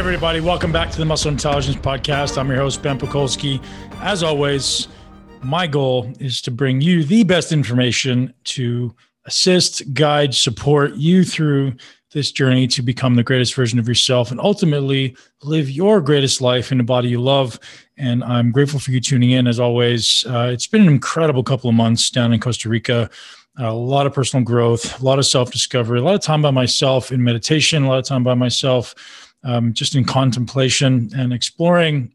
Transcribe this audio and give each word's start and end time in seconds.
everybody. 0.00 0.40
Welcome 0.40 0.72
back 0.72 0.90
to 0.92 0.96
the 0.96 1.04
Muscle 1.04 1.30
Intelligence 1.30 1.76
Podcast. 1.76 2.38
I'm 2.38 2.48
your 2.48 2.56
host, 2.56 2.82
Ben 2.82 2.98
Pakulski. 2.98 3.62
As 4.00 4.22
always, 4.22 4.88
my 5.42 5.66
goal 5.66 6.10
is 6.18 6.40
to 6.40 6.50
bring 6.50 6.80
you 6.80 7.04
the 7.04 7.22
best 7.22 7.52
information 7.52 8.32
to 8.44 8.94
assist, 9.26 9.92
guide, 9.92 10.34
support 10.34 10.94
you 10.94 11.22
through 11.22 11.74
this 12.12 12.32
journey 12.32 12.66
to 12.68 12.80
become 12.80 13.14
the 13.14 13.22
greatest 13.22 13.54
version 13.54 13.78
of 13.78 13.86
yourself 13.86 14.30
and 14.30 14.40
ultimately 14.40 15.14
live 15.42 15.68
your 15.68 16.00
greatest 16.00 16.40
life 16.40 16.72
in 16.72 16.80
a 16.80 16.84
body 16.84 17.10
you 17.10 17.20
love. 17.20 17.60
And 17.98 18.24
I'm 18.24 18.52
grateful 18.52 18.80
for 18.80 18.92
you 18.92 19.00
tuning 19.00 19.32
in 19.32 19.46
as 19.46 19.60
always. 19.60 20.24
Uh, 20.26 20.48
it's 20.50 20.66
been 20.66 20.80
an 20.80 20.88
incredible 20.88 21.44
couple 21.44 21.68
of 21.68 21.76
months 21.76 22.08
down 22.08 22.32
in 22.32 22.40
Costa 22.40 22.70
Rica. 22.70 23.10
a 23.58 23.74
lot 23.74 24.06
of 24.06 24.14
personal 24.14 24.46
growth, 24.46 24.98
a 24.98 25.04
lot 25.04 25.18
of 25.18 25.26
self 25.26 25.52
discovery, 25.52 25.98
a 25.98 26.02
lot 26.02 26.14
of 26.14 26.22
time 26.22 26.40
by 26.40 26.50
myself 26.50 27.12
in 27.12 27.22
meditation, 27.22 27.82
a 27.82 27.88
lot 27.88 27.98
of 27.98 28.06
time 28.06 28.24
by 28.24 28.32
myself 28.32 28.94
um, 29.42 29.72
just 29.72 29.94
in 29.94 30.04
contemplation 30.04 31.10
and 31.16 31.32
exploring 31.32 32.12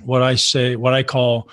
what 0.00 0.22
I 0.22 0.34
say, 0.34 0.76
what 0.76 0.94
I 0.94 1.02
call 1.02 1.48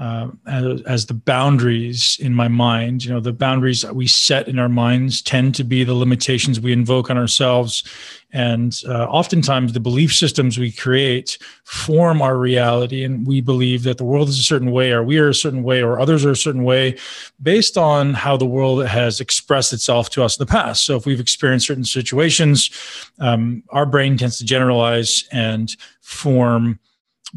uh, 0.00 0.30
as, 0.46 0.82
as, 0.82 1.06
the 1.06 1.14
boundaries 1.14 2.16
in 2.22 2.34
my 2.34 2.48
mind. 2.48 3.04
You 3.04 3.12
know, 3.12 3.20
the 3.20 3.34
boundaries 3.34 3.82
that 3.82 3.94
we 3.94 4.06
set 4.06 4.48
in 4.48 4.58
our 4.58 4.68
minds 4.68 5.20
tend 5.20 5.54
to 5.56 5.64
be 5.64 5.84
the 5.84 5.92
limitations 5.92 6.58
we 6.58 6.72
invoke 6.72 7.10
on 7.10 7.18
ourselves. 7.18 7.84
And 8.32 8.74
uh, 8.88 9.04
oftentimes, 9.04 9.74
the 9.74 9.80
belief 9.80 10.14
systems 10.14 10.56
we 10.56 10.72
create 10.72 11.36
form 11.64 12.22
our 12.22 12.38
reality. 12.38 13.04
And 13.04 13.26
we 13.26 13.42
believe 13.42 13.82
that 13.82 13.98
the 13.98 14.04
world 14.04 14.30
is 14.30 14.38
a 14.38 14.42
certain 14.42 14.70
way, 14.70 14.90
or 14.90 15.02
we 15.04 15.18
are 15.18 15.28
a 15.28 15.34
certain 15.34 15.62
way, 15.62 15.82
or 15.82 16.00
others 16.00 16.24
are 16.24 16.30
a 16.30 16.36
certain 16.36 16.64
way 16.64 16.96
based 17.42 17.76
on 17.76 18.14
how 18.14 18.38
the 18.38 18.46
world 18.46 18.86
has 18.86 19.20
expressed 19.20 19.74
itself 19.74 20.08
to 20.10 20.22
us 20.22 20.38
in 20.38 20.46
the 20.46 20.50
past. 20.50 20.86
So, 20.86 20.96
if 20.96 21.04
we've 21.04 21.20
experienced 21.20 21.66
certain 21.66 21.84
situations, 21.84 22.70
um, 23.18 23.64
our 23.68 23.84
brain 23.84 24.16
tends 24.16 24.38
to 24.38 24.46
generalize 24.46 25.28
and 25.30 25.76
form 26.00 26.78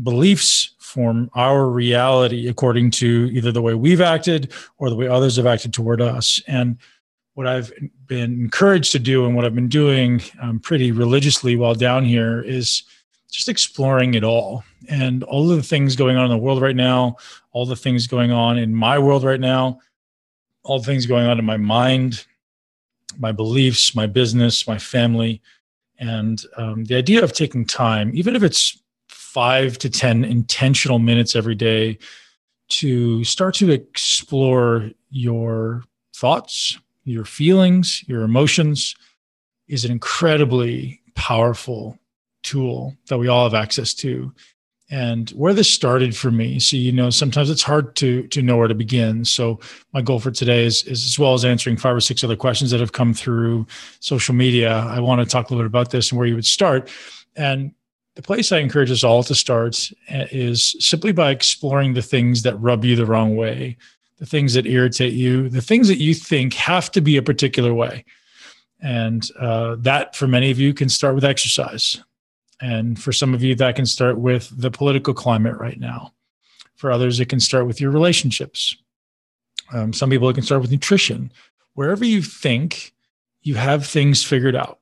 beliefs 0.01 0.72
form 0.93 1.29
our 1.33 1.67
reality 1.67 2.47
according 2.47 2.91
to 2.91 3.29
either 3.33 3.51
the 3.51 3.61
way 3.61 3.73
we've 3.73 4.01
acted 4.01 4.51
or 4.77 4.89
the 4.89 4.95
way 4.95 5.07
others 5.07 5.37
have 5.37 5.47
acted 5.47 5.73
toward 5.73 6.01
us. 6.01 6.39
And 6.47 6.77
what 7.33 7.47
I've 7.47 7.73
been 8.05 8.33
encouraged 8.33 8.91
to 8.91 8.99
do 8.99 9.25
and 9.25 9.35
what 9.35 9.43
I've 9.43 9.55
been 9.55 9.67
doing 9.67 10.21
um, 10.39 10.59
pretty 10.59 10.91
religiously 10.91 11.55
while 11.55 11.73
down 11.73 12.05
here 12.05 12.41
is 12.41 12.83
just 13.31 13.49
exploring 13.49 14.13
it 14.13 14.23
all 14.23 14.63
and 14.87 15.23
all 15.23 15.49
of 15.49 15.57
the 15.57 15.63
things 15.63 15.95
going 15.95 16.15
on 16.15 16.25
in 16.25 16.31
the 16.31 16.37
world 16.37 16.61
right 16.61 16.75
now, 16.75 17.17
all 17.51 17.65
the 17.65 17.75
things 17.75 18.05
going 18.05 18.31
on 18.31 18.59
in 18.59 18.75
my 18.75 18.99
world 18.99 19.23
right 19.23 19.39
now, 19.39 19.79
all 20.61 20.77
the 20.77 20.85
things 20.85 21.07
going 21.07 21.25
on 21.25 21.39
in 21.39 21.45
my 21.45 21.57
mind, 21.57 22.25
my 23.17 23.31
beliefs, 23.31 23.95
my 23.95 24.05
business, 24.05 24.67
my 24.67 24.77
family. 24.77 25.41
And 25.97 26.43
um, 26.57 26.83
the 26.85 26.95
idea 26.95 27.23
of 27.23 27.33
taking 27.33 27.65
time, 27.65 28.11
even 28.13 28.35
if 28.35 28.43
it's 28.43 28.82
five 29.33 29.79
to 29.79 29.89
10 29.89 30.23
intentional 30.23 30.99
minutes 30.99 31.35
every 31.35 31.55
day 31.55 31.97
to 32.69 33.23
start 33.23 33.55
to 33.55 33.71
explore 33.71 34.91
your 35.09 35.83
thoughts, 36.15 36.77
your 37.03 37.25
feelings, 37.25 38.03
your 38.07 38.21
emotions 38.21 38.95
is 39.67 39.85
an 39.85 39.91
incredibly 39.91 41.01
powerful 41.15 41.97
tool 42.43 42.95
that 43.07 43.17
we 43.17 43.27
all 43.27 43.43
have 43.49 43.55
access 43.55 43.95
to. 43.95 44.31
And 44.91 45.31
where 45.31 45.53
this 45.53 45.69
started 45.69 46.15
for 46.15 46.29
me, 46.29 46.59
so 46.59 46.75
you 46.75 46.91
know, 46.91 47.09
sometimes 47.09 47.49
it's 47.49 47.63
hard 47.63 47.95
to 47.95 48.27
to 48.27 48.43
know 48.43 48.57
where 48.57 48.67
to 48.67 48.75
begin. 48.75 49.25
So 49.25 49.59
my 49.93 50.03
goal 50.03 50.19
for 50.19 50.29
today 50.29 50.65
is, 50.65 50.83
is 50.83 51.03
as 51.05 51.17
well 51.17 51.33
as 51.33 51.43
answering 51.43 51.77
five 51.77 51.95
or 51.95 52.01
six 52.01 52.23
other 52.23 52.35
questions 52.35 52.69
that 52.69 52.79
have 52.79 52.91
come 52.91 53.15
through 53.15 53.65
social 53.99 54.35
media. 54.35 54.75
I 54.75 54.99
want 54.99 55.21
to 55.21 55.25
talk 55.25 55.49
a 55.49 55.53
little 55.53 55.63
bit 55.63 55.71
about 55.71 55.89
this 55.89 56.11
and 56.11 56.19
where 56.19 56.27
you 56.27 56.35
would 56.35 56.45
start. 56.45 56.91
And 57.35 57.73
the 58.15 58.21
place 58.21 58.51
I 58.51 58.59
encourage 58.59 58.91
us 58.91 59.03
all 59.03 59.23
to 59.23 59.35
start 59.35 59.91
uh, 60.11 60.25
is 60.31 60.75
simply 60.79 61.11
by 61.11 61.31
exploring 61.31 61.93
the 61.93 62.01
things 62.01 62.43
that 62.43 62.55
rub 62.55 62.85
you 62.85 62.95
the 62.95 63.05
wrong 63.05 63.35
way, 63.35 63.77
the 64.17 64.25
things 64.25 64.53
that 64.53 64.67
irritate 64.67 65.13
you, 65.13 65.49
the 65.49 65.61
things 65.61 65.87
that 65.87 65.97
you 65.97 66.13
think 66.13 66.53
have 66.53 66.91
to 66.91 67.01
be 67.01 67.17
a 67.17 67.23
particular 67.23 67.73
way. 67.73 68.05
And 68.81 69.27
uh, 69.39 69.77
that, 69.79 70.15
for 70.15 70.27
many 70.27 70.51
of 70.51 70.59
you, 70.59 70.73
can 70.73 70.89
start 70.89 71.15
with 71.15 71.25
exercise. 71.25 72.03
And 72.61 73.01
for 73.01 73.11
some 73.11 73.33
of 73.33 73.41
you, 73.41 73.55
that 73.55 73.75
can 73.75 73.85
start 73.85 74.17
with 74.17 74.49
the 74.55 74.69
political 74.69 75.13
climate 75.13 75.57
right 75.57 75.79
now. 75.79 76.13
For 76.75 76.91
others, 76.91 77.19
it 77.19 77.29
can 77.29 77.39
start 77.39 77.65
with 77.65 77.81
your 77.81 77.91
relationships. 77.91 78.75
Um, 79.73 79.93
some 79.93 80.09
people, 80.09 80.29
it 80.29 80.33
can 80.33 80.43
start 80.43 80.61
with 80.61 80.71
nutrition. 80.71 81.31
Wherever 81.73 82.05
you 82.05 82.21
think 82.21 82.93
you 83.41 83.55
have 83.55 83.85
things 83.85 84.23
figured 84.23 84.55
out, 84.55 84.79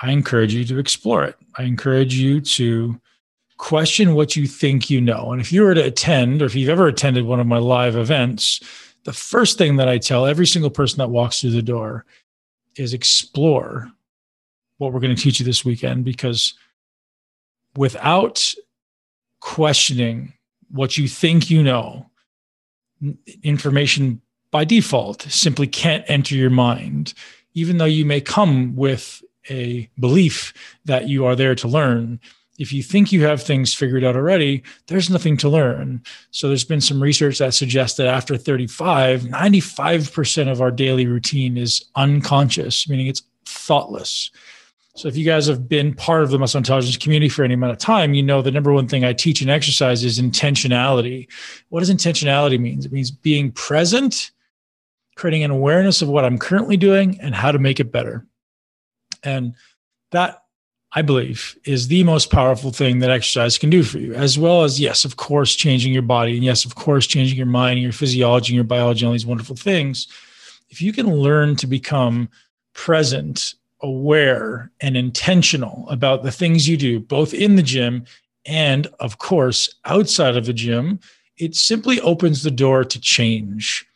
I 0.00 0.10
encourage 0.10 0.54
you 0.54 0.64
to 0.66 0.78
explore 0.78 1.24
it. 1.24 1.36
I 1.56 1.62
encourage 1.62 2.14
you 2.14 2.40
to 2.40 3.00
question 3.56 4.14
what 4.14 4.36
you 4.36 4.46
think 4.46 4.90
you 4.90 5.00
know. 5.00 5.32
And 5.32 5.40
if 5.40 5.52
you 5.52 5.62
were 5.62 5.74
to 5.74 5.84
attend, 5.84 6.42
or 6.42 6.44
if 6.46 6.54
you've 6.54 6.68
ever 6.68 6.86
attended 6.86 7.24
one 7.24 7.40
of 7.40 7.46
my 7.46 7.58
live 7.58 7.96
events, 7.96 8.60
the 9.04 9.12
first 9.12 9.56
thing 9.56 9.76
that 9.76 9.88
I 9.88 9.98
tell 9.98 10.26
every 10.26 10.46
single 10.46 10.70
person 10.70 10.98
that 10.98 11.08
walks 11.08 11.40
through 11.40 11.50
the 11.50 11.62
door 11.62 12.04
is 12.76 12.92
explore 12.92 13.90
what 14.78 14.92
we're 14.92 15.00
going 15.00 15.14
to 15.14 15.22
teach 15.22 15.40
you 15.40 15.46
this 15.46 15.64
weekend 15.64 16.04
because 16.04 16.54
without 17.76 18.52
questioning 19.40 20.32
what 20.70 20.98
you 20.98 21.08
think 21.08 21.50
you 21.50 21.62
know, 21.62 22.10
information 23.42 24.20
by 24.50 24.64
default 24.64 25.22
simply 25.22 25.66
can't 25.66 26.04
enter 26.08 26.34
your 26.34 26.50
mind, 26.50 27.14
even 27.54 27.78
though 27.78 27.84
you 27.84 28.04
may 28.04 28.20
come 28.20 28.74
with 28.76 29.22
a 29.50 29.88
belief 29.98 30.52
that 30.84 31.08
you 31.08 31.24
are 31.26 31.36
there 31.36 31.54
to 31.56 31.68
learn. 31.68 32.20
If 32.58 32.72
you 32.72 32.82
think 32.82 33.12
you 33.12 33.24
have 33.24 33.42
things 33.42 33.74
figured 33.74 34.04
out 34.04 34.16
already, 34.16 34.62
there's 34.86 35.10
nothing 35.10 35.36
to 35.38 35.48
learn. 35.48 36.02
So 36.30 36.48
there's 36.48 36.64
been 36.64 36.80
some 36.80 37.02
research 37.02 37.38
that 37.38 37.54
suggests 37.54 37.98
that 37.98 38.06
after 38.06 38.36
35, 38.36 39.22
95% 39.22 40.50
of 40.50 40.60
our 40.60 40.70
daily 40.70 41.06
routine 41.06 41.58
is 41.58 41.84
unconscious, 41.96 42.88
meaning 42.88 43.08
it's 43.08 43.22
thoughtless. 43.44 44.30
So 44.96 45.08
if 45.08 45.16
you 45.16 45.26
guys 45.26 45.46
have 45.46 45.68
been 45.68 45.92
part 45.92 46.22
of 46.22 46.30
the 46.30 46.38
muscle 46.38 46.56
intelligence 46.56 46.96
community 46.96 47.28
for 47.28 47.44
any 47.44 47.52
amount 47.52 47.72
of 47.72 47.78
time, 47.78 48.14
you 48.14 48.22
know 48.22 48.40
the 48.40 48.50
number 48.50 48.72
one 48.72 48.88
thing 48.88 49.04
I 49.04 49.12
teach 49.12 49.42
in 49.42 49.50
exercise 49.50 50.02
is 50.02 50.18
intentionality. 50.18 51.28
What 51.68 51.80
does 51.80 51.90
intentionality 51.90 52.58
mean? 52.58 52.82
It 52.82 52.90
means 52.90 53.10
being 53.10 53.52
present, 53.52 54.30
creating 55.14 55.44
an 55.44 55.50
awareness 55.50 56.00
of 56.00 56.08
what 56.08 56.24
I'm 56.24 56.38
currently 56.38 56.78
doing 56.78 57.20
and 57.20 57.34
how 57.34 57.52
to 57.52 57.58
make 57.58 57.78
it 57.78 57.92
better. 57.92 58.26
And 59.26 59.54
that, 60.12 60.44
I 60.92 61.02
believe, 61.02 61.58
is 61.64 61.88
the 61.88 62.04
most 62.04 62.30
powerful 62.30 62.70
thing 62.70 63.00
that 63.00 63.10
exercise 63.10 63.58
can 63.58 63.68
do 63.68 63.82
for 63.82 63.98
you, 63.98 64.14
as 64.14 64.38
well 64.38 64.62
as, 64.62 64.80
yes, 64.80 65.04
of 65.04 65.16
course, 65.16 65.54
changing 65.54 65.92
your 65.92 66.02
body. 66.02 66.36
And 66.36 66.44
yes, 66.44 66.64
of 66.64 66.76
course, 66.76 67.06
changing 67.06 67.36
your 67.36 67.46
mind 67.46 67.72
and 67.72 67.82
your 67.82 67.92
physiology 67.92 68.52
and 68.52 68.54
your 68.54 68.64
biology 68.64 69.00
and 69.00 69.08
all 69.08 69.12
these 69.12 69.26
wonderful 69.26 69.56
things. 69.56 70.06
If 70.70 70.80
you 70.80 70.92
can 70.92 71.14
learn 71.14 71.56
to 71.56 71.66
become 71.66 72.28
present, 72.72 73.54
aware, 73.80 74.70
and 74.80 74.96
intentional 74.96 75.86
about 75.90 76.22
the 76.22 76.32
things 76.32 76.68
you 76.68 76.76
do, 76.76 77.00
both 77.00 77.34
in 77.34 77.56
the 77.56 77.62
gym 77.62 78.04
and, 78.46 78.86
of 79.00 79.18
course, 79.18 79.74
outside 79.84 80.36
of 80.36 80.46
the 80.46 80.52
gym, 80.52 81.00
it 81.36 81.54
simply 81.54 82.00
opens 82.00 82.42
the 82.42 82.50
door 82.50 82.84
to 82.84 83.00
change. 83.00 83.86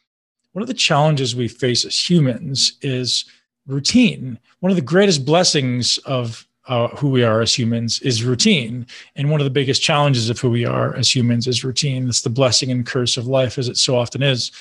One 0.52 0.62
of 0.62 0.68
the 0.68 0.74
challenges 0.74 1.36
we 1.36 1.48
face 1.48 1.84
as 1.84 2.10
humans 2.10 2.76
is 2.82 3.24
routine. 3.70 4.38
One 4.60 4.70
of 4.70 4.76
the 4.76 4.82
greatest 4.82 5.24
blessings 5.24 5.98
of 5.98 6.46
uh, 6.66 6.88
who 6.88 7.08
we 7.08 7.22
are 7.22 7.40
as 7.40 7.56
humans 7.56 8.00
is 8.00 8.22
routine. 8.22 8.86
And 9.16 9.30
one 9.30 9.40
of 9.40 9.44
the 9.44 9.50
biggest 9.50 9.82
challenges 9.82 10.30
of 10.30 10.38
who 10.38 10.50
we 10.50 10.64
are 10.64 10.94
as 10.94 11.14
humans 11.14 11.46
is 11.46 11.64
routine. 11.64 12.08
It's 12.08 12.22
the 12.22 12.30
blessing 12.30 12.70
and 12.70 12.86
curse 12.86 13.16
of 13.16 13.26
life, 13.26 13.58
as 13.58 13.68
it 13.68 13.76
so 13.76 13.96
often 13.96 14.22
is. 14.22 14.52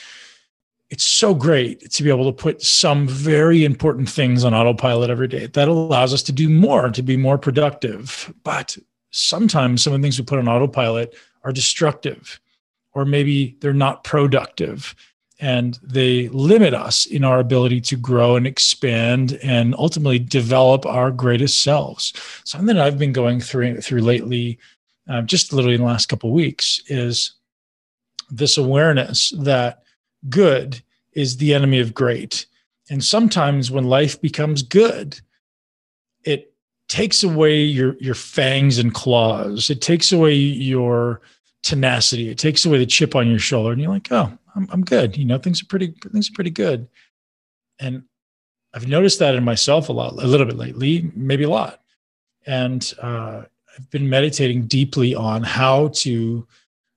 It's 0.89 1.03
so 1.03 1.35
great 1.35 1.91
to 1.91 2.03
be 2.03 2.09
able 2.09 2.25
to 2.25 2.31
put 2.31 2.63
some 2.63 3.07
very 3.07 3.63
important 3.63 4.09
things 4.09 4.43
on 4.43 4.55
autopilot 4.55 5.11
every 5.11 5.27
day. 5.27 5.45
That 5.45 5.67
allows 5.67 6.13
us 6.13 6.23
to 6.23 6.31
do 6.31 6.49
more, 6.49 6.89
to 6.89 7.03
be 7.03 7.15
more 7.15 7.37
productive. 7.37 8.33
But 8.43 8.75
sometimes 9.11 9.83
some 9.83 9.93
of 9.93 9.99
the 9.99 10.03
things 10.03 10.17
we 10.17 10.25
put 10.25 10.39
on 10.39 10.47
autopilot 10.47 11.15
are 11.43 11.51
destructive, 11.51 12.39
or 12.93 13.05
maybe 13.05 13.55
they're 13.59 13.73
not 13.73 14.03
productive 14.03 14.95
and 15.39 15.79
they 15.81 16.27
limit 16.29 16.73
us 16.73 17.05
in 17.05 17.23
our 17.23 17.39
ability 17.39 17.79
to 17.79 17.95
grow 17.95 18.35
and 18.35 18.45
expand 18.45 19.39
and 19.41 19.73
ultimately 19.77 20.19
develop 20.19 20.85
our 20.85 21.11
greatest 21.11 21.61
selves. 21.61 22.13
Something 22.43 22.75
that 22.75 22.85
I've 22.85 22.99
been 22.99 23.13
going 23.13 23.39
through 23.39 23.79
through 23.81 24.01
lately, 24.01 24.59
uh, 25.09 25.21
just 25.21 25.53
literally 25.53 25.75
in 25.75 25.81
the 25.81 25.87
last 25.87 26.07
couple 26.07 26.29
of 26.29 26.35
weeks, 26.35 26.81
is 26.87 27.33
this 28.29 28.57
awareness 28.57 29.31
that 29.37 29.83
good 30.29 30.81
is 31.13 31.37
the 31.37 31.53
enemy 31.53 31.79
of 31.79 31.93
great. 31.93 32.45
And 32.89 33.03
sometimes 33.03 33.71
when 33.71 33.85
life 33.85 34.19
becomes 34.21 34.61
good, 34.61 35.19
it 36.23 36.53
takes 36.89 37.23
away 37.23 37.61
your 37.61 37.95
your 37.99 38.15
fangs 38.15 38.77
and 38.77 38.93
claws. 38.93 39.69
It 39.69 39.81
takes 39.81 40.11
away 40.11 40.33
your 40.33 41.21
tenacity. 41.63 42.29
It 42.29 42.37
takes 42.37 42.65
away 42.65 42.77
the 42.79 42.85
chip 42.85 43.15
on 43.15 43.29
your 43.29 43.39
shoulder, 43.39 43.71
and 43.71 43.81
you're 43.81 43.91
like, 43.91 44.11
oh, 44.11 44.31
I'm, 44.55 44.67
I'm 44.71 44.83
good. 44.83 45.17
You 45.17 45.25
know, 45.25 45.37
things 45.37 45.61
are 45.61 45.65
pretty 45.65 45.93
things 46.11 46.29
are 46.29 46.33
pretty 46.33 46.49
good. 46.49 46.87
And 47.79 48.03
I've 48.73 48.87
noticed 48.87 49.19
that 49.19 49.35
in 49.35 49.43
myself 49.43 49.89
a 49.89 49.93
lot, 49.93 50.13
a 50.13 50.27
little 50.27 50.45
bit 50.45 50.57
lately, 50.57 51.11
maybe 51.15 51.43
a 51.43 51.49
lot. 51.49 51.81
And 52.45 52.93
uh, 53.01 53.43
I've 53.77 53.89
been 53.89 54.09
meditating 54.09 54.67
deeply 54.67 55.15
on 55.15 55.43
how 55.43 55.89
to 55.95 56.47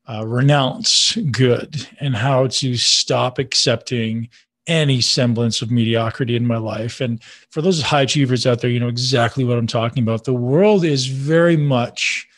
uh, 0.08 0.26
renounce 0.26 1.16
good 1.31 1.88
and 2.00 2.16
how 2.16 2.49
to 2.49 2.76
stop 2.76 3.38
accepting 3.38 4.28
any 4.66 5.00
semblance 5.00 5.62
of 5.62 5.70
mediocrity 5.70 6.37
in 6.37 6.46
my 6.46 6.56
life. 6.56 7.00
And 7.00 7.22
for 7.50 7.62
those 7.62 7.82
high 7.82 8.02
achievers 8.02 8.46
out 8.46 8.60
there, 8.60 8.70
you 8.70 8.81
know 8.81 8.88
exactly 8.88 9.44
what 9.44 9.58
I'm 9.58 9.66
talking 9.66 10.02
about. 10.02 10.25
The 10.25 10.34
world 10.34 10.84
is 10.84 11.06
very 11.06 11.56
much 11.56 12.28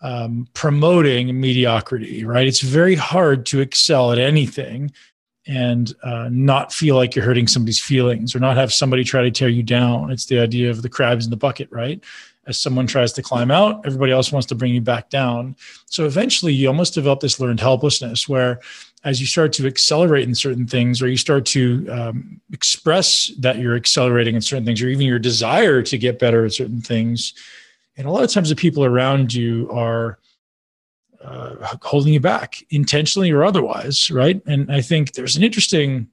um, 0.00 0.48
promoting 0.54 1.40
mediocrity, 1.40 2.24
right? 2.24 2.46
It's 2.46 2.60
very 2.60 2.94
hard 2.94 3.46
to 3.46 3.60
excel 3.60 4.12
at 4.12 4.18
anything 4.18 4.92
and 5.46 5.94
uh, 6.02 6.28
not 6.30 6.72
feel 6.72 6.94
like 6.94 7.16
you're 7.16 7.24
hurting 7.24 7.48
somebody's 7.48 7.80
feelings 7.80 8.34
or 8.34 8.38
not 8.38 8.56
have 8.56 8.72
somebody 8.72 9.02
try 9.02 9.22
to 9.22 9.30
tear 9.30 9.48
you 9.48 9.62
down. 9.62 10.10
It's 10.10 10.26
the 10.26 10.38
idea 10.38 10.70
of 10.70 10.82
the 10.82 10.88
crabs 10.88 11.24
in 11.24 11.30
the 11.30 11.36
bucket, 11.36 11.68
right? 11.72 12.02
As 12.46 12.58
someone 12.58 12.86
tries 12.86 13.12
to 13.14 13.22
climb 13.22 13.50
out, 13.50 13.84
everybody 13.86 14.12
else 14.12 14.30
wants 14.30 14.46
to 14.48 14.54
bring 14.54 14.74
you 14.74 14.80
back 14.80 15.10
down. 15.10 15.56
So 15.86 16.06
eventually, 16.06 16.52
you 16.52 16.68
almost 16.68 16.94
develop 16.94 17.20
this 17.20 17.40
learned 17.40 17.60
helplessness 17.60 18.28
where 18.28 18.60
as 19.04 19.20
you 19.20 19.26
start 19.26 19.52
to 19.54 19.66
accelerate 19.66 20.26
in 20.26 20.34
certain 20.34 20.66
things 20.66 21.00
or 21.00 21.08
you 21.08 21.16
start 21.16 21.46
to 21.46 21.86
um, 21.88 22.40
express 22.52 23.30
that 23.38 23.58
you're 23.58 23.76
accelerating 23.76 24.34
in 24.34 24.40
certain 24.40 24.64
things 24.64 24.82
or 24.82 24.88
even 24.88 25.06
your 25.06 25.18
desire 25.18 25.82
to 25.82 25.98
get 25.98 26.18
better 26.18 26.44
at 26.44 26.52
certain 26.52 26.80
things 26.80 27.34
and 27.98 28.06
a 28.06 28.10
lot 28.10 28.24
of 28.24 28.30
times 28.30 28.48
the 28.48 28.56
people 28.56 28.84
around 28.84 29.34
you 29.34 29.68
are 29.70 30.18
uh, 31.22 31.76
holding 31.82 32.14
you 32.14 32.20
back 32.20 32.64
intentionally 32.70 33.30
or 33.30 33.44
otherwise 33.44 34.10
right 34.10 34.40
and 34.46 34.72
i 34.72 34.80
think 34.80 35.12
there's 35.12 35.36
an 35.36 35.42
interesting 35.42 36.08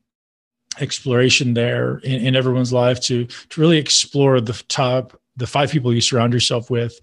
exploration 0.81 1.53
there 1.53 1.99
in, 1.99 2.25
in 2.25 2.35
everyone's 2.35 2.73
life 2.73 2.99
to 2.99 3.25
to 3.25 3.61
really 3.61 3.77
explore 3.77 4.41
the 4.41 4.61
top 4.67 5.17
the 5.37 5.47
five 5.47 5.69
people 5.69 5.93
you 5.93 6.01
surround 6.01 6.33
yourself 6.33 6.69
with 6.69 6.99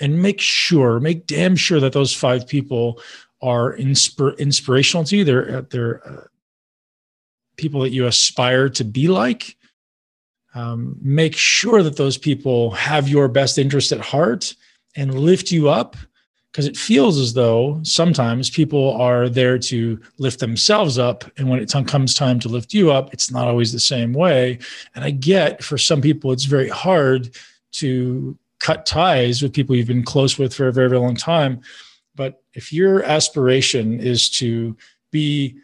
and 0.00 0.22
make 0.22 0.40
sure 0.40 1.00
make 1.00 1.26
damn 1.26 1.56
sure 1.56 1.80
that 1.80 1.92
those 1.92 2.14
five 2.14 2.46
people 2.46 3.00
are 3.42 3.76
inspir- 3.76 4.38
inspirational 4.38 5.04
to 5.04 5.16
you. 5.16 5.24
They're 5.24 5.62
they're 5.62 6.06
uh, 6.06 6.24
people 7.56 7.80
that 7.82 7.90
you 7.90 8.06
aspire 8.06 8.68
to 8.70 8.84
be 8.84 9.08
like. 9.08 9.56
Um, 10.56 10.96
make 11.02 11.36
sure 11.36 11.82
that 11.82 11.96
those 11.96 12.16
people 12.16 12.70
have 12.70 13.08
your 13.08 13.28
best 13.28 13.58
interest 13.58 13.92
at 13.92 14.00
heart 14.00 14.54
and 14.96 15.20
lift 15.20 15.50
you 15.50 15.68
up 15.68 15.96
because 16.50 16.66
it 16.66 16.78
feels 16.78 17.18
as 17.18 17.34
though 17.34 17.78
sometimes 17.82 18.48
people 18.48 18.94
are 18.94 19.28
there 19.28 19.58
to 19.58 20.00
lift 20.16 20.40
themselves 20.40 20.98
up 20.98 21.30
and 21.36 21.50
when 21.50 21.60
it 21.60 21.70
comes 21.86 22.14
time 22.14 22.40
to 22.40 22.48
lift 22.48 22.72
you 22.72 22.90
up 22.90 23.12
it's 23.12 23.30
not 23.30 23.46
always 23.46 23.70
the 23.70 23.78
same 23.78 24.14
way. 24.14 24.58
And 24.94 25.04
i 25.04 25.10
get 25.10 25.62
for 25.62 25.76
some 25.76 26.00
people 26.00 26.32
it's 26.32 26.44
very 26.44 26.70
hard 26.70 27.36
to 27.72 28.38
cut 28.58 28.86
ties 28.86 29.42
with 29.42 29.52
people 29.52 29.76
you've 29.76 29.86
been 29.86 30.02
close 30.02 30.38
with 30.38 30.54
for 30.54 30.68
a 30.68 30.72
very, 30.72 30.88
very 30.88 31.00
long 31.00 31.16
time. 31.16 31.60
But 32.14 32.42
if 32.54 32.72
your 32.72 33.02
aspiration 33.02 34.00
is 34.00 34.30
to 34.30 34.76
be 35.10 35.56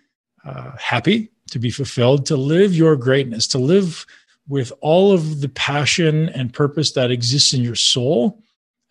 uh, 0.45 0.73
happy, 0.79 1.31
to 1.51 1.59
be 1.59 1.71
fulfilled, 1.71 2.27
to 2.27 2.37
live 2.37 2.75
your 2.75 2.97
greatness, 2.97 3.47
to 3.49 3.59
live 3.59 4.07
with 4.49 4.73
all 4.81 5.13
of 5.13 5.41
the 5.41 5.49
passion 5.49 6.29
and 6.31 6.53
purpose 6.53 6.93
that 6.93 7.11
exists 7.11 7.55
in 7.55 7.63
your 7.63 7.75
soul, 7.75 8.43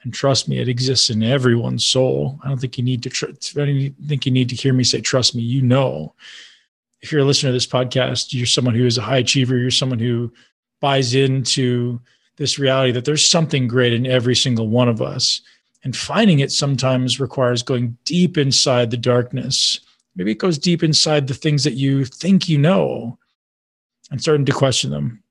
and 0.04 0.14
trust 0.14 0.48
me, 0.48 0.58
it 0.58 0.68
exists 0.68 1.10
in 1.10 1.22
everyone's 1.22 1.86
soul. 1.86 2.40
I 2.44 2.48
don't 2.48 2.60
think 2.60 2.78
you 2.78 2.84
need 2.84 3.04
to. 3.04 3.10
Tr- 3.10 3.28
I 3.28 3.66
don't 3.66 3.96
think 4.08 4.26
you 4.26 4.32
need 4.32 4.50
to 4.50 4.56
hear 4.56 4.74
me 4.74 4.84
say, 4.84 5.02
"Trust 5.02 5.36
me." 5.36 5.44
You 5.44 5.62
know, 5.62 6.16
if 7.02 7.12
you're 7.12 7.22
a 7.22 7.26
listener 7.26 7.50
to 7.50 7.54
this 7.54 7.68
podcast, 7.68 8.34
you're 8.34 8.48
someone 8.48 8.74
who 8.74 8.86
is 8.86 8.98
a 8.98 9.04
high 9.04 9.18
achiever. 9.18 9.58
You're 9.58 9.72
someone 9.72 10.00
who 10.00 10.34
buys 10.80 11.14
into 11.14 12.00
this 12.38 12.58
reality 12.58 12.92
that 12.92 13.06
there's 13.06 13.26
something 13.26 13.68
great 13.68 13.94
in 13.94 14.08
every 14.08 14.36
single 14.36 14.68
one 14.68 14.90
of 14.90 15.02
us 15.02 15.42
and 15.84 15.96
finding 15.96 16.40
it 16.40 16.52
sometimes 16.52 17.20
requires 17.20 17.64
going 17.64 17.98
deep 18.06 18.38
inside 18.38 18.92
the 18.92 18.98
darkness. 18.98 19.80
Maybe 20.16 20.32
it 20.32 20.40
goes 20.40 20.58
deep 20.58 20.84
inside 20.84 21.28
the 21.28 21.34
things 21.34 21.64
that 21.64 21.74
you 21.74 22.06
think 22.06 22.50
you 22.50 22.58
know 22.58 23.18
and 24.12 24.22
starting 24.22 24.46
to 24.46 24.52
question 24.52 24.92
them. 24.92 25.24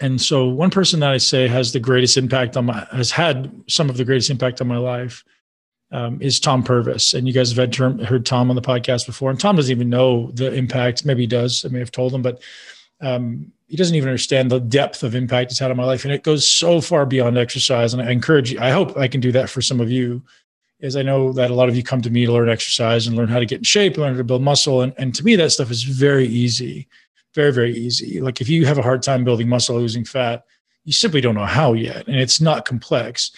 And 0.00 0.20
so, 0.20 0.48
one 0.48 0.70
person 0.70 1.00
that 1.00 1.10
I 1.10 1.18
say 1.18 1.46
has 1.46 1.72
the 1.72 1.80
greatest 1.80 2.16
impact 2.16 2.56
on 2.56 2.66
my, 2.66 2.86
has 2.90 3.10
had 3.10 3.52
some 3.68 3.90
of 3.90 3.96
the 3.96 4.04
greatest 4.04 4.30
impact 4.30 4.60
on 4.60 4.68
my 4.68 4.78
life 4.78 5.24
um, 5.92 6.20
is 6.22 6.40
Tom 6.40 6.62
Purvis. 6.62 7.14
And 7.14 7.26
you 7.26 7.34
guys 7.34 7.50
have 7.50 7.58
had 7.58 7.72
term, 7.72 7.98
heard 7.98 8.24
Tom 8.24 8.48
on 8.48 8.56
the 8.56 8.62
podcast 8.62 9.06
before. 9.06 9.30
And 9.30 9.38
Tom 9.38 9.56
doesn't 9.56 9.70
even 9.70 9.90
know 9.90 10.30
the 10.32 10.52
impact. 10.54 11.04
Maybe 11.04 11.22
he 11.22 11.26
does. 11.26 11.64
I 11.64 11.68
may 11.68 11.80
have 11.80 11.92
told 11.92 12.14
him, 12.14 12.22
but 12.22 12.42
um, 13.00 13.52
he 13.70 13.76
doesn't 13.76 13.94
even 13.94 14.08
understand 14.08 14.50
the 14.50 14.58
depth 14.58 15.04
of 15.04 15.14
impact 15.14 15.52
it's 15.52 15.60
had 15.60 15.70
on 15.70 15.76
my 15.76 15.84
life 15.84 16.04
and 16.04 16.12
it 16.12 16.24
goes 16.24 16.50
so 16.50 16.80
far 16.80 17.06
beyond 17.06 17.38
exercise 17.38 17.94
and 17.94 18.02
i 18.02 18.10
encourage 18.10 18.52
you 18.52 18.58
i 18.60 18.70
hope 18.70 18.96
i 18.96 19.06
can 19.06 19.20
do 19.20 19.30
that 19.32 19.48
for 19.48 19.62
some 19.62 19.80
of 19.80 19.90
you 19.90 20.20
is 20.80 20.96
i 20.96 21.02
know 21.02 21.32
that 21.32 21.52
a 21.52 21.54
lot 21.54 21.68
of 21.68 21.76
you 21.76 21.82
come 21.82 22.02
to 22.02 22.10
me 22.10 22.26
to 22.26 22.32
learn 22.32 22.48
exercise 22.48 23.06
and 23.06 23.16
learn 23.16 23.28
how 23.28 23.38
to 23.38 23.46
get 23.46 23.58
in 23.58 23.64
shape 23.64 23.96
learn 23.96 24.12
how 24.12 24.18
to 24.18 24.24
build 24.24 24.42
muscle 24.42 24.82
and, 24.82 24.92
and 24.98 25.14
to 25.14 25.24
me 25.24 25.36
that 25.36 25.52
stuff 25.52 25.70
is 25.70 25.84
very 25.84 26.26
easy 26.26 26.88
very 27.34 27.52
very 27.52 27.72
easy 27.72 28.20
like 28.20 28.40
if 28.40 28.48
you 28.48 28.66
have 28.66 28.78
a 28.78 28.82
hard 28.82 29.02
time 29.02 29.24
building 29.24 29.48
muscle 29.48 29.76
losing 29.76 30.04
fat 30.04 30.44
you 30.84 30.92
simply 30.92 31.20
don't 31.20 31.34
know 31.34 31.46
how 31.46 31.72
yet 31.72 32.06
and 32.06 32.16
it's 32.16 32.40
not 32.40 32.64
complex 32.64 33.30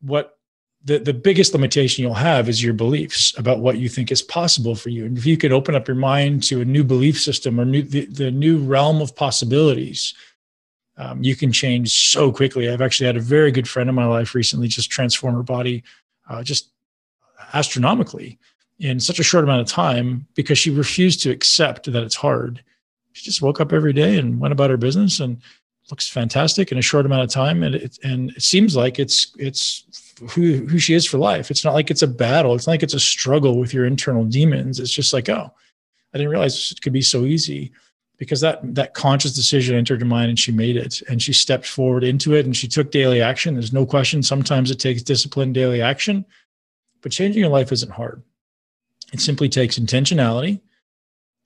what 0.00 0.38
the, 0.84 0.98
the 0.98 1.14
biggest 1.14 1.52
limitation 1.52 2.02
you'll 2.02 2.14
have 2.14 2.48
is 2.48 2.62
your 2.62 2.72
beliefs 2.72 3.36
about 3.36 3.58
what 3.60 3.78
you 3.78 3.88
think 3.88 4.12
is 4.12 4.22
possible 4.22 4.74
for 4.74 4.90
you. 4.90 5.04
And 5.04 5.18
if 5.18 5.26
you 5.26 5.36
could 5.36 5.52
open 5.52 5.74
up 5.74 5.88
your 5.88 5.96
mind 5.96 6.42
to 6.44 6.60
a 6.60 6.64
new 6.64 6.84
belief 6.84 7.20
system 7.20 7.60
or 7.60 7.64
new, 7.64 7.82
the, 7.82 8.06
the 8.06 8.30
new 8.30 8.58
realm 8.58 9.02
of 9.02 9.14
possibilities, 9.14 10.14
um, 10.96 11.22
you 11.22 11.36
can 11.36 11.52
change 11.52 12.10
so 12.10 12.30
quickly. 12.30 12.68
I've 12.70 12.80
actually 12.80 13.06
had 13.06 13.16
a 13.16 13.20
very 13.20 13.50
good 13.50 13.68
friend 13.68 13.88
in 13.88 13.94
my 13.94 14.06
life 14.06 14.34
recently 14.34 14.68
just 14.68 14.90
transform 14.90 15.34
her 15.34 15.42
body 15.42 15.82
uh, 16.28 16.42
just 16.42 16.72
astronomically 17.54 18.38
in 18.78 19.00
such 19.00 19.18
a 19.18 19.24
short 19.24 19.44
amount 19.44 19.60
of 19.60 19.66
time 19.66 20.26
because 20.34 20.58
she 20.58 20.70
refused 20.70 21.22
to 21.22 21.30
accept 21.30 21.90
that 21.90 22.02
it's 22.02 22.16
hard. 22.16 22.62
She 23.12 23.24
just 23.24 23.42
woke 23.42 23.60
up 23.60 23.72
every 23.72 23.92
day 23.92 24.18
and 24.18 24.38
went 24.38 24.52
about 24.52 24.70
her 24.70 24.76
business 24.76 25.20
and 25.20 25.40
looks 25.90 26.08
fantastic 26.08 26.70
in 26.70 26.78
a 26.78 26.82
short 26.82 27.06
amount 27.06 27.22
of 27.22 27.30
time. 27.30 27.62
And 27.62 27.74
it, 27.74 27.98
and 28.04 28.30
it 28.30 28.42
seems 28.42 28.76
like 28.76 28.98
it's, 28.98 29.34
it's 29.38 29.84
who 30.30 30.66
who 30.66 30.78
she 30.78 30.94
is 30.94 31.06
for 31.06 31.18
life. 31.18 31.50
It's 31.50 31.64
not 31.64 31.74
like 31.74 31.90
it's 31.90 32.02
a 32.02 32.08
battle. 32.08 32.54
It's 32.54 32.66
not 32.66 32.74
like 32.74 32.82
it's 32.82 32.94
a 32.94 33.00
struggle 33.00 33.58
with 33.58 33.72
your 33.72 33.86
internal 33.86 34.24
demons. 34.24 34.80
It's 34.80 34.90
just 34.90 35.12
like, 35.12 35.28
oh, 35.28 35.50
I 36.12 36.18
didn't 36.18 36.30
realize 36.30 36.72
it 36.72 36.82
could 36.82 36.92
be 36.92 37.02
so 37.02 37.24
easy 37.24 37.72
because 38.16 38.40
that 38.40 38.60
that 38.74 38.94
conscious 38.94 39.34
decision 39.34 39.76
entered 39.76 40.00
her 40.00 40.06
mind 40.06 40.30
and 40.30 40.38
she 40.38 40.52
made 40.52 40.76
it 40.76 41.02
and 41.08 41.22
she 41.22 41.32
stepped 41.32 41.66
forward 41.66 42.04
into 42.04 42.34
it 42.34 42.46
and 42.46 42.56
she 42.56 42.68
took 42.68 42.90
daily 42.90 43.22
action. 43.22 43.54
There's 43.54 43.72
no 43.72 43.86
question. 43.86 44.22
Sometimes 44.22 44.70
it 44.70 44.80
takes 44.80 45.02
disciplined 45.02 45.54
daily 45.54 45.80
action, 45.80 46.24
but 47.02 47.12
changing 47.12 47.40
your 47.40 47.50
life 47.50 47.72
isn't 47.72 47.92
hard. 47.92 48.22
It 49.12 49.20
simply 49.20 49.48
takes 49.48 49.78
intentionality, 49.78 50.60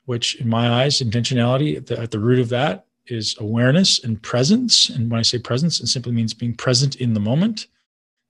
which 0.06 0.40
in 0.40 0.48
my 0.48 0.82
eyes, 0.82 1.00
intentionality 1.00 1.76
at 1.76 1.86
the, 1.86 1.98
at 1.98 2.10
the 2.10 2.18
root 2.18 2.38
of 2.38 2.48
that 2.50 2.86
is 3.06 3.36
awareness 3.38 4.02
and 4.02 4.22
presence. 4.22 4.88
And 4.88 5.10
when 5.10 5.18
I 5.18 5.22
say 5.22 5.38
presence, 5.38 5.80
it 5.80 5.88
simply 5.88 6.12
means 6.12 6.34
being 6.34 6.54
present 6.54 6.96
in 6.96 7.14
the 7.14 7.20
moment 7.20 7.66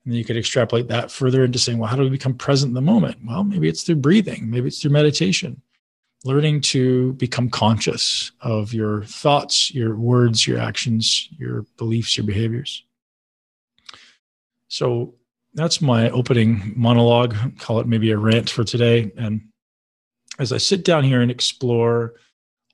and 0.05 0.12
then 0.12 0.19
you 0.19 0.25
could 0.25 0.37
extrapolate 0.37 0.88
that 0.88 1.11
further 1.11 1.45
into 1.45 1.59
saying, 1.59 1.79
well, 1.79 1.88
how 1.88 1.97
do 1.97 2.02
we 2.02 2.11
become 2.11 2.35
present 2.35 2.71
in 2.71 2.75
the 2.75 2.81
moment? 2.81 3.19
Well, 3.25 3.45
maybe 3.45 3.69
it's 3.69 3.85
through 3.85 3.97
breathing, 3.97 4.50
maybe 4.50 4.67
it's 4.67 4.83
through 4.83 4.91
meditation, 4.91 5.62
learning 6.25 6.62
to 6.62 7.12
become 7.14 7.49
conscious 7.49 8.33
of 8.41 8.75
your 8.75 9.05
thoughts, 9.05 9.73
your 9.73 9.97
words, 9.97 10.47
your 10.47 10.59
actions, 10.59 11.29
your 11.38 11.67
beliefs, 11.76 12.17
your 12.17 12.26
behaviors. 12.26 12.85
So 14.67 15.14
that's 15.55 15.81
my 15.81 16.11
opening 16.11 16.73
monologue. 16.75 17.37
Call 17.59 17.79
it 17.79 17.87
maybe 17.87 18.11
a 18.11 18.19
rant 18.19 18.50
for 18.50 18.64
today. 18.64 19.12
And 19.17 19.43
as 20.39 20.53
I 20.53 20.59
sit 20.59 20.85
down 20.85 21.05
here 21.05 21.21
and 21.21 21.31
explore 21.31 22.15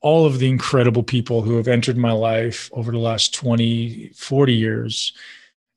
all 0.01 0.27
of 0.27 0.39
the 0.39 0.49
incredible 0.49 1.03
people 1.03 1.43
who 1.43 1.57
have 1.57 1.69
entered 1.69 1.97
my 1.97 2.13
life 2.13 2.71
over 2.73 2.93
the 2.93 2.99
last 2.99 3.35
20, 3.35 4.11
40 4.15 4.55
years, 4.55 5.13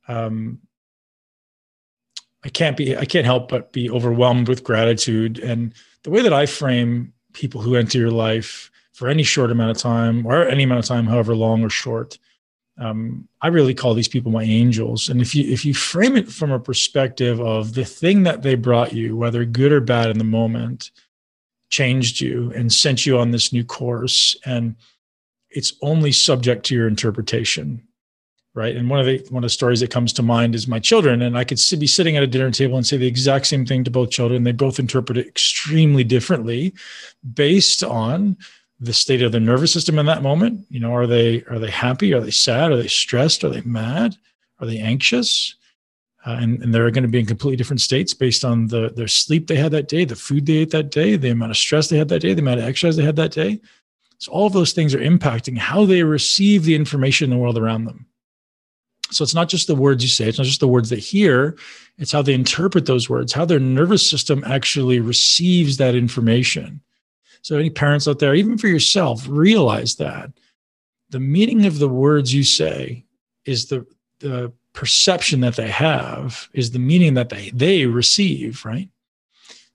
um, 0.07 0.59
I 2.43 2.49
can't 2.49 2.75
be 2.75 2.97
I 2.97 3.05
can't 3.05 3.25
help 3.25 3.49
but 3.49 3.71
be 3.71 3.89
overwhelmed 3.89 4.47
with 4.47 4.63
gratitude 4.63 5.37
and 5.39 5.73
the 6.03 6.09
way 6.09 6.21
that 6.23 6.33
I 6.33 6.47
frame 6.47 7.13
people 7.33 7.61
who 7.61 7.75
enter 7.75 7.99
your 7.99 8.11
life 8.11 8.71
for 8.93 9.07
any 9.07 9.23
short 9.23 9.51
amount 9.51 9.71
of 9.71 9.77
time 9.77 10.25
or 10.25 10.47
any 10.47 10.63
amount 10.63 10.79
of 10.79 10.85
time, 10.85 11.05
however 11.05 11.35
long 11.35 11.63
or 11.63 11.69
short. 11.69 12.17
Um, 12.77 13.27
I 13.41 13.47
really 13.47 13.75
call 13.75 13.93
these 13.93 14.07
people 14.07 14.31
my 14.31 14.43
angels. 14.43 15.09
And 15.09 15.21
if 15.21 15.35
you 15.35 15.51
if 15.51 15.65
you 15.65 15.73
frame 15.73 16.17
it 16.17 16.31
from 16.31 16.51
a 16.51 16.59
perspective 16.59 17.39
of 17.39 17.75
the 17.75 17.85
thing 17.85 18.23
that 18.23 18.41
they 18.41 18.55
brought 18.55 18.93
you, 18.93 19.15
whether 19.15 19.45
good 19.45 19.71
or 19.71 19.81
bad 19.81 20.09
in 20.09 20.17
the 20.17 20.23
moment, 20.23 20.89
changed 21.71 22.21
you 22.21 22.51
and 22.55 22.71
sent 22.71 23.05
you 23.05 23.17
on 23.17 23.31
this 23.31 23.51
new 23.51 23.63
course, 23.63 24.35
and 24.45 24.75
it's 25.49 25.73
only 25.81 26.11
subject 26.11 26.65
to 26.67 26.75
your 26.75 26.87
interpretation 26.87 27.81
right? 28.53 28.75
And 28.75 28.89
one 28.89 28.99
of 28.99 29.05
the 29.05 29.25
one 29.29 29.43
of 29.43 29.45
the 29.45 29.49
stories 29.49 29.79
that 29.79 29.91
comes 29.91 30.13
to 30.13 30.23
mind 30.23 30.55
is 30.55 30.67
my 30.67 30.79
children 30.79 31.21
and 31.21 31.37
i 31.37 31.43
could 31.43 31.59
be 31.79 31.87
sitting 31.87 32.17
at 32.17 32.23
a 32.23 32.27
dinner 32.27 32.51
table 32.51 32.77
and 32.77 32.85
say 32.85 32.97
the 32.97 33.07
exact 33.07 33.47
same 33.47 33.65
thing 33.65 33.83
to 33.83 33.91
both 33.91 34.11
children. 34.11 34.43
They 34.43 34.51
both 34.51 34.79
interpret 34.79 35.17
it 35.17 35.27
extremely 35.27 36.03
differently 36.03 36.73
based 37.33 37.83
on 37.83 38.37
the 38.79 38.93
state 38.93 39.21
of 39.21 39.31
their 39.31 39.41
nervous 39.41 39.71
system 39.71 39.99
in 39.99 40.05
that 40.07 40.23
moment. 40.23 40.65
You 40.69 40.79
know 40.79 40.93
are 40.95 41.07
they 41.07 41.43
are 41.43 41.59
they 41.59 41.69
happy? 41.69 42.13
Are 42.13 42.21
they 42.21 42.31
sad? 42.31 42.71
Are 42.71 42.77
they 42.77 42.87
stressed? 42.87 43.43
Are 43.43 43.49
they 43.49 43.61
mad? 43.61 44.15
Are 44.59 44.67
they 44.67 44.79
anxious 44.79 45.55
Uh, 46.25 46.37
and, 46.39 46.61
and 46.61 46.73
they're 46.73 46.91
going 46.91 47.03
to 47.03 47.09
be 47.09 47.19
in 47.19 47.25
completely 47.25 47.57
different 47.57 47.81
states 47.81 48.13
based 48.13 48.45
on 48.45 48.67
the 48.67 48.91
their 48.95 49.07
sleep 49.07 49.47
they 49.47 49.55
had 49.55 49.71
that 49.71 49.87
day, 49.87 50.05
the 50.05 50.15
food 50.15 50.45
they 50.45 50.57
ate 50.57 50.69
that 50.69 50.91
day, 50.91 51.15
the 51.15 51.29
amount 51.31 51.51
of 51.51 51.57
stress 51.57 51.87
they 51.87 51.97
had 51.97 52.09
that 52.09 52.19
day, 52.19 52.33
the 52.33 52.41
amount 52.41 52.59
of 52.59 52.65
exercise 52.65 52.95
they 52.95 53.03
had 53.03 53.15
that 53.15 53.31
day. 53.31 53.59
So 54.19 54.31
all 54.31 54.45
of 54.45 54.53
those 54.53 54.71
things 54.71 54.93
are 54.93 54.99
impacting 54.99 55.57
how 55.57 55.83
they 55.85 56.03
receive 56.03 56.63
the 56.63 56.75
information 56.75 57.25
in 57.25 57.35
the 57.35 57.41
world 57.41 57.57
around 57.57 57.85
them. 57.85 58.05
So 59.09 59.23
it's 59.23 59.33
not 59.33 59.49
just 59.49 59.65
the 59.65 59.75
words 59.75 60.03
you 60.03 60.09
say, 60.09 60.27
it's 60.27 60.37
not 60.37 60.45
just 60.45 60.59
the 60.59 60.67
words 60.67 60.89
they 60.89 60.99
hear, 60.99 61.57
it's 61.97 62.11
how 62.11 62.21
they 62.21 62.33
interpret 62.33 62.85
those 62.85 63.09
words, 63.09 63.33
how 63.33 63.45
their 63.45 63.59
nervous 63.59 64.07
system 64.07 64.43
actually 64.45 64.99
receives 64.99 65.77
that 65.77 65.95
information. 65.95 66.81
So, 67.41 67.57
any 67.57 67.71
parents 67.71 68.07
out 68.07 68.19
there, 68.19 68.35
even 68.35 68.57
for 68.57 68.67
yourself, 68.67 69.25
realize 69.27 69.95
that 69.95 70.31
the 71.09 71.19
meaning 71.19 71.65
of 71.65 71.79
the 71.79 71.89
words 71.89 72.33
you 72.33 72.43
say 72.43 73.05
is 73.45 73.65
the, 73.65 73.85
the 74.19 74.53
perception 74.73 75.41
that 75.41 75.55
they 75.55 75.69
have, 75.69 76.49
is 76.53 76.71
the 76.71 76.79
meaning 76.79 77.13
that 77.15 77.29
they, 77.29 77.51
they 77.53 77.85
receive, 77.85 78.63
right? 78.65 78.89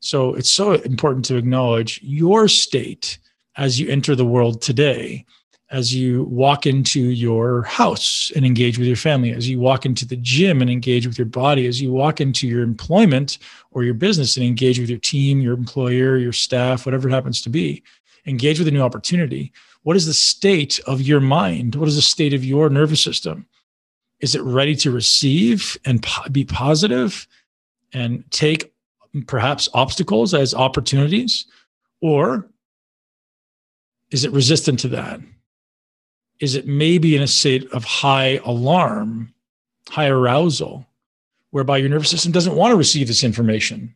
So, 0.01 0.35
it's 0.35 0.51
so 0.51 0.73
important 0.73 1.25
to 1.27 1.37
acknowledge 1.37 2.01
your 2.03 2.49
state 2.49 3.19
as 3.57 3.81
you 3.81 3.89
enter 3.89 4.15
the 4.15 4.27
world 4.27 4.63
today 4.63 5.25
as 5.71 5.93
you 5.93 6.25
walk 6.25 6.65
into 6.67 7.01
your 7.01 7.63
house 7.63 8.31
and 8.37 8.47
engage 8.47 8.79
with 8.79 8.87
your 8.87 8.97
family, 8.97 9.33
as 9.33 9.49
you 9.49 9.59
walk 9.59 9.85
into 9.85 10.07
the 10.07 10.17
gym 10.17 10.61
and 10.61 10.71
engage 10.71 11.07
with 11.07 11.19
your 11.19 11.27
body, 11.27 11.67
as 11.67 11.81
you 11.81 11.93
walk 11.93 12.21
into 12.21 12.47
your 12.47 12.63
employment 12.63 13.39
or 13.73 13.83
your 13.83 13.95
business 13.95 14.37
and 14.37 14.47
engage 14.47 14.79
with 14.79 14.89
your 14.89 14.99
team, 14.99 15.41
your 15.41 15.55
employer, 15.55 16.19
your 16.19 16.33
staff, 16.33 16.87
whatever 16.87 17.09
it 17.09 17.13
happens 17.13 17.43
to 17.43 17.51
be, 17.51 17.83
engage 18.27 18.59
with 18.59 18.69
a 18.69 18.71
new 18.71 18.83
opportunity. 18.83 19.53
What 19.83 19.97
is 19.97 20.07
the 20.07 20.15
state 20.15 20.79
of 20.87 21.03
your 21.03 21.21
mind? 21.21 21.75
What 21.75 21.89
is 21.89 21.97
the 21.97 22.03
state 22.03 22.33
of 22.33 22.45
your 22.45 22.71
nervous 22.71 23.03
system? 23.03 23.47
Is 24.21 24.35
it 24.35 24.43
ready 24.43 24.75
to 24.77 24.91
receive 24.91 25.77
and 25.85 26.03
po- 26.03 26.29
be 26.31 26.45
positive 26.45 27.27
and 27.93 28.25
take 28.31 28.73
perhaps 29.27 29.69
obstacles 29.75 30.35
as 30.35 30.55
opportunities? 30.55 31.47
Or 32.01 32.49
is 34.11 34.25
it 34.25 34.33
resistant 34.33 34.81
to 34.81 34.89
that? 34.89 35.21
is 36.41 36.55
it 36.55 36.67
maybe 36.67 37.17
in 37.17 37.23
a 37.23 37.27
state 37.27 37.71
of 37.73 37.85
high 37.85 38.41
alarm, 38.45 39.33
high 39.89 40.09
arousal, 40.09 40.87
whereby 41.51 41.79
your 41.79 41.89
nervous 41.89 42.11
system 42.11 42.33
doesn't 42.33 42.57
want 42.57 42.73
to 42.73 42.77
receive 42.77 43.07
this 43.07 43.25
information. 43.25 43.95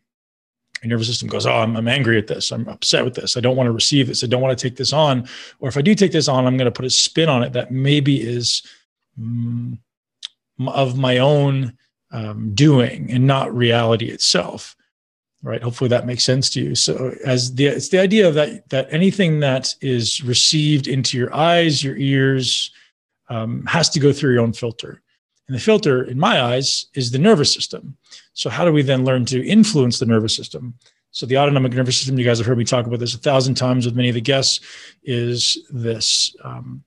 Your 0.81 0.89
nervous 0.89 1.07
system 1.07 1.27
goes, 1.27 1.45
Oh, 1.45 1.51
I'm, 1.51 1.77
I'm 1.77 1.87
angry 1.87 2.17
at 2.17 2.27
this. 2.27 2.51
I'm 2.51 2.67
upset 2.67 3.05
with 3.05 3.13
this. 3.13 3.37
I 3.37 3.39
don't 3.39 3.55
want 3.55 3.67
to 3.67 3.71
receive 3.71 4.07
this. 4.07 4.23
I 4.23 4.27
don't 4.27 4.41
want 4.41 4.57
to 4.57 4.69
take 4.69 4.77
this 4.77 4.93
on. 4.93 5.27
Or 5.59 5.69
if 5.69 5.77
I 5.77 5.81
do 5.81 5.93
take 5.93 6.11
this 6.11 6.27
on, 6.27 6.47
I'm 6.47 6.57
going 6.57 6.65
to 6.65 6.71
put 6.71 6.85
a 6.85 6.89
spin 6.89 7.29
on 7.29 7.43
it 7.43 7.53
that 7.53 7.71
maybe 7.71 8.19
is 8.19 8.63
mm, 9.19 9.77
of 10.69 10.97
my 10.97 11.17
own 11.17 11.77
um, 12.11 12.53
doing 12.53 13.11
and 13.11 13.25
not 13.25 13.55
reality 13.55 14.09
itself 14.09 14.75
right? 15.43 15.61
Hopefully 15.61 15.87
that 15.89 16.05
makes 16.05 16.23
sense 16.23 16.49
to 16.51 16.61
you. 16.61 16.75
So 16.75 17.15
as 17.25 17.53
the 17.55 17.67
it's 17.67 17.89
the 17.89 17.99
idea 17.99 18.31
that 18.31 18.69
that 18.69 18.87
anything 18.91 19.39
that 19.39 19.73
is 19.81 20.23
received 20.23 20.87
into 20.87 21.17
your 21.17 21.33
eyes 21.33 21.83
your 21.83 21.97
ears 21.97 22.71
um, 23.29 23.65
has 23.65 23.89
to 23.89 23.99
go 23.99 24.11
through 24.11 24.33
your 24.33 24.43
own 24.43 24.53
filter. 24.53 25.01
And 25.47 25.55
the 25.55 25.61
filter 25.61 26.03
in 26.03 26.19
my 26.19 26.41
eyes 26.41 26.85
is 26.93 27.11
the 27.11 27.19
nervous 27.19 27.53
system. 27.53 27.97
So 28.33 28.49
how 28.49 28.65
do 28.65 28.71
we 28.71 28.81
then 28.81 29.03
learn 29.03 29.25
to 29.25 29.45
influence 29.45 29.99
the 29.99 30.05
nervous 30.05 30.35
system? 30.35 30.75
So 31.11 31.25
the 31.25 31.37
autonomic 31.37 31.73
nervous 31.73 31.97
system 31.97 32.17
you 32.17 32.23
guys 32.23 32.37
have 32.37 32.47
heard 32.47 32.57
me 32.57 32.63
talk 32.63 32.85
about 32.85 32.99
this 32.99 33.15
a 33.15 33.17
thousand 33.17 33.55
times 33.55 33.85
with 33.85 33.95
many 33.95 34.09
of 34.09 34.15
the 34.15 34.21
guests 34.21 34.61
is 35.03 35.57
this 35.69 36.35
um, 36.43 36.83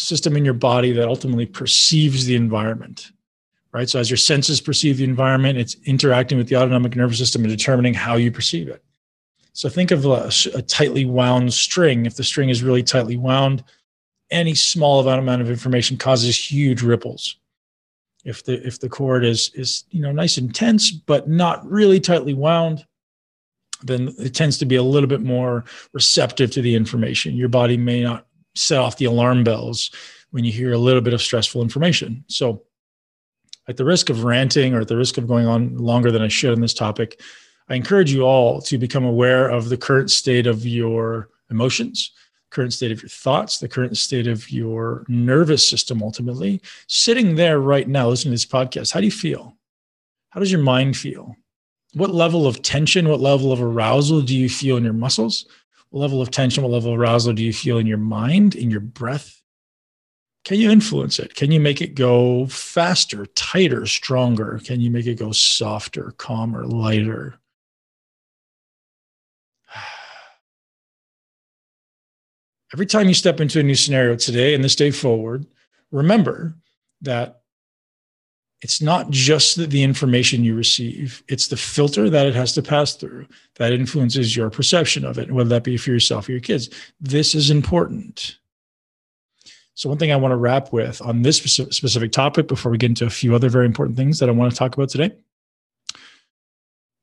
system 0.00 0.36
in 0.36 0.44
your 0.44 0.54
body 0.54 0.92
that 0.92 1.08
ultimately 1.08 1.46
perceives 1.46 2.24
the 2.26 2.36
environment 2.36 3.12
right? 3.72 3.88
So 3.88 3.98
as 3.98 4.10
your 4.10 4.16
senses 4.16 4.60
perceive 4.60 4.98
the 4.98 5.04
environment, 5.04 5.58
it's 5.58 5.76
interacting 5.84 6.38
with 6.38 6.48
the 6.48 6.56
autonomic 6.56 6.96
nervous 6.96 7.18
system 7.18 7.44
and 7.44 7.50
determining 7.50 7.94
how 7.94 8.16
you 8.16 8.30
perceive 8.30 8.68
it. 8.68 8.82
So 9.52 9.68
think 9.68 9.90
of 9.90 10.04
a, 10.06 10.30
a 10.54 10.62
tightly 10.62 11.04
wound 11.04 11.52
string. 11.52 12.06
If 12.06 12.16
the 12.16 12.24
string 12.24 12.48
is 12.48 12.62
really 12.62 12.82
tightly 12.82 13.16
wound, 13.16 13.64
any 14.30 14.54
small 14.54 15.06
amount 15.06 15.42
of 15.42 15.50
information 15.50 15.96
causes 15.96 16.50
huge 16.50 16.82
ripples. 16.82 17.36
If 18.24 18.44
the 18.44 18.64
if 18.66 18.78
the 18.78 18.88
cord 18.88 19.24
is 19.24 19.50
is 19.54 19.84
you 19.90 20.00
know 20.02 20.12
nice 20.12 20.36
and 20.36 20.54
tense 20.54 20.90
but 20.90 21.28
not 21.28 21.68
really 21.68 21.98
tightly 21.98 22.34
wound, 22.34 22.84
then 23.82 24.14
it 24.18 24.34
tends 24.34 24.58
to 24.58 24.66
be 24.66 24.76
a 24.76 24.82
little 24.82 25.08
bit 25.08 25.22
more 25.22 25.64
receptive 25.94 26.50
to 26.52 26.62
the 26.62 26.74
information. 26.74 27.34
Your 27.34 27.48
body 27.48 27.78
may 27.78 28.02
not 28.02 28.26
set 28.54 28.78
off 28.78 28.96
the 28.96 29.04
alarm 29.04 29.44
bells 29.44 29.90
when 30.30 30.44
you 30.44 30.52
hear 30.52 30.72
a 30.72 30.78
little 30.78 31.00
bit 31.00 31.14
of 31.14 31.22
stressful 31.22 31.62
information. 31.62 32.24
So 32.28 32.64
at 33.68 33.76
the 33.76 33.84
risk 33.84 34.10
of 34.10 34.24
ranting 34.24 34.74
or 34.74 34.80
at 34.80 34.88
the 34.88 34.96
risk 34.96 35.18
of 35.18 35.28
going 35.28 35.46
on 35.46 35.76
longer 35.76 36.10
than 36.10 36.22
I 36.22 36.28
should 36.28 36.52
on 36.52 36.60
this 36.60 36.74
topic, 36.74 37.20
I 37.68 37.74
encourage 37.74 38.12
you 38.12 38.22
all 38.22 38.60
to 38.62 38.78
become 38.78 39.04
aware 39.04 39.48
of 39.48 39.68
the 39.68 39.76
current 39.76 40.10
state 40.10 40.46
of 40.46 40.66
your 40.66 41.28
emotions, 41.50 42.12
current 42.50 42.72
state 42.72 42.90
of 42.90 43.00
your 43.00 43.08
thoughts, 43.08 43.58
the 43.58 43.68
current 43.68 43.96
state 43.96 44.26
of 44.26 44.50
your 44.50 45.04
nervous 45.08 45.68
system 45.68 46.02
ultimately. 46.02 46.60
Sitting 46.88 47.36
there 47.36 47.60
right 47.60 47.86
now, 47.86 48.08
listening 48.08 48.30
to 48.30 48.34
this 48.34 48.46
podcast, 48.46 48.92
how 48.92 49.00
do 49.00 49.06
you 49.06 49.12
feel? 49.12 49.56
How 50.30 50.40
does 50.40 50.50
your 50.50 50.62
mind 50.62 50.96
feel? 50.96 51.36
What 51.94 52.14
level 52.14 52.46
of 52.46 52.62
tension, 52.62 53.08
what 53.08 53.20
level 53.20 53.52
of 53.52 53.62
arousal 53.62 54.20
do 54.20 54.36
you 54.36 54.48
feel 54.48 54.76
in 54.76 54.84
your 54.84 54.92
muscles? 54.92 55.46
What 55.90 56.00
level 56.00 56.22
of 56.22 56.30
tension, 56.30 56.62
what 56.62 56.72
level 56.72 56.92
of 56.92 56.98
arousal 57.00 57.32
do 57.32 57.42
you 57.42 57.52
feel 57.52 57.78
in 57.78 57.86
your 57.86 57.98
mind, 57.98 58.54
in 58.54 58.70
your 58.70 58.80
breath, 58.80 59.40
can 60.44 60.58
you 60.58 60.70
influence 60.70 61.18
it? 61.18 61.34
Can 61.34 61.52
you 61.52 61.60
make 61.60 61.82
it 61.82 61.94
go 61.94 62.46
faster, 62.46 63.26
tighter, 63.26 63.84
stronger? 63.86 64.60
Can 64.64 64.80
you 64.80 64.90
make 64.90 65.06
it 65.06 65.18
go 65.18 65.32
softer, 65.32 66.12
calmer, 66.16 66.64
lighter? 66.64 67.38
Every 72.72 72.86
time 72.86 73.08
you 73.08 73.14
step 73.14 73.40
into 73.40 73.60
a 73.60 73.62
new 73.62 73.74
scenario 73.74 74.16
today 74.16 74.54
and 74.54 74.64
this 74.64 74.76
day 74.76 74.90
forward, 74.90 75.44
remember 75.90 76.54
that 77.02 77.39
it's 78.62 78.82
not 78.82 79.10
just 79.10 79.56
the 79.70 79.82
information 79.82 80.44
you 80.44 80.54
receive, 80.54 81.22
it's 81.28 81.48
the 81.48 81.56
filter 81.56 82.10
that 82.10 82.26
it 82.26 82.34
has 82.34 82.52
to 82.52 82.62
pass 82.62 82.94
through 82.94 83.26
that 83.56 83.72
influences 83.72 84.36
your 84.36 84.50
perception 84.50 85.04
of 85.04 85.18
it, 85.18 85.32
whether 85.32 85.48
that 85.48 85.64
be 85.64 85.76
for 85.76 85.90
yourself 85.90 86.28
or 86.28 86.32
your 86.32 86.40
kids. 86.40 86.68
This 87.00 87.34
is 87.34 87.50
important. 87.50 88.36
So, 89.74 89.88
one 89.88 89.96
thing 89.96 90.12
I 90.12 90.16
want 90.16 90.32
to 90.32 90.36
wrap 90.36 90.74
with 90.74 91.00
on 91.00 91.22
this 91.22 91.38
specific 91.38 92.12
topic 92.12 92.48
before 92.48 92.70
we 92.70 92.76
get 92.76 92.90
into 92.90 93.06
a 93.06 93.10
few 93.10 93.34
other 93.34 93.48
very 93.48 93.64
important 93.64 93.96
things 93.96 94.18
that 94.18 94.28
I 94.28 94.32
want 94.32 94.52
to 94.52 94.58
talk 94.58 94.74
about 94.74 94.90
today 94.90 95.12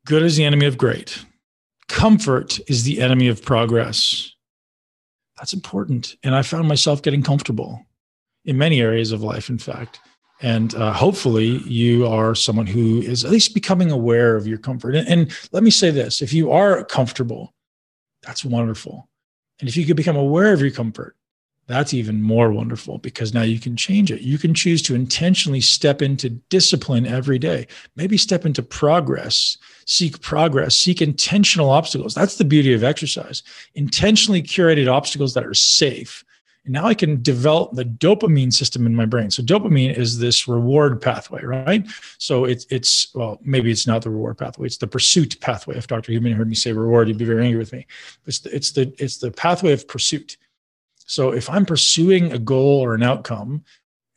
good 0.08 0.24
is 0.24 0.38
the 0.38 0.46
enemy 0.46 0.66
of 0.66 0.78
great, 0.78 1.26
comfort 1.90 2.60
is 2.70 2.84
the 2.84 3.02
enemy 3.02 3.28
of 3.28 3.44
progress. 3.44 4.34
That's 5.38 5.54
important. 5.54 6.16
And 6.24 6.34
I 6.34 6.42
found 6.42 6.68
myself 6.68 7.02
getting 7.02 7.22
comfortable 7.22 7.86
in 8.46 8.58
many 8.58 8.82
areas 8.82 9.12
of 9.12 9.22
life, 9.22 9.50
in 9.50 9.58
fact. 9.58 10.00
And 10.42 10.76
uh, 10.76 10.94
hopefully, 10.94 11.58
you 11.64 12.06
are 12.06 12.36
someone 12.36 12.68
who 12.68 13.02
is 13.02 13.26
at 13.26 13.32
least 13.32 13.54
becoming 13.54 13.92
aware 13.92 14.36
of 14.36 14.46
your 14.46 14.60
comfort. 14.60 14.96
And, 14.96 15.08
and 15.08 15.32
let 15.52 15.64
me 15.64 15.72
say 15.72 15.90
this 15.90 16.22
if 16.22 16.32
you 16.32 16.52
are 16.52 16.84
comfortable, 16.84 17.54
that's 18.22 18.46
wonderful. 18.46 19.10
And 19.60 19.68
if 19.68 19.76
you 19.76 19.86
could 19.86 19.98
become 19.98 20.16
aware 20.16 20.54
of 20.54 20.62
your 20.62 20.72
comfort, 20.72 21.16
that's 21.68 21.94
even 21.94 22.22
more 22.22 22.52
wonderful 22.52 22.98
because 22.98 23.34
now 23.34 23.42
you 23.42 23.60
can 23.60 23.76
change 23.76 24.10
it. 24.10 24.22
You 24.22 24.38
can 24.38 24.54
choose 24.54 24.82
to 24.84 24.96
intentionally 24.96 25.60
step 25.60 26.02
into 26.02 26.30
discipline 26.30 27.06
every 27.06 27.38
day, 27.38 27.68
maybe 27.96 28.18
step 28.18 28.46
into 28.46 28.64
progress, 28.64 29.58
seek 29.86 30.22
progress, 30.22 30.78
seek 30.78 31.02
intentional 31.02 31.70
obstacles. 31.70 32.14
That's 32.14 32.38
the 32.38 32.46
beauty 32.46 32.74
of 32.74 32.84
exercise 32.84 33.44
intentionally 33.76 34.42
curated 34.42 34.92
obstacles 34.92 35.34
that 35.34 35.46
are 35.46 35.54
safe. 35.54 36.24
And 36.68 36.74
now 36.74 36.86
I 36.86 36.94
can 36.94 37.22
develop 37.22 37.72
the 37.72 37.86
dopamine 37.86 38.52
system 38.52 38.86
in 38.86 38.94
my 38.94 39.06
brain. 39.06 39.32
So 39.32 39.42
dopamine 39.42 39.98
is 39.98 40.20
this 40.20 40.50
reward 40.50 41.02
pathway, 41.02 41.42
right? 41.44 41.88
So 42.18 42.44
it's 42.44 42.66
it's 42.70 43.16
well, 43.16 43.40
maybe 43.42 43.72
it's 43.72 43.88
not 43.88 44.02
the 44.02 44.10
reward 44.10 44.38
pathway. 44.38 44.68
It's 44.68 44.78
the 44.78 44.86
pursuit 44.86 45.40
pathway. 45.40 45.78
If 45.78 45.88
Dr. 45.88 46.12
Huberman 46.12 46.34
heard 46.34 46.50
me 46.50 46.56
say 46.56 46.74
reward, 46.74 47.08
he'd 47.08 47.18
be 47.18 47.24
very 47.24 47.46
angry 47.46 47.58
with 47.58 47.72
me. 47.72 47.88
It's 48.26 48.40
the, 48.40 48.54
it's 48.54 48.72
the 48.74 48.94
it's 49.00 49.18
the 49.18 49.32
pathway 49.32 49.72
of 49.72 49.88
pursuit. 49.88 50.36
So 51.06 51.32
if 51.32 51.50
I'm 51.50 51.66
pursuing 51.66 52.34
a 52.34 52.38
goal 52.38 52.82
or 52.84 52.94
an 52.94 53.02
outcome 53.02 53.64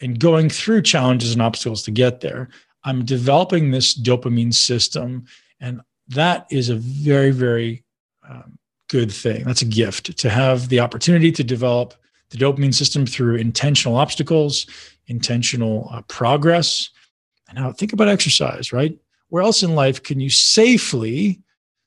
and 0.00 0.19
going 0.19 0.50
through 0.50 0.83
challenges 0.83 1.33
and 1.33 1.40
obstacles 1.40 1.85
to 1.85 1.92
get 1.92 2.21
there, 2.21 2.49
I'm 2.83 3.04
developing 3.04 3.71
this 3.71 3.97
dopamine 3.97 4.52
system. 4.52 5.26
And 5.61 5.83
that 6.09 6.49
is 6.50 6.69
a 6.69 6.75
very, 6.75 7.30
very 7.30 7.85
um, 8.28 8.59
good 8.88 9.12
thing. 9.12 9.45
That's 9.45 9.62
a 9.62 9.66
gift 9.66 10.19
to 10.19 10.30
have 10.30 10.69
the 10.69 10.80
opportunity 10.80 11.30
to 11.30 11.45
develop 11.45 11.95
the 12.31 12.39
dopamine 12.39 12.75
system 12.75 13.07
through 13.07 13.37
intentional 13.37 13.97
obstacles, 13.97 14.67
intentional 15.07 15.89
uh, 15.93 16.03
progress. 16.03 16.91
And 17.49 17.59
now 17.59 17.73
think 17.73 17.93
about 17.93 18.09
exercise, 18.09 18.73
right? 18.73 18.97
Where 19.29 19.43
else 19.43 19.63
in 19.63 19.75
life 19.75 20.03
can 20.03 20.21
you 20.21 20.31
safely 20.31 21.41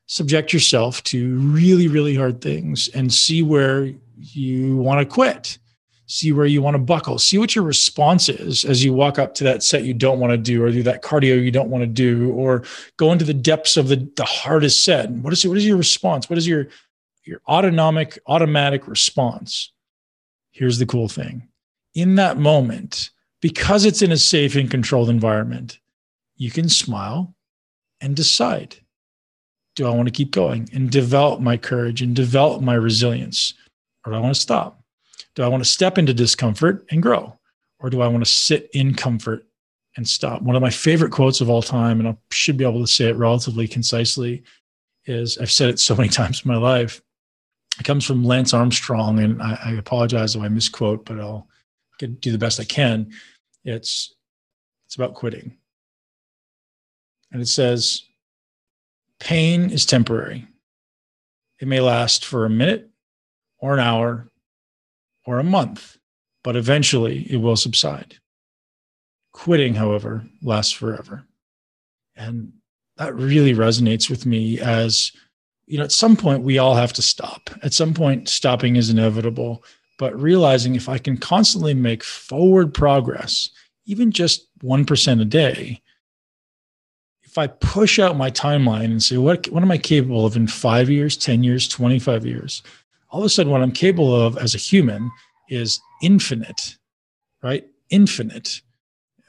subject 0.05 0.53
yourself 0.53 1.01
to 1.03 1.37
really, 1.39 1.87
really 1.87 2.15
hard 2.15 2.41
things 2.41 2.89
and 2.89 3.13
see 3.13 3.41
where 3.41 3.91
you 4.17 4.77
want 4.77 4.99
to 4.99 5.05
quit, 5.05 5.57
see 6.05 6.31
where 6.31 6.45
you 6.45 6.61
want 6.61 6.75
to 6.75 6.79
buckle, 6.79 7.17
see 7.17 7.37
what 7.37 7.55
your 7.55 7.63
response 7.63 8.29
is 8.29 8.65
as 8.65 8.83
you 8.83 8.93
walk 8.93 9.17
up 9.17 9.33
to 9.35 9.43
that 9.45 9.63
set 9.63 9.83
you 9.83 9.93
don't 9.93 10.19
want 10.19 10.31
to 10.31 10.37
do, 10.37 10.63
or 10.63 10.71
do 10.71 10.83
that 10.83 11.01
cardio 11.01 11.41
you 11.41 11.51
don't 11.51 11.69
want 11.69 11.81
to 11.81 11.87
do, 11.87 12.31
or 12.33 12.63
go 12.97 13.11
into 13.11 13.25
the 13.25 13.33
depths 13.33 13.77
of 13.77 13.87
the, 13.87 13.95
the 14.17 14.25
hardest 14.25 14.83
set. 14.83 15.09
What 15.09 15.33
is 15.33 15.43
it? 15.43 15.47
What 15.47 15.57
is 15.57 15.65
your 15.65 15.77
response? 15.77 16.29
What 16.29 16.37
is 16.37 16.47
your, 16.47 16.67
your 17.25 17.41
autonomic, 17.47 18.19
automatic 18.27 18.87
response? 18.87 19.72
Here's 20.53 20.77
the 20.77 20.85
cool 20.85 21.09
thing 21.09 21.49
in 21.93 22.15
that 22.15 22.37
moment, 22.37 23.09
because 23.41 23.85
it's 23.85 24.01
in 24.01 24.11
a 24.11 24.17
safe 24.17 24.55
and 24.55 24.71
controlled 24.71 25.09
environment, 25.09 25.79
you 26.37 26.49
can 26.49 26.69
smile 26.69 27.35
and 28.01 28.15
decide 28.15 28.77
do 29.75 29.87
I 29.87 29.89
want 29.89 30.07
to 30.07 30.13
keep 30.13 30.31
going 30.31 30.69
and 30.71 30.91
develop 30.91 31.39
my 31.39 31.57
courage 31.57 32.03
and 32.03 32.15
develop 32.15 32.61
my 32.61 32.75
resilience? 32.75 33.55
Or 34.05 34.11
do 34.11 34.17
I 34.17 34.21
want 34.21 34.35
to 34.35 34.41
stop? 34.41 34.83
Do 35.35 35.41
I 35.41 35.47
want 35.47 35.63
to 35.63 35.69
step 35.69 35.97
into 35.97 36.13
discomfort 36.13 36.85
and 36.91 37.01
grow? 37.01 37.39
Or 37.79 37.89
do 37.89 38.01
I 38.01 38.07
want 38.07 38.23
to 38.23 38.31
sit 38.31 38.69
in 38.73 38.93
comfort 38.93 39.47
and 39.97 40.07
stop? 40.07 40.43
One 40.43 40.55
of 40.55 40.61
my 40.61 40.69
favorite 40.69 41.11
quotes 41.11 41.41
of 41.41 41.49
all 41.49 41.63
time, 41.63 41.99
and 41.99 42.07
I 42.07 42.15
should 42.29 42.55
be 42.55 42.65
able 42.65 42.81
to 42.81 42.87
say 42.87 43.09
it 43.09 43.15
relatively 43.15 43.67
concisely, 43.67 44.43
is 45.05 45.39
I've 45.39 45.51
said 45.51 45.69
it 45.69 45.79
so 45.79 45.95
many 45.95 46.09
times 46.19 46.43
in 46.45 46.51
my 46.51 46.57
life. 46.57 47.01
It 47.79 47.83
comes 47.83 48.05
from 48.05 48.23
Lance 48.23 48.53
Armstrong, 48.53 49.19
and 49.19 49.41
I, 49.41 49.57
I 49.65 49.71
apologize 49.71 50.35
if 50.35 50.41
I 50.41 50.47
misquote, 50.47 51.05
but 51.05 51.19
I'll 51.19 51.47
get, 51.99 52.21
do 52.21 52.31
the 52.31 52.37
best 52.37 52.59
I 52.59 52.65
can. 52.65 53.11
It's 53.63 54.13
it's 54.85 54.95
about 54.95 55.15
quitting, 55.15 55.57
and 57.31 57.41
it 57.41 57.47
says, 57.47 58.03
"Pain 59.19 59.71
is 59.71 59.85
temporary. 59.85 60.47
It 61.59 61.67
may 61.67 61.79
last 61.79 62.25
for 62.25 62.45
a 62.45 62.49
minute, 62.49 62.89
or 63.57 63.73
an 63.73 63.79
hour, 63.79 64.29
or 65.25 65.39
a 65.39 65.43
month, 65.43 65.97
but 66.43 66.55
eventually 66.55 67.25
it 67.31 67.37
will 67.37 67.55
subside. 67.55 68.17
Quitting, 69.31 69.73
however, 69.73 70.25
lasts 70.41 70.73
forever. 70.73 71.23
And 72.15 72.53
that 72.97 73.15
really 73.15 73.53
resonates 73.53 74.09
with 74.09 74.25
me 74.25 74.59
as, 74.59 75.11
you 75.65 75.77
know, 75.77 75.83
at 75.83 75.91
some 75.91 76.15
point 76.15 76.43
we 76.43 76.57
all 76.57 76.75
have 76.75 76.93
to 76.93 77.01
stop. 77.01 77.49
At 77.61 77.73
some 77.73 77.93
point, 77.93 78.29
stopping 78.29 78.75
is 78.75 78.89
inevitable, 78.89 79.63
but 79.97 80.19
realizing 80.19 80.75
if 80.75 80.89
I 80.89 80.97
can 80.97 81.17
constantly 81.17 81.73
make 81.73 82.03
forward 82.03 82.73
progress, 82.73 83.49
even 83.85 84.11
just 84.11 84.47
1% 84.63 85.21
a 85.21 85.25
day, 85.25 85.81
if 87.23 87.37
I 87.37 87.47
push 87.47 87.99
out 87.99 88.17
my 88.17 88.29
timeline 88.29 88.85
and 88.85 89.01
say, 89.01 89.17
what, 89.17 89.47
what 89.49 89.63
am 89.63 89.71
I 89.71 89.77
capable 89.77 90.25
of 90.25 90.35
in 90.35 90.47
five 90.47 90.89
years, 90.89 91.17
10 91.17 91.43
years, 91.43 91.67
25 91.67 92.25
years? 92.25 92.61
all 93.13 93.19
of 93.19 93.25
a 93.25 93.29
sudden 93.29 93.51
what 93.51 93.61
i'm 93.61 93.71
capable 93.71 94.13
of 94.13 94.37
as 94.37 94.53
a 94.53 94.57
human 94.57 95.09
is 95.49 95.79
infinite 96.01 96.77
right 97.41 97.65
infinite 97.89 98.61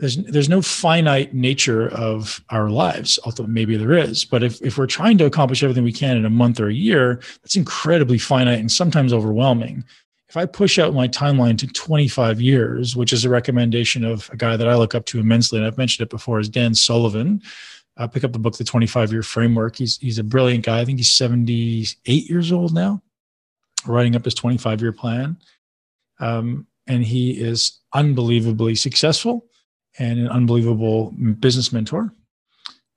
there's 0.04 0.16
there's 0.16 0.50
no 0.50 0.60
finite 0.60 1.32
nature 1.32 1.88
of 1.88 2.44
our 2.50 2.68
lives 2.68 3.18
although 3.24 3.46
maybe 3.46 3.74
there 3.74 3.94
is 3.94 4.22
but 4.26 4.42
if, 4.42 4.60
if 4.60 4.76
we're 4.76 4.86
trying 4.86 5.16
to 5.16 5.24
accomplish 5.24 5.62
everything 5.62 5.82
we 5.82 5.92
can 5.92 6.18
in 6.18 6.26
a 6.26 6.30
month 6.30 6.60
or 6.60 6.68
a 6.68 6.74
year 6.74 7.20
that's 7.42 7.56
incredibly 7.56 8.18
finite 8.18 8.58
and 8.58 8.70
sometimes 8.70 9.12
overwhelming. 9.14 9.82
If 10.28 10.36
i 10.36 10.44
push 10.44 10.78
out 10.78 10.92
my 10.92 11.08
timeline 11.08 11.56
to 11.58 11.66
25 11.66 12.38
years 12.38 12.94
which 12.94 13.14
is 13.14 13.24
a 13.24 13.30
recommendation 13.30 14.04
of 14.04 14.28
a 14.30 14.36
guy 14.36 14.58
that 14.58 14.68
i 14.68 14.74
look 14.74 14.94
up 14.94 15.06
to 15.06 15.20
immensely 15.20 15.58
and 15.58 15.66
i've 15.66 15.78
mentioned 15.78 16.04
it 16.04 16.10
before 16.10 16.38
is 16.38 16.48
dan 16.50 16.74
sullivan. 16.74 17.40
Uh, 17.96 18.08
pick 18.08 18.24
up 18.24 18.32
the 18.32 18.40
book 18.40 18.58
the 18.58 18.64
25 18.64 19.12
year 19.12 19.22
framework. 19.22 19.76
He's 19.76 19.98
he's 19.98 20.18
a 20.18 20.24
brilliant 20.24 20.66
guy. 20.66 20.80
I 20.80 20.84
think 20.84 20.98
he's 20.98 21.12
78 21.12 22.28
years 22.28 22.52
old 22.52 22.74
now 22.74 23.00
writing 23.86 24.16
up 24.16 24.24
his 24.24 24.34
25 24.34 24.80
year 24.80 24.92
plan. 24.92 25.38
Um, 26.18 26.66
and 26.88 27.04
he 27.04 27.30
is 27.30 27.78
unbelievably 27.92 28.74
successful 28.74 29.46
and 29.98 30.18
an 30.18 30.28
unbelievable 30.28 31.12
business 31.40 31.72
mentor. 31.72 32.12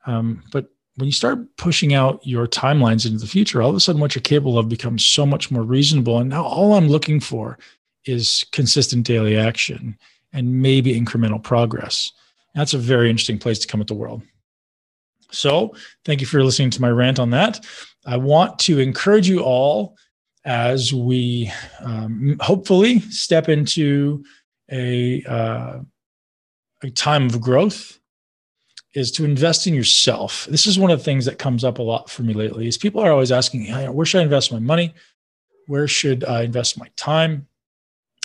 Um, 0.06 0.44
but 0.52 0.70
when 0.96 1.06
you 1.06 1.12
start 1.12 1.40
pushing 1.58 1.94
out 1.94 2.26
your 2.26 2.48
timelines 2.48 3.06
into 3.06 3.20
the 3.20 3.28
future, 3.28 3.62
all 3.62 3.70
of 3.70 3.76
a 3.76 3.80
sudden 3.80 4.02
what 4.02 4.16
you're 4.16 4.22
capable 4.22 4.58
of 4.58 4.68
becomes 4.68 5.06
so 5.06 5.26
much 5.26 5.52
more 5.52 5.62
reasonable. 5.62 6.18
And 6.18 6.30
now 6.30 6.44
all 6.44 6.74
I'm 6.74 6.88
looking 6.88 7.20
for 7.20 7.60
is 8.06 8.46
consistent 8.52 9.06
daily 9.06 9.38
action 9.38 9.98
and 10.34 10.62
maybe 10.62 11.00
incremental 11.00 11.42
progress. 11.42 12.12
That's 12.56 12.74
a 12.74 12.80
very 12.80 13.10
interesting 13.10 13.38
place 13.38 13.60
to 13.60 13.68
come 13.68 13.82
at 13.82 13.88
the 13.88 13.94
world. 13.94 14.24
So, 15.30 15.76
thank 16.06 16.22
you 16.22 16.28
for 16.28 16.44
listening 16.44 16.70
to 16.72 16.82
my 16.82 16.90
rant 16.90 17.20
on 17.20 17.32
that. 17.32 17.66
I 18.06 18.18
want 18.18 18.60
to 18.60 18.80
encourage 18.80 19.28
you 19.28 19.42
all 19.42 19.98
as 20.46 20.94
we 20.94 21.52
um, 21.82 22.38
hopefully 22.40 23.02
step 23.02 23.50
into 23.50 24.24
a, 24.72 25.22
uh, 25.24 25.80
a 26.84 26.90
time 26.90 27.26
of 27.26 27.42
growth 27.42 28.00
is 28.94 29.12
to 29.12 29.26
invest 29.26 29.68
in 29.68 29.74
yourself. 29.74 30.48
This 30.50 30.66
is 30.66 30.80
one 30.80 30.92
of 30.92 31.00
the 31.00 31.04
things 31.04 31.26
that 31.26 31.40
comes 31.40 31.64
up 31.64 31.80
a 31.80 31.84
lot 31.84 32.10
for 32.10 32.24
me 32.24 32.34
lately 32.34 32.68
is 32.68 32.78
people 32.78 33.02
are 33.02 33.12
always 33.12 33.32
asking, 33.32 33.72
where 33.94 34.06
should 34.06 34.20
I 34.20 34.24
invest 34.24 34.52
my 34.52 34.60
money? 34.60 34.94
Where 35.68 35.88
should 35.88 36.24
I 36.24 36.44
invest 36.44 36.78
my 36.80 36.90
time? 36.96 37.48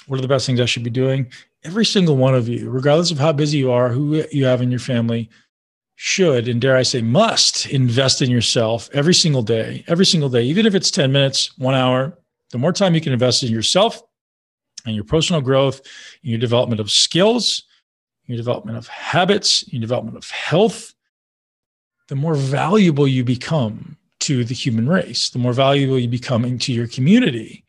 What 0.06 0.18
are 0.18 0.22
the 0.22 0.28
best 0.28 0.46
things 0.46 0.60
I 0.60 0.66
should 0.66 0.84
be 0.84 0.90
doing? 0.90 1.30
Every 1.64 1.84
single 1.84 2.16
one 2.16 2.34
of 2.34 2.48
you, 2.48 2.70
regardless 2.70 3.10
of 3.10 3.18
how 3.18 3.32
busy 3.32 3.58
you 3.58 3.70
are, 3.70 3.88
who 3.88 4.24
you 4.32 4.44
have 4.44 4.62
in 4.62 4.70
your 4.70 4.80
family, 4.80 5.28
should 5.94 6.48
and 6.48 6.60
dare 6.60 6.76
I 6.76 6.82
say 6.82 7.02
must 7.02 7.66
invest 7.66 8.22
in 8.22 8.30
yourself 8.30 8.88
every 8.92 9.14
single 9.14 9.42
day, 9.42 9.84
every 9.86 10.06
single 10.06 10.28
day, 10.28 10.42
even 10.42 10.66
if 10.66 10.74
it's 10.74 10.90
10 10.90 11.12
minutes, 11.12 11.56
one 11.58 11.74
hour. 11.74 12.18
The 12.50 12.58
more 12.58 12.72
time 12.72 12.94
you 12.94 13.00
can 13.00 13.12
invest 13.12 13.42
in 13.42 13.52
yourself 13.52 14.02
and 14.84 14.94
your 14.94 15.04
personal 15.04 15.40
growth, 15.40 15.80
in 16.24 16.30
your 16.30 16.40
development 16.40 16.80
of 16.80 16.90
skills, 16.90 17.64
your 18.32 18.38
development 18.38 18.78
of 18.78 18.88
habits, 18.88 19.64
your 19.72 19.80
development 19.80 20.16
of 20.16 20.28
health, 20.30 20.94
the 22.08 22.16
more 22.16 22.34
valuable 22.34 23.06
you 23.06 23.24
become 23.24 23.96
to 24.20 24.44
the 24.44 24.54
human 24.54 24.88
race, 24.88 25.30
the 25.30 25.38
more 25.38 25.52
valuable 25.52 25.98
you 25.98 26.08
become 26.08 26.44
into 26.44 26.72
your 26.72 26.86
community. 26.86 27.64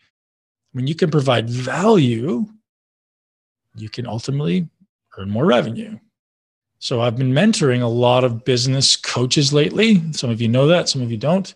When 0.71 0.87
you 0.87 0.95
can 0.95 1.11
provide 1.11 1.49
value, 1.49 2.45
you 3.75 3.89
can 3.89 4.07
ultimately 4.07 4.67
earn 5.17 5.29
more 5.29 5.45
revenue. 5.45 5.99
So 6.79 7.01
I've 7.01 7.15
been 7.15 7.31
mentoring 7.31 7.81
a 7.81 7.87
lot 7.87 8.23
of 8.23 8.43
business 8.43 8.95
coaches 8.95 9.53
lately. 9.53 10.01
Some 10.11 10.29
of 10.29 10.41
you 10.41 10.47
know 10.47 10.67
that, 10.67 10.89
some 10.89 11.01
of 11.01 11.09
you 11.11 11.17
don't. 11.17 11.53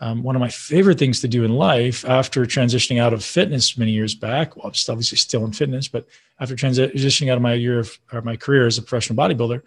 Um, 0.00 0.22
one 0.22 0.36
of 0.36 0.40
my 0.40 0.50
favorite 0.50 0.98
things 0.98 1.20
to 1.20 1.28
do 1.28 1.44
in 1.44 1.54
life 1.54 2.04
after 2.04 2.44
transitioning 2.44 3.00
out 3.00 3.14
of 3.14 3.24
fitness 3.24 3.78
many 3.78 3.92
years 3.92 4.14
back, 4.14 4.54
well, 4.54 4.66
I'm 4.66 4.74
still 4.74 4.92
obviously 4.92 5.16
still 5.16 5.44
in 5.44 5.52
fitness, 5.52 5.88
but 5.88 6.06
after 6.38 6.54
transitioning 6.54 7.30
out 7.30 7.36
of 7.36 7.42
my 7.42 7.54
year 7.54 7.78
of 7.78 7.98
or 8.12 8.20
my 8.20 8.36
career 8.36 8.66
as 8.66 8.76
a 8.76 8.82
professional 8.82 9.16
bodybuilder, 9.16 9.62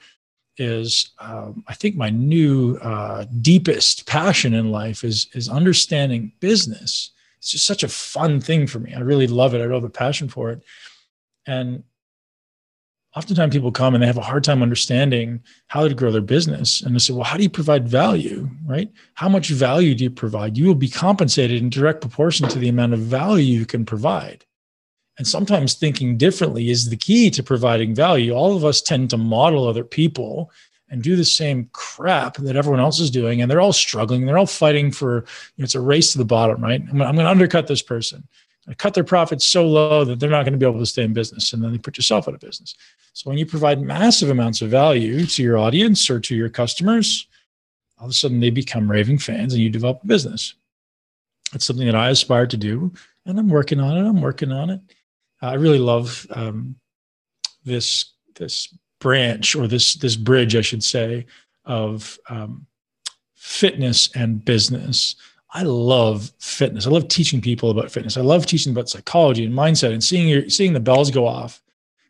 is 0.58 1.12
um, 1.20 1.64
I 1.68 1.74
think 1.74 1.96
my 1.96 2.10
new 2.10 2.76
uh, 2.78 3.26
deepest 3.42 4.06
passion 4.06 4.54
in 4.54 4.72
life 4.72 5.04
is 5.04 5.28
is 5.34 5.50
understanding 5.50 6.34
business. 6.42 7.12
It's 7.40 7.52
just 7.52 7.66
such 7.66 7.84
a 7.84 7.88
fun 7.88 8.42
thing 8.42 8.68
for 8.68 8.80
me. 8.80 8.94
I 8.94 9.00
really 9.00 9.28
love 9.28 9.56
it. 9.56 9.62
I 9.62 9.66
love 9.66 9.82
the 9.82 9.90
passion 9.90 10.28
for 10.28 10.52
it, 10.52 10.62
and 11.48 11.84
oftentimes 13.16 13.54
people 13.54 13.72
come 13.72 13.94
and 13.94 14.04
they 14.04 14.08
have 14.08 14.18
a 14.18 14.22
hard 14.22 14.44
time 14.44 14.62
understanding 14.62 15.42
how 15.68 15.88
to 15.88 15.96
grow 15.96 16.12
their 16.12 16.22
business. 16.22 16.82
And 16.82 16.94
they 16.94 17.00
say, 17.00 17.14
well, 17.14 17.24
how 17.24 17.38
do 17.38 17.44
you 17.44 17.50
provide 17.50 17.88
value, 17.88 18.50
right? 18.66 18.92
How 19.16 19.30
much 19.30 19.50
value 19.50 19.96
do 19.96 20.04
you 20.04 20.10
provide? 20.12 20.58
You 20.58 20.68
will 20.68 20.76
be 20.76 20.90
compensated 20.90 21.62
in 21.62 21.70
direct 21.70 22.02
proportion 22.02 22.48
to 22.50 22.60
the 22.60 22.70
amount 22.70 22.94
of 22.94 23.00
value 23.00 23.60
you 23.60 23.66
can 23.66 23.86
provide. 23.86 24.46
And 25.18 25.28
sometimes 25.28 25.74
thinking 25.74 26.18
differently 26.18 26.70
is 26.70 26.90
the 26.90 26.96
key 26.96 27.30
to 27.32 27.44
providing 27.44 27.94
value. 27.94 28.32
All 28.32 28.56
of 28.56 28.64
us 28.64 28.82
tend 28.82 29.10
to 29.10 29.18
model 29.18 29.68
other 29.68 29.84
people 29.84 30.52
and 30.90 31.04
do 31.04 31.16
the 31.16 31.26
same 31.26 31.70
crap 31.74 32.38
that 32.38 32.56
everyone 32.56 32.80
else 32.80 33.00
is 33.00 33.12
doing. 33.12 33.42
And 33.42 33.52
they're 33.52 33.62
all 33.62 33.74
struggling. 33.74 34.26
They're 34.26 34.38
all 34.38 34.46
fighting 34.46 34.92
for, 34.92 35.26
you 35.56 35.62
know, 35.62 35.66
it's 35.66 35.76
a 35.76 35.82
race 35.82 36.14
to 36.14 36.18
the 36.18 36.26
bottom, 36.26 36.64
right? 36.64 36.82
I'm, 36.82 37.02
I'm 37.02 37.16
going 37.16 37.26
to 37.26 37.30
undercut 37.30 37.68
this 37.68 37.82
person 37.82 38.28
cut 38.78 38.94
their 38.94 39.04
profits 39.04 39.46
so 39.46 39.68
low 39.68 40.06
that 40.06 40.20
they're 40.20 40.30
not 40.30 40.44
going 40.44 40.54
to 40.54 40.60
be 40.60 40.66
able 40.66 40.80
to 40.80 40.86
stay 40.86 41.04
in 41.04 41.14
business 41.14 41.54
and 41.54 41.64
then 41.64 41.72
they 41.72 41.78
put 41.78 41.98
yourself 41.98 42.28
out 42.28 42.34
of 42.34 42.40
business. 42.40 42.76
So 43.14 43.30
when 43.30 43.40
you 43.40 43.46
provide 43.46 43.82
massive 43.82 44.30
amounts 44.30 44.62
of 44.62 44.70
value 44.70 45.26
to 45.26 45.44
your 45.44 45.58
audience 45.58 46.10
or 46.10 46.20
to 46.20 46.36
your 46.36 46.50
customers 46.50 47.28
all 48.00 48.06
of 48.06 48.12
a 48.12 48.14
sudden 48.14 48.40
they 48.40 48.50
become 48.50 48.90
raving 48.90 49.18
fans 49.18 49.54
and 49.54 49.62
you 49.62 49.70
develop 49.70 50.02
a 50.04 50.08
business. 50.08 50.56
It's 51.54 51.66
something 51.66 51.86
that 51.86 51.96
i 51.96 52.10
aspire 52.10 52.48
to 52.48 52.58
do 52.58 52.92
and 53.26 53.40
i'm 53.40 53.50
working 53.50 53.80
on 53.80 53.98
it 53.98 54.08
i'm 54.08 54.22
working 54.22 54.52
on 54.52 54.70
it. 54.70 54.82
I 55.42 55.54
really 55.56 55.80
love 55.80 56.28
um, 56.32 56.76
this 57.64 58.14
this 58.36 58.74
branch 59.00 59.56
or 59.56 59.68
this 59.68 59.96
this 59.96 60.16
bridge 60.16 60.56
i 60.56 60.62
should 60.62 60.84
say 60.84 61.26
of 61.66 62.18
um, 62.30 62.66
fitness 63.36 64.10
and 64.16 64.44
business 64.44 65.16
I 65.52 65.64
love 65.64 66.32
fitness. 66.40 66.86
I 66.86 66.92
love 66.92 67.08
teaching 67.08 67.42
people 67.42 67.72
about 67.72 67.92
fitness. 67.92 68.18
I 68.18 68.22
love 68.22 68.46
teaching 68.46 68.72
about 68.72 68.90
psychology 68.90 69.46
and 69.46 69.54
mindset 69.54 69.94
and 69.94 70.04
seeing 70.04 70.28
your, 70.28 70.48
seeing 70.50 70.74
the 70.74 70.80
bells 70.80 71.10
go 71.10 71.28
off 71.28 71.62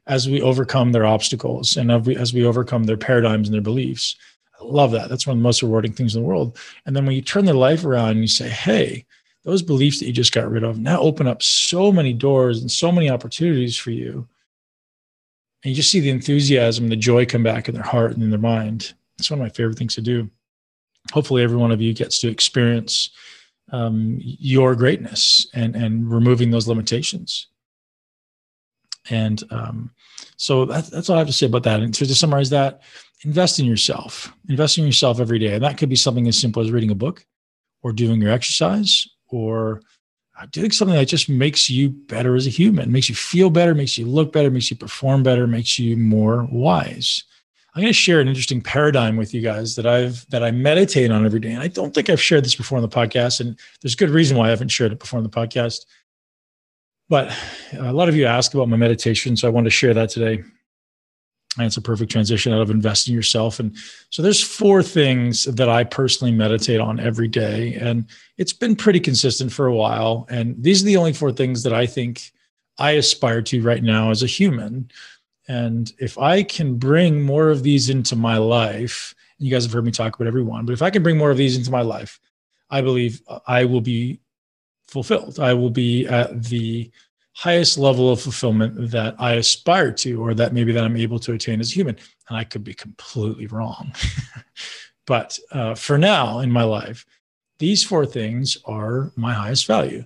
as 0.07 0.27
we 0.27 0.41
overcome 0.41 0.91
their 0.91 1.05
obstacles 1.05 1.77
and 1.77 1.91
as 1.91 2.33
we, 2.33 2.45
overcome 2.45 2.83
their 2.83 2.97
paradigms 2.97 3.47
and 3.47 3.53
their 3.53 3.61
beliefs. 3.61 4.15
I 4.59 4.63
love 4.65 4.91
that. 4.91 5.07
That's 5.07 5.25
one 5.25 5.37
of 5.37 5.39
the 5.39 5.43
most 5.43 5.63
rewarding 5.63 5.93
things 5.93 6.15
in 6.15 6.21
the 6.21 6.27
world. 6.27 6.57
And 6.85 6.95
then 6.95 7.05
when 7.05 7.15
you 7.15 7.21
turn 7.21 7.45
their 7.45 7.53
life 7.55 7.85
around 7.85 8.09
and 8.11 8.21
you 8.21 8.27
say, 8.27 8.49
hey, 8.49 9.05
those 9.43 9.61
beliefs 9.61 9.99
that 9.99 10.07
you 10.07 10.11
just 10.11 10.33
got 10.33 10.49
rid 10.51 10.63
of 10.63 10.79
now 10.79 10.99
open 10.99 11.27
up 11.27 11.41
so 11.41 11.91
many 11.91 12.11
doors 12.11 12.59
and 12.59 12.69
so 12.69 12.91
many 12.91 13.09
opportunities 13.09 13.77
for 13.77 13.91
you. 13.91 14.27
And 15.63 15.69
you 15.69 15.75
just 15.75 15.91
see 15.91 16.01
the 16.01 16.09
enthusiasm, 16.09 16.89
the 16.89 16.95
joy 16.95 17.25
come 17.25 17.43
back 17.43 17.69
in 17.69 17.75
their 17.75 17.83
heart 17.83 18.11
and 18.11 18.23
in 18.23 18.31
their 18.31 18.39
mind. 18.39 18.93
It's 19.17 19.29
one 19.29 19.39
of 19.39 19.43
my 19.43 19.49
favorite 19.49 19.77
things 19.77 19.95
to 19.95 20.01
do. 20.01 20.29
Hopefully, 21.11 21.43
every 21.43 21.57
one 21.57 21.71
of 21.71 21.81
you 21.81 21.93
gets 21.93 22.19
to 22.21 22.29
experience 22.29 23.09
um, 23.71 24.17
your 24.21 24.75
greatness 24.75 25.47
and 25.53 25.75
and 25.75 26.11
removing 26.11 26.51
those 26.51 26.67
limitations. 26.67 27.47
And 29.09 29.43
um, 29.51 29.91
so 30.37 30.65
that's, 30.65 30.89
that's 30.89 31.09
all 31.09 31.15
I 31.15 31.19
have 31.19 31.27
to 31.27 31.33
say 31.33 31.47
about 31.47 31.63
that. 31.63 31.79
And 31.79 31.93
to, 31.95 32.15
summarize 32.15 32.49
that, 32.51 32.81
invest 33.23 33.59
in 33.59 33.65
yourself. 33.65 34.31
Invest 34.47 34.77
in 34.77 34.85
yourself 34.85 35.19
every 35.19 35.39
day. 35.39 35.55
And 35.55 35.63
that 35.63 35.77
could 35.77 35.89
be 35.89 35.95
something 35.95 36.27
as 36.27 36.37
simple 36.37 36.61
as 36.61 36.71
reading 36.71 36.91
a 36.91 36.95
book 36.95 37.25
or 37.81 37.91
doing 37.91 38.21
your 38.21 38.31
exercise 38.31 39.07
or 39.27 39.81
uh, 40.39 40.45
doing 40.51 40.71
something 40.71 40.95
that 40.95 41.05
just 41.05 41.29
makes 41.29 41.69
you 41.69 41.89
better 41.89 42.35
as 42.35 42.45
a 42.45 42.51
human, 42.51 42.91
makes 42.91 43.09
you 43.09 43.15
feel 43.15 43.49
better, 43.49 43.73
makes 43.73 43.97
you 43.97 44.05
look 44.05 44.31
better, 44.31 44.51
makes 44.51 44.69
you 44.69 44.77
perform 44.77 45.23
better, 45.23 45.47
makes 45.47 45.79
you 45.79 45.97
more 45.97 46.47
wise. 46.51 47.23
I'm 47.79 47.83
going 47.83 47.93
to 47.93 47.97
share 47.97 48.19
an 48.19 48.27
interesting 48.27 48.59
paradigm 48.59 49.15
with 49.15 49.33
you 49.33 49.39
guys 49.39 49.77
that 49.77 49.87
I've 49.87 50.29
that 50.31 50.43
I 50.43 50.51
meditate 50.51 51.11
on 51.11 51.25
every 51.25 51.39
day. 51.39 51.53
And 51.53 51.63
I 51.63 51.69
don't 51.69 51.95
think 51.95 52.09
I've 52.09 52.21
shared 52.21 52.43
this 52.43 52.53
before 52.53 52.77
on 52.77 52.81
the 52.81 52.89
podcast, 52.89 53.39
and 53.39 53.57
there's 53.81 53.95
good 53.95 54.09
reason 54.09 54.35
why 54.35 54.47
I 54.47 54.49
haven't 54.49 54.67
shared 54.67 54.91
it 54.91 54.99
before 54.99 55.17
on 55.17 55.23
the 55.23 55.29
podcast. 55.29 55.85
But 57.07 57.33
a 57.71 57.93
lot 57.93 58.09
of 58.09 58.17
you 58.17 58.25
ask 58.25 58.53
about 58.53 58.67
my 58.67 58.75
meditation, 58.75 59.37
so 59.37 59.47
I 59.47 59.51
want 59.51 59.63
to 59.63 59.71
share 59.71 59.93
that 59.93 60.09
today. 60.09 60.43
And 61.57 61.67
it's 61.67 61.77
a 61.77 61.81
perfect 61.81 62.11
transition 62.11 62.51
out 62.51 62.59
of 62.59 62.69
investing 62.69 63.15
yourself. 63.15 63.61
And 63.61 63.73
so 64.09 64.21
there's 64.21 64.43
four 64.43 64.83
things 64.83 65.45
that 65.45 65.69
I 65.69 65.85
personally 65.85 66.33
meditate 66.33 66.81
on 66.81 66.99
every 66.99 67.29
day. 67.29 67.75
And 67.75 68.09
it's 68.37 68.51
been 68.51 68.75
pretty 68.75 68.99
consistent 68.99 69.53
for 69.53 69.67
a 69.67 69.73
while. 69.73 70.27
And 70.29 70.61
these 70.61 70.83
are 70.83 70.85
the 70.85 70.97
only 70.97 71.13
four 71.13 71.31
things 71.31 71.63
that 71.63 71.73
I 71.73 71.85
think 71.85 72.33
I 72.77 72.91
aspire 72.91 73.41
to 73.43 73.61
right 73.61 73.83
now 73.83 74.11
as 74.11 74.21
a 74.21 74.27
human. 74.27 74.91
And 75.49 75.91
if 75.97 76.19
I 76.19 76.43
can 76.43 76.75
bring 76.75 77.23
more 77.23 77.49
of 77.49 77.63
these 77.63 77.89
into 77.89 78.15
my 78.15 78.37
life, 78.37 79.15
and 79.39 79.47
you 79.47 79.51
guys 79.51 79.63
have 79.63 79.73
heard 79.73 79.83
me 79.83 79.91
talk 79.91 80.15
about 80.15 80.27
every 80.27 80.43
one, 80.43 80.63
but 80.65 80.73
if 80.73 80.83
I 80.83 80.91
can 80.91 81.01
bring 81.01 81.17
more 81.17 81.31
of 81.31 81.37
these 81.37 81.57
into 81.57 81.71
my 81.71 81.81
life, 81.81 82.19
I 82.69 82.81
believe 82.81 83.21
I 83.47 83.65
will 83.65 83.81
be 83.81 84.19
fulfilled. 84.87 85.39
I 85.39 85.55
will 85.55 85.71
be 85.71 86.05
at 86.05 86.43
the 86.43 86.91
highest 87.33 87.79
level 87.79 88.11
of 88.11 88.21
fulfillment 88.21 88.91
that 88.91 89.15
I 89.17 89.33
aspire 89.33 89.91
to, 89.93 90.21
or 90.21 90.35
that 90.35 90.53
maybe 90.53 90.71
that 90.71 90.83
I'm 90.83 90.97
able 90.97 91.17
to 91.19 91.33
attain 91.33 91.59
as 91.59 91.71
a 91.71 91.75
human. 91.75 91.97
And 92.27 92.37
I 92.37 92.43
could 92.43 92.63
be 92.63 92.75
completely 92.75 93.47
wrong. 93.47 93.91
but 95.07 95.39
uh, 95.51 95.73
for 95.73 95.97
now 95.97 96.39
in 96.39 96.51
my 96.51 96.63
life, 96.63 97.07
these 97.57 97.83
four 97.83 98.05
things 98.05 98.55
are 98.65 99.11
my 99.15 99.33
highest 99.33 99.65
value. 99.65 100.05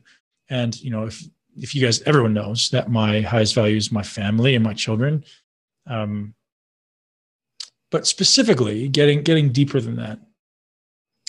And, 0.49 0.79
you 0.81 0.89
know, 0.89 1.05
if, 1.05 1.21
if 1.57 1.75
you 1.75 1.81
guys, 1.83 2.01
everyone 2.03 2.33
knows 2.33 2.69
that 2.69 2.89
my 2.89 3.21
highest 3.21 3.55
value 3.55 3.77
is 3.77 3.91
my 3.91 4.03
family 4.03 4.55
and 4.55 4.63
my 4.63 4.73
children. 4.73 5.23
Um, 5.87 6.33
but 7.91 8.07
specifically 8.07 8.87
getting, 8.87 9.21
getting 9.21 9.51
deeper 9.51 9.79
than 9.79 9.97
that, 9.97 10.19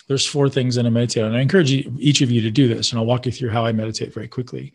there's 0.09 0.27
four 0.27 0.49
things 0.49 0.75
that 0.75 0.87
I 0.87 0.91
meditate 0.91 1.25
on. 1.25 1.35
I 1.35 1.41
encourage 1.41 1.71
each 1.73 2.21
of 2.21 2.31
you 2.31 2.41
to 2.43 2.51
do 2.51 2.69
this, 2.69 2.91
and 2.91 2.99
I'll 2.99 3.07
walk 3.07 3.27
you 3.27 3.33
through 3.33 3.51
how 3.51 3.65
I 3.65 3.73
meditate 3.73 4.13
very 4.13 4.29
quickly. 4.29 4.73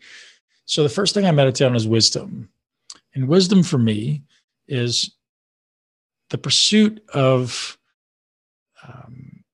So 0.64 0.82
the 0.82 0.88
first 0.88 1.14
thing 1.14 1.26
I 1.26 1.32
meditate 1.32 1.66
on 1.66 1.76
is 1.76 1.86
wisdom. 1.86 2.48
And 3.14 3.28
wisdom 3.28 3.62
for 3.62 3.78
me 3.78 4.22
is 4.68 5.16
the 6.30 6.38
pursuit 6.38 7.02
of 7.12 7.76
um, 8.86 9.44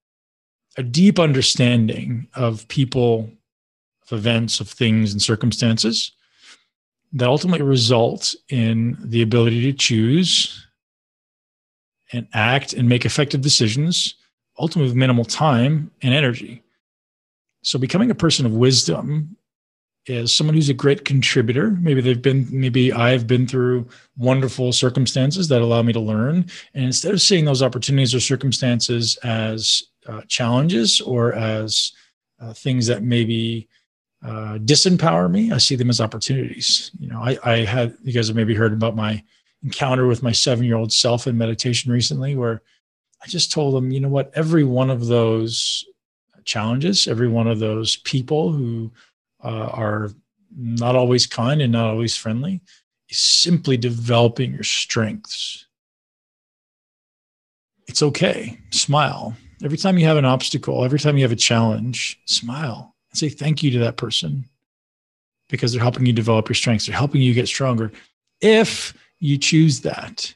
a 0.76 0.82
deep 0.82 1.18
understanding 1.18 2.28
of 2.35 2.68
people, 2.68 3.30
of 4.11 4.19
events, 4.19 4.61
of 4.61 4.69
things, 4.69 5.12
and 5.12 5.21
circumstances 5.21 6.12
that 7.12 7.29
ultimately 7.29 7.62
result 7.62 8.35
in 8.49 8.97
the 9.01 9.23
ability 9.23 9.62
to 9.62 9.73
choose 9.73 10.66
and 12.12 12.27
act 12.35 12.73
and 12.73 12.88
make 12.88 13.05
effective 13.05 13.40
decisions 13.40 14.16
ultimately 14.59 14.90
with 14.90 14.97
minimal 14.97 15.25
time 15.25 15.90
and 16.03 16.14
energy. 16.14 16.62
So 17.62 17.79
becoming 17.79 18.11
a 18.11 18.14
person 18.14 18.47
of 18.47 18.53
wisdom 18.53 19.37
is 20.07 20.35
someone 20.35 20.55
who's 20.55 20.69
a 20.69 20.75
great 20.75 21.05
contributor. 21.05 21.73
Maybe 21.81 22.01
they've 22.01 22.23
been, 22.23 22.47
maybe 22.51 22.92
I've 22.92 23.27
been 23.27 23.47
through 23.47 23.88
wonderful 24.16 24.73
circumstances 24.73 25.49
that 25.49 25.62
allow 25.62 25.83
me 25.83 25.92
to 25.92 26.01
learn. 26.01 26.47
And 26.75 26.85
instead 26.85 27.12
of 27.12 27.21
seeing 27.21 27.45
those 27.45 27.62
opportunities 27.62 28.14
or 28.14 28.21
circumstances 28.21 29.16
as 29.25 29.83
uh, 30.07 30.23
challenges 30.29 31.01
or 31.01 31.33
as 31.33 31.92
uh, 32.40 32.53
things 32.53 32.87
that 32.87 33.03
maybe 33.03 33.69
uh, 34.27 34.59
disempower 34.59 35.31
me, 35.31 35.53
I 35.53 35.59
see 35.59 35.77
them 35.77 35.89
as 35.89 36.01
opportunities. 36.01 36.91
You 36.99 37.09
know, 37.09 37.21
I, 37.23 37.39
I 37.45 37.57
had, 37.59 37.97
you 38.03 38.12
guys 38.12 38.27
have 38.27 38.35
maybe 38.35 38.57
heard 38.57 38.73
about 38.73 38.97
my 38.97 39.23
encounter 39.62 40.09
with 40.09 40.23
my 40.23 40.33
seven 40.33 40.65
year 40.65 40.77
old 40.77 40.93
self 40.93 41.29
in 41.29 41.39
meditation 41.39 41.93
recently, 41.93 42.35
where 42.35 42.62
I 43.23 43.29
just 43.29 43.53
told 43.53 43.75
them, 43.75 43.93
you 43.93 44.01
know 44.01 44.09
what, 44.09 44.33
every 44.35 44.65
one 44.65 44.91
of 44.91 45.07
those 45.07 45.85
challenges, 46.45 47.07
every 47.07 47.29
one 47.29 47.47
of 47.47 47.61
those 47.61 47.99
people 47.99 48.51
who 48.51 48.91
uh, 49.45 49.69
are 49.73 50.11
not 50.57 50.97
always 50.97 51.27
kind 51.27 51.62
and 51.62 51.73
not 51.73 51.91
always 51.91 52.17
friendly 52.17 52.61
is 53.09 53.19
simply 53.19 53.77
developing 53.77 54.53
your 54.55 54.65
strengths. 54.65 55.67
It's 57.87 58.03
okay. 58.03 58.59
Smile. 58.73 59.37
Every 59.62 59.79
time 59.79 59.99
you 59.99 60.07
have 60.07 60.17
an 60.17 60.25
obstacle, 60.25 60.85
every 60.85 60.99
time 60.99 61.17
you 61.17 61.23
have 61.23 61.33
a 61.33 61.37
challenge, 61.37 62.21
smile 62.27 62.95
say 63.16 63.29
thank 63.29 63.62
you 63.62 63.70
to 63.72 63.79
that 63.81 63.96
person 63.96 64.44
because 65.48 65.72
they're 65.72 65.83
helping 65.83 66.07
you 66.07 66.12
develop 66.12 66.48
your 66.48 66.55
strengths. 66.55 66.87
They're 66.87 66.96
helping 66.96 67.22
you 67.22 67.35
get 67.35 67.48
stronger. 67.48 67.92
If 68.40 68.94
you 69.18 69.38
choose 69.38 69.81
that, 69.81 70.35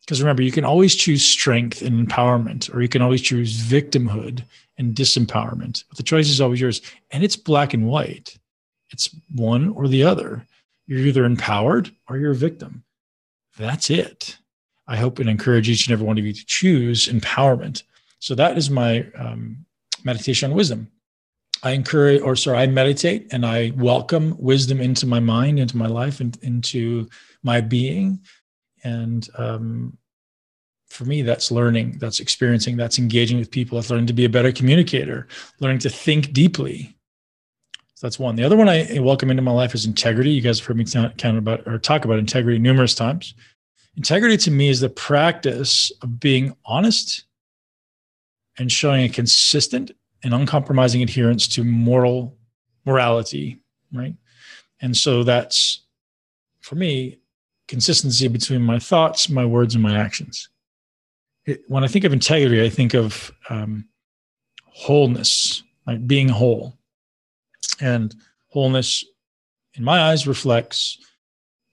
because 0.00 0.20
remember, 0.20 0.42
you 0.42 0.52
can 0.52 0.64
always 0.64 0.94
choose 0.94 1.24
strength 1.24 1.82
and 1.82 2.06
empowerment, 2.06 2.72
or 2.74 2.82
you 2.82 2.88
can 2.88 3.02
always 3.02 3.22
choose 3.22 3.56
victimhood 3.62 4.44
and 4.76 4.94
disempowerment. 4.94 5.84
But 5.88 5.96
the 5.96 6.02
choice 6.02 6.28
is 6.28 6.40
always 6.40 6.60
yours. 6.60 6.82
And 7.10 7.24
it's 7.24 7.36
black 7.36 7.74
and 7.74 7.86
white, 7.86 8.38
it's 8.90 9.14
one 9.34 9.70
or 9.70 9.88
the 9.88 10.04
other. 10.04 10.46
You're 10.86 11.00
either 11.00 11.24
empowered 11.24 11.90
or 12.08 12.18
you're 12.18 12.32
a 12.32 12.36
victim. 12.36 12.84
That's 13.56 13.88
it. 13.88 14.36
I 14.86 14.96
hope 14.96 15.18
and 15.18 15.30
encourage 15.30 15.68
each 15.70 15.86
and 15.86 15.94
every 15.94 16.06
one 16.06 16.18
of 16.18 16.26
you 16.26 16.34
to 16.34 16.46
choose 16.46 17.08
empowerment. 17.08 17.82
So 18.18 18.34
that 18.34 18.58
is 18.58 18.68
my 18.68 19.06
um, 19.18 19.64
meditation 20.04 20.50
on 20.50 20.56
wisdom. 20.56 20.90
I 21.64 21.70
encourage, 21.70 22.20
or 22.20 22.36
sorry, 22.36 22.58
I 22.58 22.66
meditate 22.66 23.32
and 23.32 23.44
I 23.44 23.72
welcome 23.76 24.36
wisdom 24.38 24.80
into 24.80 25.06
my 25.06 25.18
mind, 25.18 25.58
into 25.58 25.76
my 25.76 25.86
life, 25.86 26.20
and 26.20 26.36
into 26.42 27.08
my 27.42 27.60
being. 27.62 28.20
And 28.84 29.26
um, 29.38 29.96
for 30.94 31.04
me 31.04 31.22
that's 31.22 31.50
learning 31.50 31.98
that's 31.98 32.20
experiencing 32.20 32.76
that's 32.76 33.00
engaging 33.00 33.36
with 33.36 33.50
people 33.50 33.76
that's 33.76 33.90
learning 33.90 34.06
to 34.06 34.12
be 34.12 34.26
a 34.26 34.28
better 34.28 34.52
communicator 34.52 35.26
learning 35.58 35.80
to 35.80 35.90
think 35.90 36.32
deeply. 36.32 36.96
So 37.94 38.06
that's 38.06 38.18
one. 38.18 38.36
The 38.36 38.44
other 38.44 38.56
one 38.56 38.68
i 38.68 38.98
welcome 39.00 39.30
into 39.30 39.42
my 39.42 39.50
life 39.50 39.74
is 39.74 39.86
integrity. 39.86 40.30
You 40.30 40.40
guys 40.40 40.60
have 40.60 40.66
heard 40.66 40.76
me 40.76 40.84
count 40.84 41.38
about 41.38 41.66
or 41.66 41.78
talk 41.78 42.04
about 42.04 42.20
integrity 42.20 42.58
numerous 42.58 42.94
times. 42.94 43.34
Integrity 43.96 44.36
to 44.36 44.50
me 44.50 44.68
is 44.68 44.80
the 44.80 44.88
practice 44.88 45.90
of 46.02 46.20
being 46.20 46.56
honest 46.64 47.24
and 48.56 48.70
showing 48.70 49.04
a 49.04 49.08
consistent 49.08 49.90
and 50.24 50.34
uncompromising 50.34 51.02
adherence 51.02 51.46
to 51.46 51.62
moral 51.62 52.36
morality 52.86 53.60
right 53.92 54.14
and 54.80 54.96
so 54.96 55.22
that's 55.22 55.82
for 56.60 56.74
me 56.74 57.18
consistency 57.68 58.28
between 58.28 58.62
my 58.62 58.78
thoughts, 58.78 59.28
my 59.28 59.44
words, 59.44 59.74
and 59.74 59.82
my 59.82 59.96
actions. 59.98 60.48
It, 61.46 61.62
when 61.68 61.84
I 61.84 61.88
think 61.88 62.04
of 62.04 62.12
integrity, 62.12 62.62
I 62.62 62.68
think 62.68 62.94
of 62.94 63.32
um, 63.50 63.86
wholeness, 64.64 65.62
like 65.86 66.06
being 66.06 66.28
whole. 66.28 66.76
And 67.80 68.14
wholeness, 68.48 69.04
in 69.74 69.84
my 69.84 70.02
eyes, 70.02 70.26
reflects 70.26 70.98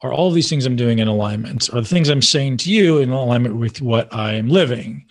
are 0.03 0.11
all 0.11 0.31
these 0.31 0.49
things 0.49 0.65
I'm 0.65 0.75
doing 0.75 0.97
in 0.97 1.07
alignment? 1.07 1.69
Are 1.73 1.81
the 1.81 1.87
things 1.87 2.09
I'm 2.09 2.23
saying 2.23 2.57
to 2.57 2.71
you 2.71 2.97
in 2.97 3.11
alignment 3.11 3.57
with 3.57 3.83
what 3.83 4.11
I 4.11 4.33
am 4.33 4.49
living? 4.49 5.05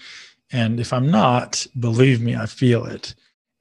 And 0.50 0.81
if 0.81 0.92
I'm 0.92 1.09
not, 1.09 1.64
believe 1.79 2.20
me, 2.20 2.35
I 2.35 2.46
feel 2.46 2.85
it. 2.87 3.14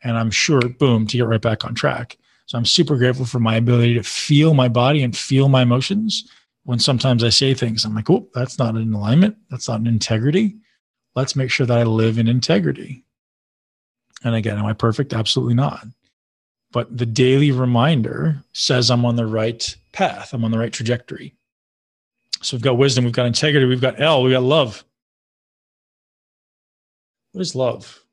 And 0.03 0.17
I'm 0.17 0.31
sure, 0.31 0.61
boom, 0.61 1.07
to 1.07 1.17
get 1.17 1.25
right 1.25 1.41
back 1.41 1.65
on 1.65 1.75
track. 1.75 2.17
So 2.45 2.57
I'm 2.57 2.65
super 2.65 2.97
grateful 2.97 3.25
for 3.25 3.39
my 3.39 3.55
ability 3.55 3.93
to 3.95 4.03
feel 4.03 4.53
my 4.53 4.67
body 4.67 5.03
and 5.03 5.15
feel 5.15 5.49
my 5.49 5.61
emotions 5.61 6.29
when 6.63 6.79
sometimes 6.79 7.23
I 7.23 7.29
say 7.29 7.53
things, 7.53 7.83
I'm 7.83 7.95
like, 7.95 8.09
oh, 8.09 8.27
that's 8.33 8.59
not 8.59 8.75
in 8.75 8.93
alignment. 8.93 9.37
That's 9.49 9.67
not 9.67 9.79
in 9.79 9.87
integrity. 9.87 10.57
Let's 11.15 11.35
make 11.35 11.49
sure 11.49 11.65
that 11.65 11.77
I 11.77 11.83
live 11.83 12.19
in 12.19 12.27
integrity. 12.27 13.03
And 14.23 14.35
again, 14.35 14.57
am 14.57 14.65
I 14.65 14.73
perfect? 14.73 15.13
Absolutely 15.13 15.55
not. 15.55 15.85
But 16.71 16.95
the 16.95 17.05
daily 17.05 17.51
reminder 17.51 18.43
says 18.53 18.91
I'm 18.91 19.05
on 19.05 19.15
the 19.15 19.25
right 19.25 19.75
path, 19.93 20.33
I'm 20.33 20.45
on 20.45 20.51
the 20.51 20.59
right 20.59 20.71
trajectory. 20.71 21.33
So 22.41 22.55
we've 22.55 22.61
got 22.61 22.77
wisdom, 22.77 23.05
we've 23.05 23.13
got 23.13 23.25
integrity, 23.25 23.65
we've 23.65 23.81
got 23.81 23.99
L, 23.99 24.21
we've 24.21 24.33
got 24.33 24.43
love. 24.43 24.83
What 27.31 27.41
is 27.41 27.55
love? 27.55 28.03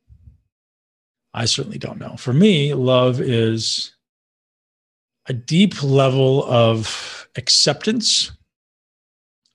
I 1.36 1.44
certainly 1.44 1.78
don't 1.78 2.00
know. 2.00 2.16
For 2.16 2.32
me, 2.32 2.72
love 2.72 3.20
is 3.20 3.92
a 5.26 5.34
deep 5.34 5.82
level 5.82 6.42
of 6.46 7.28
acceptance, 7.36 8.32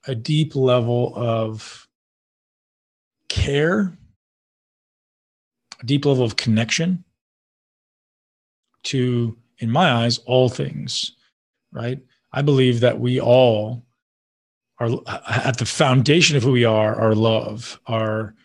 a 0.06 0.14
deep 0.14 0.54
level 0.54 1.12
of 1.16 1.88
care, 3.28 3.98
a 5.80 5.84
deep 5.84 6.04
level 6.04 6.24
of 6.24 6.36
connection 6.36 7.02
to, 8.84 9.36
in 9.58 9.68
my 9.68 9.90
eyes, 9.90 10.18
all 10.18 10.48
things, 10.48 11.16
right? 11.72 12.00
I 12.32 12.42
believe 12.42 12.78
that 12.80 13.00
we 13.00 13.20
all 13.20 13.84
are 14.78 14.88
at 15.28 15.58
the 15.58 15.66
foundation 15.66 16.36
of 16.36 16.44
who 16.44 16.52
we 16.52 16.64
are, 16.64 16.94
our 16.94 17.16
love, 17.16 17.80
are 17.86 18.36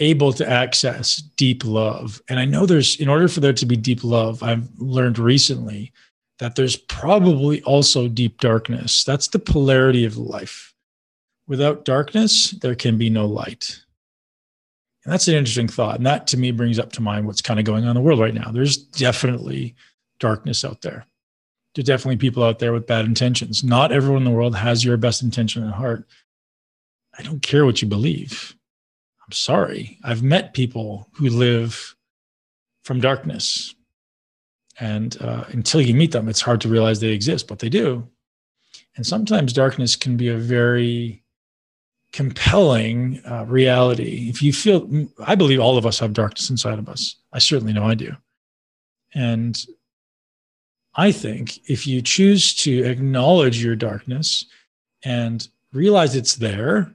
able 0.00 0.32
to 0.32 0.48
access 0.48 1.16
deep 1.36 1.64
love. 1.64 2.20
And 2.28 2.40
I 2.40 2.44
know 2.44 2.66
there's, 2.66 2.98
in 2.98 3.08
order 3.08 3.28
for 3.28 3.40
there 3.40 3.52
to 3.52 3.66
be 3.66 3.76
deep 3.76 4.02
love, 4.02 4.42
I've 4.42 4.68
learned 4.78 5.18
recently 5.18 5.92
that 6.38 6.56
there's 6.56 6.76
probably 6.76 7.62
also 7.62 8.08
deep 8.08 8.40
darkness. 8.40 9.04
That's 9.04 9.28
the 9.28 9.38
polarity 9.38 10.04
of 10.04 10.16
life. 10.16 10.74
Without 11.46 11.84
darkness, 11.84 12.52
there 12.62 12.74
can 12.74 12.96
be 12.96 13.10
no 13.10 13.26
light. 13.26 13.84
And 15.04 15.12
that's 15.12 15.28
an 15.28 15.34
interesting 15.34 15.68
thought. 15.68 15.96
And 15.96 16.06
that 16.06 16.26
to 16.28 16.36
me 16.36 16.50
brings 16.50 16.78
up 16.78 16.92
to 16.92 17.02
mind 17.02 17.26
what's 17.26 17.42
kind 17.42 17.58
of 17.60 17.66
going 17.66 17.84
on 17.84 17.90
in 17.90 17.94
the 17.94 18.00
world 18.00 18.20
right 18.20 18.34
now. 18.34 18.50
There's 18.50 18.76
definitely 18.76 19.74
darkness 20.18 20.64
out 20.64 20.82
there. 20.82 21.06
There's 21.74 21.86
definitely 21.86 22.16
people 22.16 22.42
out 22.42 22.58
there 22.58 22.72
with 22.72 22.86
bad 22.86 23.04
intentions. 23.04 23.62
Not 23.62 23.92
everyone 23.92 24.22
in 24.22 24.30
the 24.30 24.36
world 24.36 24.56
has 24.56 24.84
your 24.84 24.96
best 24.96 25.22
intention 25.22 25.66
at 25.66 25.74
heart. 25.74 26.06
I 27.18 27.22
don't 27.22 27.42
care 27.42 27.64
what 27.64 27.82
you 27.82 27.88
believe. 27.88 28.56
I'm 29.30 29.34
sorry. 29.34 29.96
I've 30.02 30.24
met 30.24 30.54
people 30.54 31.08
who 31.12 31.28
live 31.28 31.94
from 32.82 33.00
darkness. 33.00 33.76
And 34.80 35.16
uh, 35.20 35.44
until 35.50 35.80
you 35.80 35.94
meet 35.94 36.10
them, 36.10 36.28
it's 36.28 36.40
hard 36.40 36.60
to 36.62 36.68
realize 36.68 36.98
they 36.98 37.10
exist, 37.12 37.46
but 37.46 37.60
they 37.60 37.68
do. 37.68 38.08
And 38.96 39.06
sometimes 39.06 39.52
darkness 39.52 39.94
can 39.94 40.16
be 40.16 40.26
a 40.30 40.36
very 40.36 41.22
compelling 42.12 43.22
uh, 43.24 43.44
reality. 43.46 44.28
If 44.28 44.42
you 44.42 44.52
feel, 44.52 44.90
I 45.24 45.36
believe 45.36 45.60
all 45.60 45.78
of 45.78 45.86
us 45.86 46.00
have 46.00 46.12
darkness 46.12 46.50
inside 46.50 46.80
of 46.80 46.88
us. 46.88 47.14
I 47.32 47.38
certainly 47.38 47.72
know 47.72 47.84
I 47.84 47.94
do. 47.94 48.12
And 49.14 49.56
I 50.96 51.12
think 51.12 51.70
if 51.70 51.86
you 51.86 52.02
choose 52.02 52.52
to 52.64 52.82
acknowledge 52.82 53.62
your 53.62 53.76
darkness 53.76 54.44
and 55.04 55.46
realize 55.72 56.16
it's 56.16 56.34
there, 56.34 56.92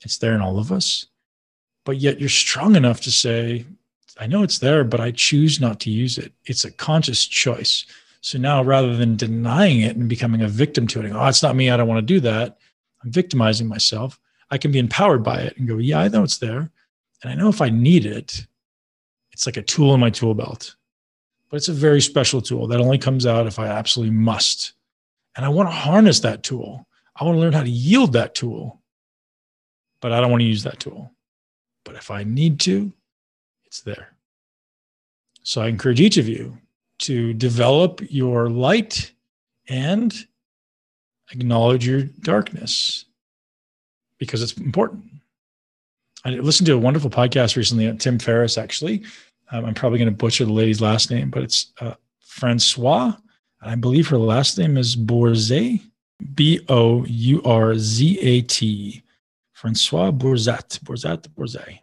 it's 0.00 0.18
there 0.18 0.34
in 0.34 0.40
all 0.40 0.58
of 0.58 0.72
us, 0.72 1.06
but 1.84 1.98
yet 1.98 2.20
you're 2.20 2.28
strong 2.28 2.76
enough 2.76 3.00
to 3.02 3.10
say, 3.10 3.64
I 4.20 4.26
know 4.26 4.42
it's 4.42 4.58
there, 4.58 4.84
but 4.84 5.00
I 5.00 5.10
choose 5.10 5.60
not 5.60 5.80
to 5.80 5.90
use 5.90 6.18
it. 6.18 6.32
It's 6.44 6.64
a 6.64 6.70
conscious 6.70 7.26
choice. 7.26 7.86
So 8.20 8.38
now 8.38 8.62
rather 8.62 8.96
than 8.96 9.16
denying 9.16 9.80
it 9.80 9.96
and 9.96 10.08
becoming 10.08 10.42
a 10.42 10.48
victim 10.48 10.86
to 10.88 11.00
it, 11.00 11.10
oh, 11.12 11.26
it's 11.26 11.42
not 11.42 11.56
me, 11.56 11.70
I 11.70 11.76
don't 11.76 11.88
want 11.88 11.98
to 11.98 12.14
do 12.14 12.20
that, 12.20 12.58
I'm 13.02 13.10
victimizing 13.10 13.66
myself. 13.66 14.18
I 14.50 14.58
can 14.58 14.70
be 14.70 14.78
empowered 14.78 15.24
by 15.24 15.40
it 15.40 15.56
and 15.56 15.66
go, 15.66 15.78
yeah, 15.78 16.00
I 16.00 16.08
know 16.08 16.22
it's 16.22 16.38
there. 16.38 16.70
And 17.22 17.32
I 17.32 17.34
know 17.34 17.48
if 17.48 17.60
I 17.60 17.70
need 17.70 18.04
it, 18.06 18.46
it's 19.32 19.46
like 19.46 19.56
a 19.56 19.62
tool 19.62 19.94
in 19.94 20.00
my 20.00 20.10
tool 20.10 20.34
belt. 20.34 20.76
But 21.48 21.56
it's 21.56 21.68
a 21.68 21.72
very 21.72 22.00
special 22.00 22.40
tool 22.40 22.66
that 22.68 22.80
only 22.80 22.98
comes 22.98 23.26
out 23.26 23.46
if 23.46 23.58
I 23.58 23.66
absolutely 23.66 24.14
must. 24.14 24.72
And 25.36 25.44
I 25.44 25.48
want 25.48 25.68
to 25.68 25.74
harness 25.74 26.20
that 26.20 26.42
tool. 26.42 26.86
I 27.16 27.24
want 27.24 27.36
to 27.36 27.40
learn 27.40 27.52
how 27.52 27.62
to 27.62 27.70
yield 27.70 28.12
that 28.12 28.34
tool. 28.34 28.80
But 30.00 30.12
I 30.12 30.20
don't 30.20 30.30
want 30.30 30.42
to 30.42 30.46
use 30.46 30.62
that 30.64 30.80
tool. 30.80 31.10
But 31.84 31.96
if 31.96 32.10
I 32.10 32.24
need 32.24 32.60
to, 32.60 32.92
it's 33.64 33.80
there. 33.80 34.14
So 35.42 35.60
I 35.60 35.68
encourage 35.68 36.00
each 36.00 36.18
of 36.18 36.28
you 36.28 36.56
to 37.00 37.32
develop 37.34 38.00
your 38.10 38.48
light 38.48 39.12
and 39.68 40.14
acknowledge 41.32 41.86
your 41.86 42.02
darkness 42.02 43.06
because 44.18 44.42
it's 44.42 44.52
important. 44.52 45.04
I 46.24 46.30
listened 46.30 46.66
to 46.66 46.74
a 46.74 46.78
wonderful 46.78 47.10
podcast 47.10 47.56
recently 47.56 47.92
Tim 47.96 48.18
Ferriss, 48.18 48.56
actually. 48.56 49.02
Um, 49.50 49.64
I'm 49.64 49.74
probably 49.74 49.98
going 49.98 50.10
to 50.10 50.16
butcher 50.16 50.44
the 50.44 50.52
lady's 50.52 50.80
last 50.80 51.10
name, 51.10 51.30
but 51.30 51.42
it's 51.42 51.72
uh, 51.80 51.94
Francois. 52.20 53.14
I 53.60 53.74
believe 53.74 54.08
her 54.08 54.18
last 54.18 54.58
name 54.58 54.76
is 54.76 54.96
Bourzat, 54.96 55.80
B 56.34 56.60
O 56.68 57.04
U 57.04 57.42
R 57.44 57.76
Z 57.76 58.18
A 58.20 58.42
T. 58.42 59.02
Francois 59.62 60.10
Bourzat, 60.10 60.80
Bourzat, 60.80 61.28
Bourzat. 61.28 61.78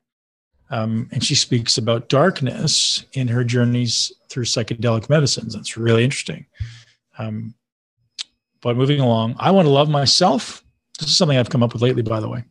Um, 0.70 1.10
and 1.12 1.24
she 1.24 1.34
speaks 1.34 1.78
about 1.78 2.10
darkness 2.10 3.06
in 3.14 3.28
her 3.30 3.44
journeys 3.44 4.12
through 4.30 4.44
psychedelic 4.44 5.10
medicines. 5.10 5.56
That's 5.56 5.78
really 5.78 6.04
interesting. 6.04 6.46
Um, 7.18 7.56
but 8.62 8.78
moving 8.78 9.00
along, 9.00 9.36
I 9.40 9.52
want 9.52 9.66
to 9.66 9.72
love 9.72 9.90
myself 9.90 10.64
this 11.00 11.10
is 11.10 11.18
something 11.18 11.38
I've 11.38 11.50
come 11.50 11.64
up 11.64 11.74
with 11.74 11.82
lately, 11.82 12.02
by 12.02 12.20
the 12.20 12.28
way. 12.28 12.44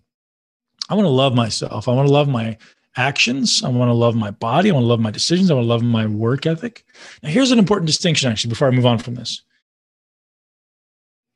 I 0.89 0.95
want 0.95 1.05
to 1.05 1.11
love 1.11 1.35
myself. 1.35 1.87
I 1.87 1.93
want 1.93 2.09
to 2.09 2.13
love 2.13 2.29
my 2.29 2.57
actions. 2.97 3.63
I 3.63 3.69
want 3.69 3.91
to 3.91 3.95
love 3.95 4.17
my 4.17 4.31
body. 4.31 4.71
I 4.71 4.73
want 4.73 4.85
to 4.85 4.89
love 4.89 5.01
my 5.01 5.11
decisions. 5.11 5.51
I 5.51 5.55
want 5.55 5.67
to 5.67 5.69
love 5.69 5.83
my 5.83 6.07
work 6.07 6.47
ethic. 6.47 6.85
Now, 7.23 7.29
here's 7.29 7.51
an 7.51 7.59
important 7.59 7.87
distinction, 7.87 8.33
actually, 8.33 8.49
before 8.49 8.69
I 8.69 8.71
move 8.71 8.87
on 8.87 8.99
from 8.99 9.15
this. 9.15 9.43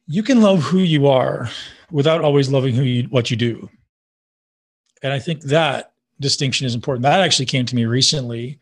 You 0.06 0.22
can 0.22 0.40
love 0.40 0.62
who 0.62 0.78
you 0.78 1.06
are 1.06 1.50
without 1.90 2.22
always 2.22 2.50
loving 2.50 2.74
who 2.74 2.82
you, 2.82 3.02
what 3.04 3.30
you 3.30 3.36
do. 3.36 3.68
And 5.02 5.12
I 5.12 5.18
think 5.18 5.42
that 5.42 5.92
distinction 6.20 6.66
is 6.66 6.74
important. 6.74 7.02
That 7.02 7.20
actually 7.20 7.46
came 7.46 7.66
to 7.66 7.76
me 7.76 7.84
recently. 7.84 8.58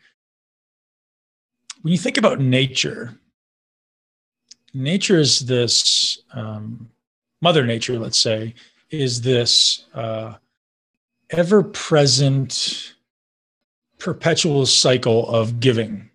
When 1.83 1.93
you 1.93 1.99
think 1.99 2.17
about 2.17 2.41
nature, 2.41 3.19
nature 4.75 5.19
is 5.19 5.41
this 5.41 6.23
um, 6.33 6.91
Mother 7.41 7.67
Nature, 7.67 7.99
let's 7.99 8.19
say, 8.19 8.55
is 8.91 9.21
this 9.21 9.85
uh, 9.95 10.35
ever 11.31 11.63
present, 11.63 12.95
perpetual 13.99 14.67
cycle 14.67 15.29
of 15.29 15.61
giving. 15.61 16.11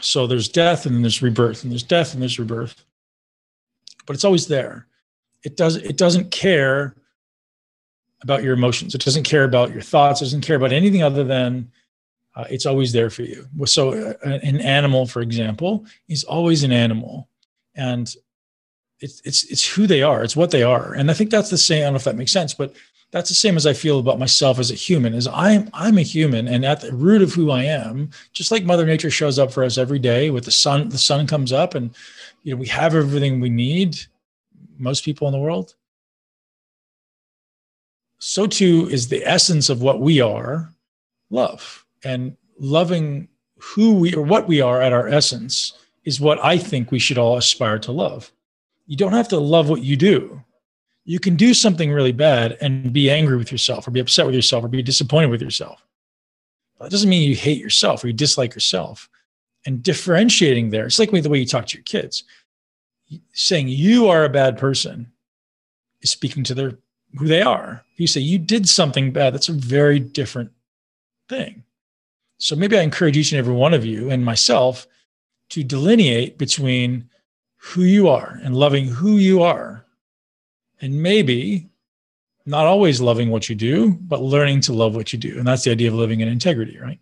So 0.00 0.26
there's 0.26 0.48
death 0.48 0.86
and 0.86 0.94
then 0.94 1.02
there's 1.02 1.22
rebirth, 1.22 1.62
and 1.62 1.72
there's 1.72 1.82
death 1.82 2.12
and 2.12 2.22
there's 2.22 2.38
rebirth. 2.38 2.84
But 4.06 4.14
it's 4.14 4.24
always 4.24 4.46
there. 4.46 4.86
It 5.44 5.56
does 5.56 5.76
it 5.76 5.96
doesn't 5.96 6.30
care 6.30 6.94
about 8.22 8.42
your 8.42 8.54
emotions. 8.54 8.94
It 8.94 9.04
doesn't 9.04 9.24
care 9.24 9.44
about 9.44 9.72
your 9.72 9.82
thoughts. 9.82 10.20
It 10.20 10.26
doesn't 10.26 10.40
care 10.40 10.56
about 10.56 10.72
anything 10.72 11.02
other 11.02 11.24
than 11.24 11.70
uh, 12.34 12.44
it's 12.50 12.66
always 12.66 12.92
there 12.92 13.10
for 13.10 13.22
you. 13.22 13.48
So 13.64 13.92
uh, 13.92 14.14
an 14.22 14.60
animal, 14.60 15.06
for 15.06 15.22
example, 15.22 15.84
is 16.08 16.22
always 16.24 16.62
an 16.62 16.72
animal, 16.72 17.28
and 17.74 18.12
it's 19.00 19.20
it's 19.24 19.44
it's 19.44 19.66
who 19.66 19.86
they 19.86 20.02
are. 20.02 20.22
It's 20.22 20.36
what 20.36 20.52
they 20.52 20.62
are, 20.62 20.94
and 20.94 21.10
I 21.10 21.14
think 21.14 21.30
that's 21.30 21.50
the 21.50 21.58
same. 21.58 21.82
I 21.82 21.84
don't 21.86 21.94
know 21.94 21.96
if 21.96 22.04
that 22.04 22.16
makes 22.16 22.32
sense, 22.32 22.54
but 22.54 22.74
that's 23.10 23.28
the 23.28 23.34
same 23.34 23.56
as 23.56 23.66
I 23.66 23.72
feel 23.72 23.98
about 23.98 24.18
myself 24.18 24.58
as 24.58 24.70
a 24.70 24.74
human. 24.74 25.14
Is 25.14 25.26
I'm 25.26 25.68
I'm 25.72 25.98
a 25.98 26.02
human, 26.02 26.46
and 26.46 26.64
at 26.64 26.80
the 26.80 26.92
root 26.92 27.22
of 27.22 27.32
who 27.32 27.50
I 27.50 27.64
am, 27.64 28.10
just 28.32 28.52
like 28.52 28.64
Mother 28.64 28.86
Nature 28.86 29.10
shows 29.10 29.38
up 29.38 29.52
for 29.52 29.64
us 29.64 29.78
every 29.78 29.98
day 29.98 30.30
with 30.30 30.44
the 30.44 30.52
sun. 30.52 30.90
The 30.90 30.98
sun 30.98 31.26
comes 31.26 31.52
up, 31.52 31.74
and 31.74 31.94
you 32.44 32.54
know 32.54 32.60
we 32.60 32.68
have 32.68 32.94
everything 32.94 33.40
we 33.40 33.50
need. 33.50 33.98
Most 34.78 35.04
people 35.04 35.26
in 35.26 35.32
the 35.32 35.40
world. 35.40 35.74
So 38.18 38.46
too 38.46 38.88
is 38.90 39.08
the 39.08 39.24
essence 39.24 39.70
of 39.70 39.82
what 39.82 40.00
we 40.00 40.20
are, 40.20 40.72
love, 41.30 41.84
and 42.04 42.36
loving 42.58 43.28
who 43.58 43.94
we 43.94 44.14
or 44.14 44.22
what 44.22 44.48
we 44.48 44.60
are 44.60 44.80
at 44.80 44.92
our 44.92 45.08
essence 45.08 45.72
is 46.04 46.20
what 46.20 46.44
I 46.44 46.58
think 46.58 46.90
we 46.90 46.98
should 46.98 47.18
all 47.18 47.36
aspire 47.36 47.78
to 47.80 47.92
love 47.92 48.32
you 48.88 48.96
don't 48.96 49.12
have 49.12 49.28
to 49.28 49.38
love 49.38 49.68
what 49.68 49.82
you 49.82 49.96
do. 49.96 50.42
You 51.04 51.20
can 51.20 51.36
do 51.36 51.54
something 51.54 51.92
really 51.92 52.12
bad 52.12 52.56
and 52.60 52.92
be 52.92 53.10
angry 53.10 53.36
with 53.36 53.52
yourself 53.52 53.86
or 53.86 53.90
be 53.90 54.00
upset 54.00 54.26
with 54.26 54.34
yourself 54.34 54.64
or 54.64 54.68
be 54.68 54.82
disappointed 54.82 55.30
with 55.30 55.42
yourself. 55.42 55.86
That 56.80 56.90
doesn't 56.90 57.08
mean 57.08 57.28
you 57.28 57.36
hate 57.36 57.60
yourself 57.60 58.02
or 58.02 58.08
you 58.08 58.12
dislike 58.14 58.54
yourself. 58.54 59.08
And 59.66 59.82
differentiating 59.82 60.70
there, 60.70 60.86
it's 60.86 60.98
like 60.98 61.10
the 61.10 61.28
way 61.28 61.38
you 61.38 61.46
talk 61.46 61.66
to 61.66 61.76
your 61.76 61.84
kids. 61.84 62.24
Saying 63.32 63.68
you 63.68 64.08
are 64.08 64.24
a 64.24 64.30
bad 64.30 64.56
person 64.56 65.12
is 66.00 66.10
speaking 66.10 66.42
to 66.44 66.54
their 66.54 66.78
who 67.16 67.26
they 67.26 67.42
are. 67.42 67.84
If 67.94 68.00
you 68.00 68.06
say 68.06 68.20
you 68.20 68.38
did 68.38 68.68
something 68.68 69.12
bad, 69.12 69.34
that's 69.34 69.48
a 69.48 69.52
very 69.52 69.98
different 69.98 70.52
thing. 71.28 71.64
So 72.38 72.54
maybe 72.54 72.78
I 72.78 72.82
encourage 72.82 73.16
each 73.16 73.32
and 73.32 73.38
every 73.38 73.54
one 73.54 73.74
of 73.74 73.84
you 73.84 74.10
and 74.10 74.24
myself 74.24 74.86
to 75.50 75.64
delineate 75.64 76.38
between 76.38 77.08
who 77.56 77.82
you 77.82 78.08
are 78.08 78.38
and 78.42 78.54
loving 78.54 78.86
who 78.86 79.16
you 79.16 79.42
are. 79.42 79.84
And 80.80 81.02
maybe 81.02 81.68
not 82.46 82.66
always 82.66 83.00
loving 83.00 83.30
what 83.30 83.48
you 83.48 83.54
do, 83.54 83.92
but 83.92 84.22
learning 84.22 84.60
to 84.62 84.72
love 84.72 84.94
what 84.94 85.12
you 85.12 85.18
do. 85.18 85.38
And 85.38 85.46
that's 85.46 85.64
the 85.64 85.72
idea 85.72 85.88
of 85.88 85.94
living 85.94 86.20
in 86.20 86.28
integrity, 86.28 86.78
right? 86.78 87.00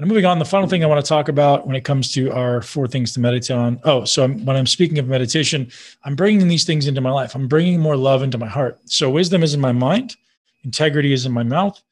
And 0.00 0.08
moving 0.08 0.24
on, 0.24 0.38
the 0.38 0.46
final 0.46 0.66
thing 0.66 0.82
I 0.82 0.86
want 0.86 1.04
to 1.04 1.06
talk 1.06 1.28
about 1.28 1.66
when 1.66 1.76
it 1.76 1.84
comes 1.84 2.10
to 2.12 2.32
our 2.32 2.62
four 2.62 2.88
things 2.88 3.12
to 3.12 3.20
meditate 3.20 3.54
on. 3.54 3.78
Oh, 3.84 4.06
so 4.06 4.24
I'm, 4.24 4.46
when 4.46 4.56
I'm 4.56 4.66
speaking 4.66 4.98
of 4.98 5.06
meditation, 5.06 5.70
I'm 6.04 6.16
bringing 6.16 6.48
these 6.48 6.64
things 6.64 6.86
into 6.86 7.02
my 7.02 7.10
life. 7.10 7.34
I'm 7.34 7.48
bringing 7.48 7.78
more 7.78 7.96
love 7.96 8.22
into 8.22 8.38
my 8.38 8.46
heart. 8.46 8.78
So 8.86 9.10
wisdom 9.10 9.42
is 9.42 9.52
in 9.52 9.60
my 9.60 9.72
mind, 9.72 10.16
integrity 10.64 11.12
is 11.12 11.26
in 11.26 11.32
my 11.32 11.42
mouth, 11.42 11.82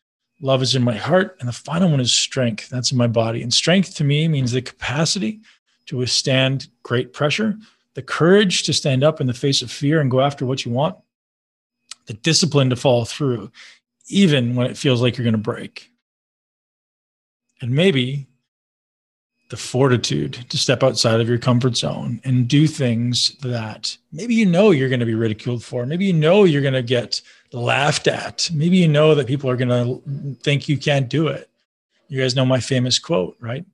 love 0.40 0.62
is 0.62 0.74
in 0.74 0.82
my 0.82 0.94
heart, 0.94 1.36
and 1.38 1.46
the 1.46 1.52
final 1.52 1.90
one 1.90 2.00
is 2.00 2.10
strength. 2.10 2.70
That's 2.70 2.92
in 2.92 2.96
my 2.96 3.08
body. 3.08 3.42
And 3.42 3.52
strength 3.52 3.94
to 3.96 4.04
me 4.04 4.26
means 4.26 4.52
the 4.52 4.62
capacity 4.62 5.40
to 5.84 5.98
withstand 5.98 6.68
great 6.82 7.12
pressure, 7.12 7.58
the 7.92 8.00
courage 8.00 8.62
to 8.62 8.72
stand 8.72 9.04
up 9.04 9.20
in 9.20 9.26
the 9.26 9.34
face 9.34 9.60
of 9.60 9.70
fear 9.70 10.00
and 10.00 10.10
go 10.10 10.22
after 10.22 10.46
what 10.46 10.64
you 10.64 10.72
want, 10.72 10.96
the 12.06 12.14
discipline 12.14 12.70
to 12.70 12.76
follow 12.76 13.04
through, 13.04 13.50
even 14.06 14.54
when 14.54 14.66
it 14.66 14.78
feels 14.78 15.02
like 15.02 15.18
you're 15.18 15.26
going 15.26 15.32
to 15.32 15.38
break. 15.38 15.92
And 17.60 17.72
maybe 17.72 18.28
the 19.48 19.56
fortitude 19.56 20.34
to 20.50 20.58
step 20.58 20.82
outside 20.82 21.20
of 21.20 21.28
your 21.28 21.38
comfort 21.38 21.76
zone 21.76 22.20
and 22.24 22.46
do 22.46 22.66
things 22.66 23.30
that 23.40 23.96
maybe 24.12 24.34
you 24.34 24.44
know 24.44 24.70
you're 24.70 24.90
going 24.90 25.00
to 25.00 25.06
be 25.06 25.14
ridiculed 25.14 25.64
for. 25.64 25.86
Maybe 25.86 26.04
you 26.04 26.12
know 26.12 26.44
you're 26.44 26.62
going 26.62 26.74
to 26.74 26.82
get 26.82 27.20
laughed 27.52 28.06
at. 28.08 28.50
Maybe 28.52 28.76
you 28.76 28.88
know 28.88 29.14
that 29.14 29.26
people 29.26 29.48
are 29.48 29.56
going 29.56 29.70
to 29.70 30.36
think 30.42 30.68
you 30.68 30.76
can't 30.76 31.08
do 31.08 31.28
it. 31.28 31.48
You 32.08 32.20
guys 32.20 32.36
know 32.36 32.44
my 32.44 32.60
famous 32.60 32.98
quote, 32.98 33.36
right? 33.40 33.64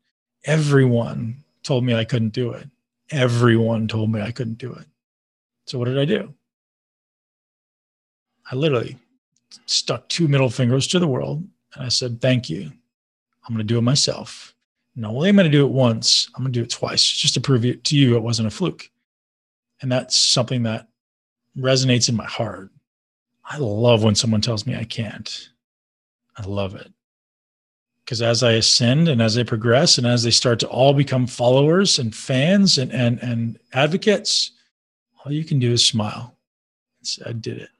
Everyone 0.44 1.42
told 1.64 1.84
me 1.84 1.94
I 1.94 2.04
couldn't 2.04 2.32
do 2.32 2.52
it. 2.52 2.68
Everyone 3.10 3.88
told 3.88 4.12
me 4.12 4.20
I 4.20 4.30
couldn't 4.30 4.58
do 4.58 4.72
it. 4.72 4.86
So 5.66 5.78
what 5.78 5.86
did 5.86 5.98
I 5.98 6.04
do? 6.04 6.34
I 8.50 8.54
literally 8.54 8.98
stuck 9.66 10.08
two 10.08 10.28
middle 10.28 10.50
fingers 10.50 10.86
to 10.88 10.98
the 10.98 11.08
world 11.08 11.44
and 11.74 11.84
I 11.84 11.88
said, 11.88 12.20
Thank 12.20 12.50
you. 12.50 12.72
I'm 13.44 13.54
going 13.54 13.66
to 13.66 13.72
do 13.72 13.78
it 13.78 13.82
myself. 13.82 14.54
No, 14.96 15.08
only 15.08 15.28
I'm 15.28 15.36
going 15.36 15.50
to 15.50 15.56
do 15.56 15.66
it 15.66 15.72
once. 15.72 16.30
I'm 16.34 16.42
going 16.42 16.52
to 16.52 16.58
do 16.58 16.64
it 16.64 16.70
twice 16.70 17.04
just 17.04 17.34
to 17.34 17.40
prove 17.40 17.64
it 17.64 17.84
to 17.84 17.96
you 17.96 18.16
it 18.16 18.22
wasn't 18.22 18.48
a 18.48 18.50
fluke. 18.50 18.90
And 19.82 19.90
that's 19.90 20.16
something 20.16 20.62
that 20.62 20.88
resonates 21.58 22.08
in 22.08 22.14
my 22.14 22.24
heart. 22.26 22.70
I 23.44 23.58
love 23.58 24.02
when 24.02 24.14
someone 24.14 24.40
tells 24.40 24.66
me 24.66 24.76
I 24.76 24.84
can't. 24.84 25.50
I 26.36 26.46
love 26.46 26.74
it. 26.74 26.90
Because 28.04 28.22
as 28.22 28.42
I 28.42 28.52
ascend 28.52 29.08
and 29.08 29.20
as 29.20 29.36
I 29.36 29.42
progress 29.42 29.98
and 29.98 30.06
as 30.06 30.22
they 30.22 30.30
start 30.30 30.60
to 30.60 30.68
all 30.68 30.92
become 30.92 31.26
followers 31.26 31.98
and 31.98 32.14
fans 32.14 32.78
and, 32.78 32.92
and, 32.92 33.18
and 33.20 33.58
advocates, 33.72 34.52
all 35.24 35.32
you 35.32 35.44
can 35.44 35.58
do 35.58 35.72
is 35.72 35.84
smile. 35.84 36.36
I 37.24 37.32
did 37.32 37.58
it. 37.58 37.70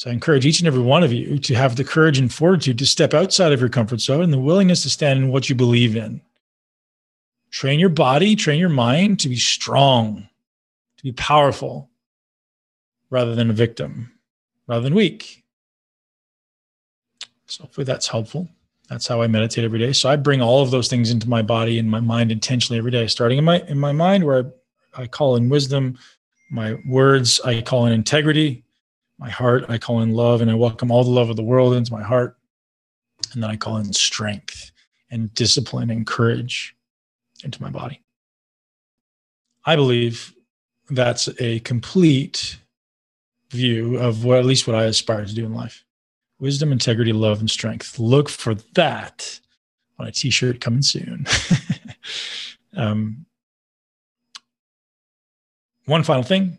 So 0.00 0.08
I 0.08 0.14
encourage 0.14 0.46
each 0.46 0.60
and 0.60 0.66
every 0.66 0.80
one 0.80 1.02
of 1.02 1.12
you 1.12 1.38
to 1.40 1.54
have 1.54 1.76
the 1.76 1.84
courage 1.84 2.18
and 2.18 2.32
fortitude 2.32 2.78
to 2.78 2.86
step 2.86 3.12
outside 3.12 3.52
of 3.52 3.60
your 3.60 3.68
comfort 3.68 4.00
zone 4.00 4.22
and 4.22 4.32
the 4.32 4.38
willingness 4.38 4.82
to 4.84 4.88
stand 4.88 5.18
in 5.18 5.30
what 5.30 5.50
you 5.50 5.54
believe 5.54 5.94
in. 5.94 6.22
Train 7.50 7.78
your 7.78 7.90
body, 7.90 8.34
train 8.34 8.58
your 8.58 8.70
mind 8.70 9.20
to 9.20 9.28
be 9.28 9.36
strong, 9.36 10.26
to 10.96 11.02
be 11.02 11.12
powerful, 11.12 11.90
rather 13.10 13.34
than 13.34 13.50
a 13.50 13.52
victim, 13.52 14.10
rather 14.66 14.80
than 14.80 14.94
weak. 14.94 15.44
So 17.44 17.64
hopefully 17.64 17.84
that's 17.84 18.08
helpful. 18.08 18.48
That's 18.88 19.06
how 19.06 19.20
I 19.20 19.26
meditate 19.26 19.64
every 19.66 19.80
day. 19.80 19.92
So 19.92 20.08
I 20.08 20.16
bring 20.16 20.40
all 20.40 20.62
of 20.62 20.70
those 20.70 20.88
things 20.88 21.10
into 21.10 21.28
my 21.28 21.42
body 21.42 21.78
and 21.78 21.90
my 21.90 22.00
mind 22.00 22.32
intentionally 22.32 22.78
every 22.78 22.90
day, 22.90 23.06
starting 23.06 23.36
in 23.36 23.44
my 23.44 23.60
in 23.68 23.78
my 23.78 23.92
mind 23.92 24.24
where 24.24 24.50
I, 24.96 25.02
I 25.02 25.06
call 25.08 25.36
in 25.36 25.50
wisdom, 25.50 25.98
my 26.50 26.78
words 26.88 27.38
I 27.42 27.60
call 27.60 27.84
in 27.84 27.92
integrity, 27.92 28.64
my 29.20 29.28
heart, 29.30 29.66
I 29.68 29.76
call 29.76 30.00
in 30.00 30.12
love 30.12 30.40
and 30.40 30.50
I 30.50 30.54
welcome 30.54 30.90
all 30.90 31.04
the 31.04 31.10
love 31.10 31.28
of 31.28 31.36
the 31.36 31.42
world 31.42 31.74
into 31.74 31.92
my 31.92 32.02
heart. 32.02 32.38
And 33.32 33.42
then 33.42 33.50
I 33.50 33.56
call 33.56 33.76
in 33.76 33.92
strength 33.92 34.72
and 35.10 35.32
discipline 35.34 35.90
and 35.90 36.06
courage 36.06 36.74
into 37.44 37.62
my 37.62 37.68
body. 37.68 38.02
I 39.66 39.76
believe 39.76 40.34
that's 40.88 41.28
a 41.38 41.60
complete 41.60 42.58
view 43.50 43.98
of 43.98 44.24
what 44.24 44.38
at 44.38 44.46
least 44.46 44.66
what 44.66 44.74
I 44.74 44.84
aspire 44.84 45.26
to 45.26 45.34
do 45.34 45.44
in 45.44 45.52
life. 45.52 45.84
Wisdom, 46.38 46.72
integrity, 46.72 47.12
love, 47.12 47.40
and 47.40 47.50
strength. 47.50 47.98
Look 47.98 48.30
for 48.30 48.54
that 48.74 49.38
on 49.98 50.06
a 50.06 50.12
t-shirt 50.12 50.62
coming 50.62 50.80
soon. 50.80 51.26
um, 52.76 53.26
one 55.84 56.02
final 56.04 56.22
thing 56.22 56.56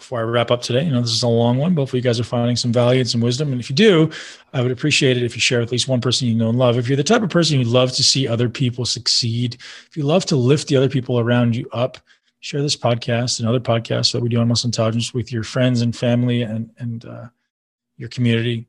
before 0.00 0.20
I 0.20 0.22
wrap 0.22 0.50
up 0.50 0.62
today. 0.62 0.84
You 0.84 0.90
know, 0.90 1.00
this 1.00 1.12
is 1.12 1.22
a 1.22 1.28
long 1.28 1.58
one, 1.58 1.74
but 1.74 1.82
hopefully 1.82 2.00
you 2.00 2.04
guys 2.04 2.18
are 2.18 2.24
finding 2.24 2.56
some 2.56 2.72
value 2.72 3.00
and 3.00 3.08
some 3.08 3.20
wisdom. 3.20 3.52
And 3.52 3.60
if 3.60 3.70
you 3.70 3.76
do, 3.76 4.10
I 4.52 4.62
would 4.62 4.72
appreciate 4.72 5.16
it 5.16 5.22
if 5.22 5.36
you 5.36 5.40
share 5.40 5.60
with 5.60 5.68
at 5.68 5.72
least 5.72 5.88
one 5.88 6.00
person 6.00 6.26
you 6.26 6.34
know 6.34 6.48
and 6.48 6.58
love. 6.58 6.76
If 6.76 6.88
you're 6.88 6.96
the 6.96 7.04
type 7.04 7.22
of 7.22 7.30
person 7.30 7.58
who 7.58 7.64
loves 7.64 7.96
to 7.96 8.02
see 8.02 8.26
other 8.26 8.48
people 8.48 8.84
succeed, 8.84 9.54
if 9.86 9.96
you 9.96 10.02
love 10.02 10.26
to 10.26 10.36
lift 10.36 10.68
the 10.68 10.76
other 10.76 10.88
people 10.88 11.20
around 11.20 11.54
you 11.54 11.68
up, 11.72 11.98
share 12.40 12.62
this 12.62 12.76
podcast 12.76 13.38
and 13.38 13.48
other 13.48 13.60
podcasts 13.60 14.12
that 14.12 14.22
we 14.22 14.28
do 14.28 14.40
on 14.40 14.48
muscle 14.48 14.68
intelligence 14.68 15.12
with 15.12 15.30
your 15.30 15.42
friends 15.42 15.82
and 15.82 15.94
family 15.94 16.42
and 16.42 16.70
and 16.78 17.04
uh, 17.04 17.28
your 17.98 18.08
community 18.08 18.66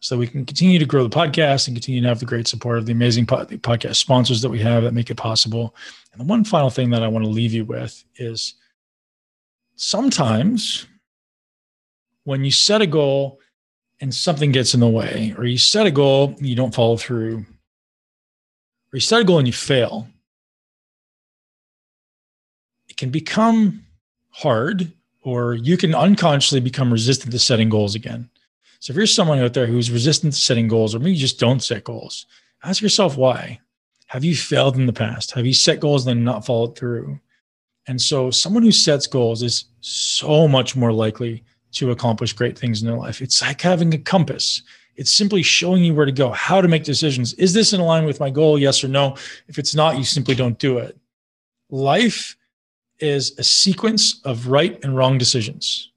so 0.00 0.16
we 0.16 0.26
can 0.26 0.46
continue 0.46 0.78
to 0.78 0.86
grow 0.86 1.02
the 1.02 1.14
podcast 1.14 1.68
and 1.68 1.76
continue 1.76 2.00
to 2.00 2.08
have 2.08 2.20
the 2.20 2.24
great 2.24 2.48
support 2.48 2.78
of 2.78 2.86
the 2.86 2.92
amazing 2.92 3.26
podcast 3.26 3.96
sponsors 3.96 4.40
that 4.40 4.48
we 4.48 4.58
have 4.58 4.82
that 4.82 4.94
make 4.94 5.10
it 5.10 5.16
possible. 5.16 5.74
And 6.12 6.20
the 6.20 6.24
one 6.24 6.42
final 6.42 6.70
thing 6.70 6.88
that 6.90 7.02
I 7.02 7.08
want 7.08 7.24
to 7.26 7.30
leave 7.30 7.52
you 7.52 7.66
with 7.66 8.02
is 8.16 8.54
sometimes 9.80 10.86
when 12.24 12.44
you 12.44 12.50
set 12.50 12.82
a 12.82 12.86
goal 12.86 13.40
and 14.00 14.14
something 14.14 14.52
gets 14.52 14.74
in 14.74 14.80
the 14.80 14.88
way, 14.88 15.34
or 15.38 15.44
you 15.44 15.56
set 15.56 15.86
a 15.86 15.90
goal 15.90 16.34
and 16.36 16.46
you 16.46 16.54
don't 16.54 16.74
follow 16.74 16.98
through, 16.98 17.38
or 17.38 18.94
you 18.94 19.00
set 19.00 19.22
a 19.22 19.24
goal 19.24 19.38
and 19.38 19.46
you 19.46 19.52
fail, 19.52 20.06
it 22.88 22.96
can 22.98 23.10
become 23.10 23.84
hard, 24.28 24.92
or 25.22 25.54
you 25.54 25.76
can 25.76 25.94
unconsciously 25.94 26.60
become 26.60 26.92
resistant 26.92 27.32
to 27.32 27.38
setting 27.38 27.70
goals 27.70 27.94
again. 27.94 28.28
So 28.80 28.92
if 28.92 28.96
you're 28.96 29.06
someone 29.06 29.38
out 29.38 29.54
there 29.54 29.66
who's 29.66 29.90
resistant 29.90 30.34
to 30.34 30.40
setting 30.40 30.68
goals, 30.68 30.94
or 30.94 30.98
maybe 30.98 31.12
you 31.12 31.18
just 31.18 31.40
don't 31.40 31.62
set 31.62 31.84
goals, 31.84 32.26
ask 32.62 32.82
yourself 32.82 33.16
why. 33.16 33.60
Have 34.08 34.24
you 34.24 34.36
failed 34.36 34.76
in 34.76 34.86
the 34.86 34.92
past? 34.92 35.30
Have 35.32 35.46
you 35.46 35.54
set 35.54 35.80
goals 35.80 36.06
and 36.06 36.18
then 36.18 36.24
not 36.24 36.44
followed 36.44 36.76
through? 36.76 37.18
And 37.90 38.00
so 38.00 38.30
someone 38.30 38.62
who 38.62 38.70
sets 38.70 39.08
goals 39.08 39.42
is 39.42 39.64
so 39.80 40.46
much 40.46 40.76
more 40.76 40.92
likely 40.92 41.42
to 41.72 41.90
accomplish 41.90 42.32
great 42.32 42.56
things 42.56 42.80
in 42.80 42.86
their 42.86 42.96
life. 42.96 43.20
It's 43.20 43.42
like 43.42 43.60
having 43.60 43.92
a 43.92 43.98
compass. 43.98 44.62
It's 44.94 45.10
simply 45.10 45.42
showing 45.42 45.82
you 45.82 45.92
where 45.92 46.06
to 46.06 46.12
go, 46.12 46.30
how 46.30 46.60
to 46.60 46.68
make 46.68 46.84
decisions. 46.84 47.34
Is 47.34 47.52
this 47.52 47.72
in 47.72 47.80
line 47.80 48.04
with 48.04 48.20
my 48.20 48.30
goal? 48.30 48.60
Yes 48.60 48.84
or 48.84 48.86
no? 48.86 49.16
If 49.48 49.58
it's 49.58 49.74
not, 49.74 49.98
you 49.98 50.04
simply 50.04 50.36
don't 50.36 50.56
do 50.60 50.78
it. 50.78 50.96
Life 51.68 52.36
is 53.00 53.36
a 53.40 53.42
sequence 53.42 54.20
of 54.24 54.46
right 54.46 54.78
and 54.84 54.96
wrong 54.96 55.18
decisions. 55.18 55.90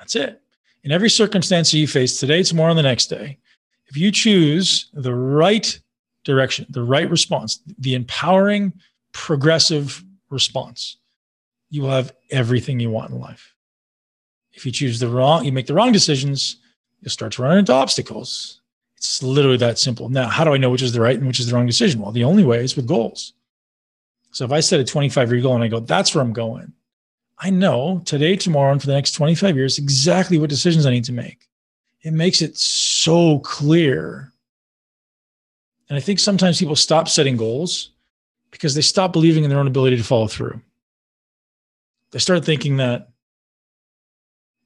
That's 0.00 0.16
it. 0.16 0.42
In 0.82 0.90
every 0.90 1.08
circumstance 1.08 1.70
that 1.70 1.78
you 1.78 1.86
face 1.86 2.18
today, 2.18 2.42
tomorrow, 2.42 2.70
and 2.70 2.78
the 2.78 2.82
next 2.82 3.06
day, 3.06 3.38
if 3.86 3.96
you 3.96 4.10
choose 4.10 4.90
the 4.94 5.14
right 5.14 5.78
direction, 6.24 6.66
the 6.70 6.82
right 6.82 7.08
response, 7.08 7.60
the 7.78 7.94
empowering, 7.94 8.72
progressive 9.12 10.02
response, 10.28 10.96
you 11.70 11.82
will 11.82 11.90
have 11.90 12.12
everything 12.30 12.80
you 12.80 12.90
want 12.90 13.10
in 13.10 13.18
life. 13.18 13.54
If 14.52 14.64
you 14.64 14.72
choose 14.72 14.98
the 14.98 15.08
wrong, 15.08 15.44
you 15.44 15.52
make 15.52 15.66
the 15.66 15.74
wrong 15.74 15.92
decisions, 15.92 16.56
you'll 17.00 17.10
start 17.10 17.32
to 17.32 17.42
run 17.42 17.58
into 17.58 17.72
obstacles. 17.72 18.60
It's 18.96 19.22
literally 19.22 19.58
that 19.58 19.78
simple. 19.78 20.08
Now, 20.08 20.28
how 20.28 20.44
do 20.44 20.54
I 20.54 20.56
know 20.56 20.70
which 20.70 20.82
is 20.82 20.92
the 20.92 21.00
right 21.00 21.16
and 21.16 21.26
which 21.26 21.40
is 21.40 21.48
the 21.48 21.54
wrong 21.54 21.66
decision? 21.66 22.00
Well, 22.00 22.12
the 22.12 22.24
only 22.24 22.44
way 22.44 22.64
is 22.64 22.76
with 22.76 22.86
goals. 22.86 23.34
So 24.30 24.44
if 24.44 24.52
I 24.52 24.60
set 24.60 24.80
a 24.80 24.84
25 24.84 25.30
year 25.30 25.42
goal 25.42 25.54
and 25.54 25.64
I 25.64 25.68
go, 25.68 25.80
that's 25.80 26.14
where 26.14 26.22
I'm 26.22 26.32
going, 26.32 26.72
I 27.38 27.50
know 27.50 28.00
today, 28.06 28.36
tomorrow, 28.36 28.72
and 28.72 28.80
for 28.80 28.86
the 28.86 28.94
next 28.94 29.12
25 29.12 29.56
years 29.56 29.78
exactly 29.78 30.38
what 30.38 30.48
decisions 30.48 30.86
I 30.86 30.90
need 30.90 31.04
to 31.04 31.12
make. 31.12 31.48
It 32.02 32.12
makes 32.12 32.40
it 32.40 32.56
so 32.56 33.40
clear. 33.40 34.32
And 35.88 35.96
I 35.96 36.00
think 36.00 36.18
sometimes 36.18 36.58
people 36.58 36.76
stop 36.76 37.08
setting 37.08 37.36
goals 37.36 37.90
because 38.50 38.74
they 38.74 38.80
stop 38.80 39.12
believing 39.12 39.44
in 39.44 39.50
their 39.50 39.58
own 39.58 39.66
ability 39.66 39.96
to 39.96 40.04
follow 40.04 40.26
through 40.26 40.60
they 42.16 42.20
started 42.20 42.46
thinking 42.46 42.78
that 42.78 43.10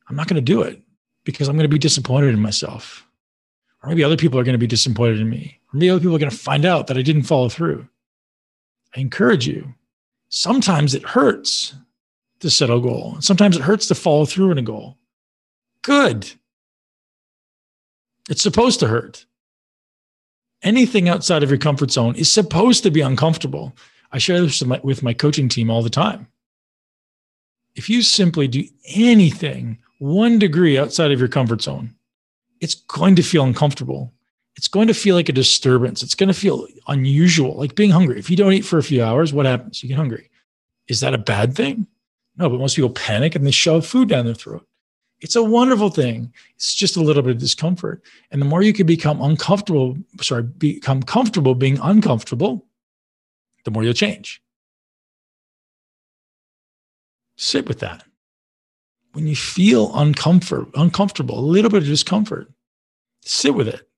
I'm 0.09 0.15
not 0.15 0.29
going 0.29 0.37
to 0.37 0.41
do 0.41 0.63
it 0.63 0.81
because 1.25 1.49
I'm 1.49 1.57
going 1.57 1.69
to 1.69 1.69
be 1.69 1.81
disappointed 1.81 2.33
in 2.33 2.39
myself. 2.39 3.05
Or 3.83 3.89
maybe 3.89 4.05
other 4.05 4.17
people 4.17 4.39
are 4.39 4.45
going 4.45 4.55
to 4.55 4.57
be 4.57 4.69
disappointed 4.69 5.19
in 5.19 5.29
me. 5.29 5.59
Or 5.66 5.77
maybe 5.77 5.91
other 5.91 5.99
people 5.99 6.14
are 6.14 6.20
going 6.20 6.31
to 6.31 6.37
find 6.37 6.64
out 6.64 6.87
that 6.87 6.97
I 6.97 7.03
didn't 7.03 7.24
follow 7.24 7.49
through. 7.49 7.89
I 8.95 9.01
encourage 9.01 9.49
you. 9.49 9.74
Sometimes 10.29 10.95
it 10.95 11.03
hurts 11.03 11.74
to 12.39 12.51
set 12.51 12.70
a 12.70 12.79
goal. 12.79 13.14
and 13.14 13.24
Sometimes 13.24 13.57
it 13.57 13.62
hurts 13.62 13.89
to 13.89 13.97
follow 13.97 14.27
through 14.27 14.53
in 14.53 14.59
a 14.59 14.62
goal. 14.62 14.97
Good. 15.83 16.31
It's 18.29 18.43
supposed 18.43 18.79
to 18.79 18.87
hurt. 18.87 19.27
Anything 20.62 21.09
outside 21.09 21.43
of 21.43 21.51
your 21.51 21.59
comfort 21.59 21.91
zone 21.91 22.14
is 22.14 22.33
supposed 22.33 22.85
to 22.85 22.93
be 22.93 23.01
uncomfortable. 23.01 23.74
I 24.12 24.18
share 24.18 24.41
this 24.41 24.61
with 24.61 24.68
my, 24.68 24.81
with 24.85 25.03
my 25.03 25.14
coaching 25.14 25.49
team 25.49 25.68
all 25.68 25.83
the 25.83 25.91
time 25.91 26.29
if 27.75 27.89
you 27.89 28.03
simply 28.03 28.49
do 28.49 28.64
anything 28.95 29.79
one 29.99 30.39
degree 30.39 30.79
outside 30.79 31.12
of 31.12 31.18
your 31.18 31.29
comfort 31.29 31.62
zone, 31.62 31.95
it's 32.61 32.75
going 32.75 33.16
to 33.16 33.23
feel 33.23 33.45
uncomfortable. 33.45 34.12
It's 34.57 34.68
going 34.68 34.89
to 34.89 34.95
feel 34.95 35.14
like 35.14 35.29
a 35.29 35.33
disturbance. 35.33 36.03
It's 36.03 36.14
going 36.14 36.29
to 36.29 36.35
feel 36.35 36.66
unusual, 36.89 37.55
like 37.57 37.75
being 37.75 37.91
hungry. 37.91 38.18
If 38.18 38.31
you 38.31 38.37
don't 38.37 38.53
eat 38.53 38.64
for 38.64 38.79
a 38.79 38.83
few 38.83 39.03
hours, 39.03 39.33
what 39.33 39.47
happens? 39.47 39.83
You 39.83 39.89
get 39.89 39.97
hungry. 39.97 40.31
Is 40.89 41.01
that 41.01 41.14
a 41.14 41.18
bad 41.18 41.55
thing? 41.55 41.87
No, 42.37 42.49
but 42.49 42.59
most 42.59 42.77
people 42.77 42.91
panic 42.91 43.35
and 43.35 43.47
they 43.47 43.51
shove 43.51 43.87
food 43.87 44.09
down 44.09 44.25
their 44.25 44.35
throat. 44.35 44.66
It's 45.21 45.37
a 45.37 45.43
wonderful 45.43 45.91
thing. 45.91 46.33
It's 46.57 46.75
just 46.75 46.97
a 46.97 47.03
little 47.03 47.23
bit 47.23 47.33
of 47.33 47.39
discomfort. 47.39 48.03
And 48.31 48.41
the 48.41 48.47
more 48.47 48.62
you 48.62 48.73
can 48.73 48.87
become 48.87 49.21
uncomfortable, 49.21 49.97
sorry, 50.21 50.43
become 50.45 51.03
comfortable 51.03 51.55
being 51.55 51.79
uncomfortable, 51.83 52.66
the 53.64 53.71
more 53.71 53.85
you'll 53.85 53.93
change. 53.93 54.43
Sit 57.41 57.66
with 57.66 57.78
that. 57.78 58.05
When 59.14 59.26
you 59.26 59.34
feel 59.34 59.91
uncomfort, 59.93 60.70
uncomfortable, 60.74 61.38
a 61.38 61.41
little 61.41 61.70
bit 61.70 61.82
of 61.82 61.88
discomfort, 61.88 62.53
sit 63.22 63.55
with 63.55 63.66
it 63.66 63.88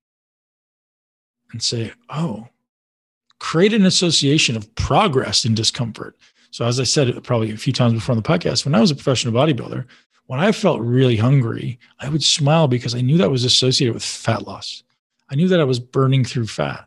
and 1.51 1.61
say, 1.61 1.91
oh, 2.09 2.47
create 3.41 3.73
an 3.73 3.85
association 3.85 4.57
of 4.57 4.73
progress 4.77 5.45
and 5.45 5.57
discomfort. 5.57 6.17
So, 6.53 6.65
as 6.67 6.79
I 6.79 6.85
said 6.85 7.25
probably 7.25 7.51
a 7.51 7.57
few 7.57 7.73
times 7.73 7.95
before 7.95 8.13
on 8.13 8.17
the 8.17 8.29
podcast, 8.29 8.65
when 8.65 8.77
I 8.77 8.81
was 8.81 8.93
a 8.93 8.95
professional 8.95 9.35
bodybuilder, 9.35 9.87
when 10.27 10.39
I 10.39 10.53
felt 10.53 10.81
really 10.81 11.17
hungry, 11.17 11.81
I 11.99 12.11
would 12.11 12.23
smile 12.23 12.69
because 12.69 12.95
I 12.95 13.01
knew 13.01 13.19
that 13.19 13.33
was 13.33 13.43
associated 13.43 13.93
with 13.93 14.05
fat 14.05 14.47
loss. 14.47 14.85
I 15.31 15.35
knew 15.35 15.49
that 15.49 15.61
I 15.61 15.65
was 15.65 15.81
burning 15.81 16.25
through 16.25 16.47
fat. 16.47 16.87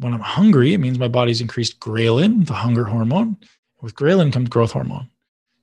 When 0.00 0.12
I'm 0.12 0.18
hungry, 0.18 0.74
it 0.74 0.78
means 0.78 0.98
my 0.98 1.06
body's 1.06 1.40
increased 1.40 1.78
ghrelin, 1.78 2.44
the 2.44 2.54
hunger 2.54 2.84
hormone. 2.84 3.36
With 3.80 3.94
ghrelin 3.94 4.32
comes 4.32 4.48
growth 4.48 4.72
hormone. 4.72 5.08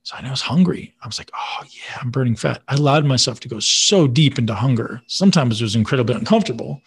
So 0.02 0.14
I 0.16 0.30
was 0.30 0.40
hungry. 0.40 0.94
I 1.02 1.06
was 1.06 1.18
like, 1.18 1.30
oh, 1.34 1.64
yeah, 1.64 1.98
I'm 2.00 2.10
burning 2.10 2.36
fat. 2.36 2.62
I 2.68 2.74
allowed 2.74 3.04
myself 3.04 3.40
to 3.40 3.48
go 3.48 3.58
so 3.58 4.06
deep 4.06 4.38
into 4.38 4.54
hunger. 4.54 5.02
Sometimes 5.08 5.60
it 5.60 5.64
was 5.64 5.74
incredibly 5.74 6.14
uncomfortable, 6.14 6.80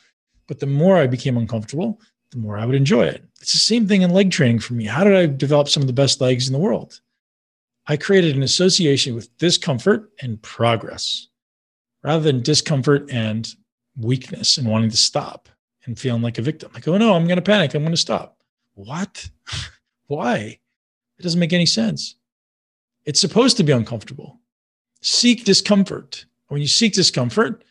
but 0.47 0.59
the 0.59 0.65
more 0.65 0.97
I 0.97 1.05
became 1.05 1.37
uncomfortable, 1.37 1.99
the 2.31 2.37
more 2.37 2.57
I 2.57 2.65
would 2.65 2.75
enjoy 2.75 3.05
it. 3.05 3.25
It's 3.41 3.51
the 3.51 3.59
same 3.59 3.87
thing 3.87 4.03
in 4.03 4.11
leg 4.11 4.31
training 4.31 4.59
for 4.59 4.73
me. 4.73 4.85
How 4.85 5.03
did 5.03 5.15
I 5.15 5.25
develop 5.25 5.67
some 5.67 5.83
of 5.83 5.87
the 5.87 5.93
best 5.93 6.21
legs 6.21 6.47
in 6.47 6.53
the 6.53 6.59
world? 6.59 7.01
I 7.87 7.97
created 7.97 8.35
an 8.35 8.43
association 8.43 9.15
with 9.15 9.35
discomfort 9.37 10.11
and 10.21 10.41
progress 10.41 11.27
rather 12.03 12.23
than 12.23 12.41
discomfort 12.41 13.09
and 13.11 13.49
weakness 13.97 14.57
and 14.57 14.67
wanting 14.67 14.91
to 14.91 14.97
stop 14.97 15.49
and 15.85 15.99
feeling 15.99 16.21
like 16.21 16.37
a 16.37 16.41
victim. 16.43 16.71
Like, 16.73 16.87
oh 16.87 16.97
no, 16.97 17.15
I'm 17.15 17.25
going 17.25 17.37
to 17.37 17.41
panic. 17.41 17.73
I'm 17.73 17.81
going 17.81 17.91
to 17.91 17.97
stop. 17.97 18.37
What? 18.75 19.29
Why? 20.07 20.59
It 21.19 21.23
doesn't 21.23 21.39
make 21.39 21.53
any 21.53 21.65
sense. 21.65 22.15
It's 23.05 23.19
supposed 23.19 23.57
to 23.57 23.63
be 23.63 23.73
uncomfortable. 23.73 24.39
Seek 25.01 25.43
discomfort. 25.43 26.25
When 26.47 26.61
you 26.61 26.67
seek 26.67 26.93
discomfort, 26.93 27.63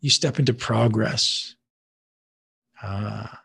you 0.00 0.10
step 0.10 0.38
into 0.38 0.52
progress. 0.52 1.54
Ah, 2.82 3.42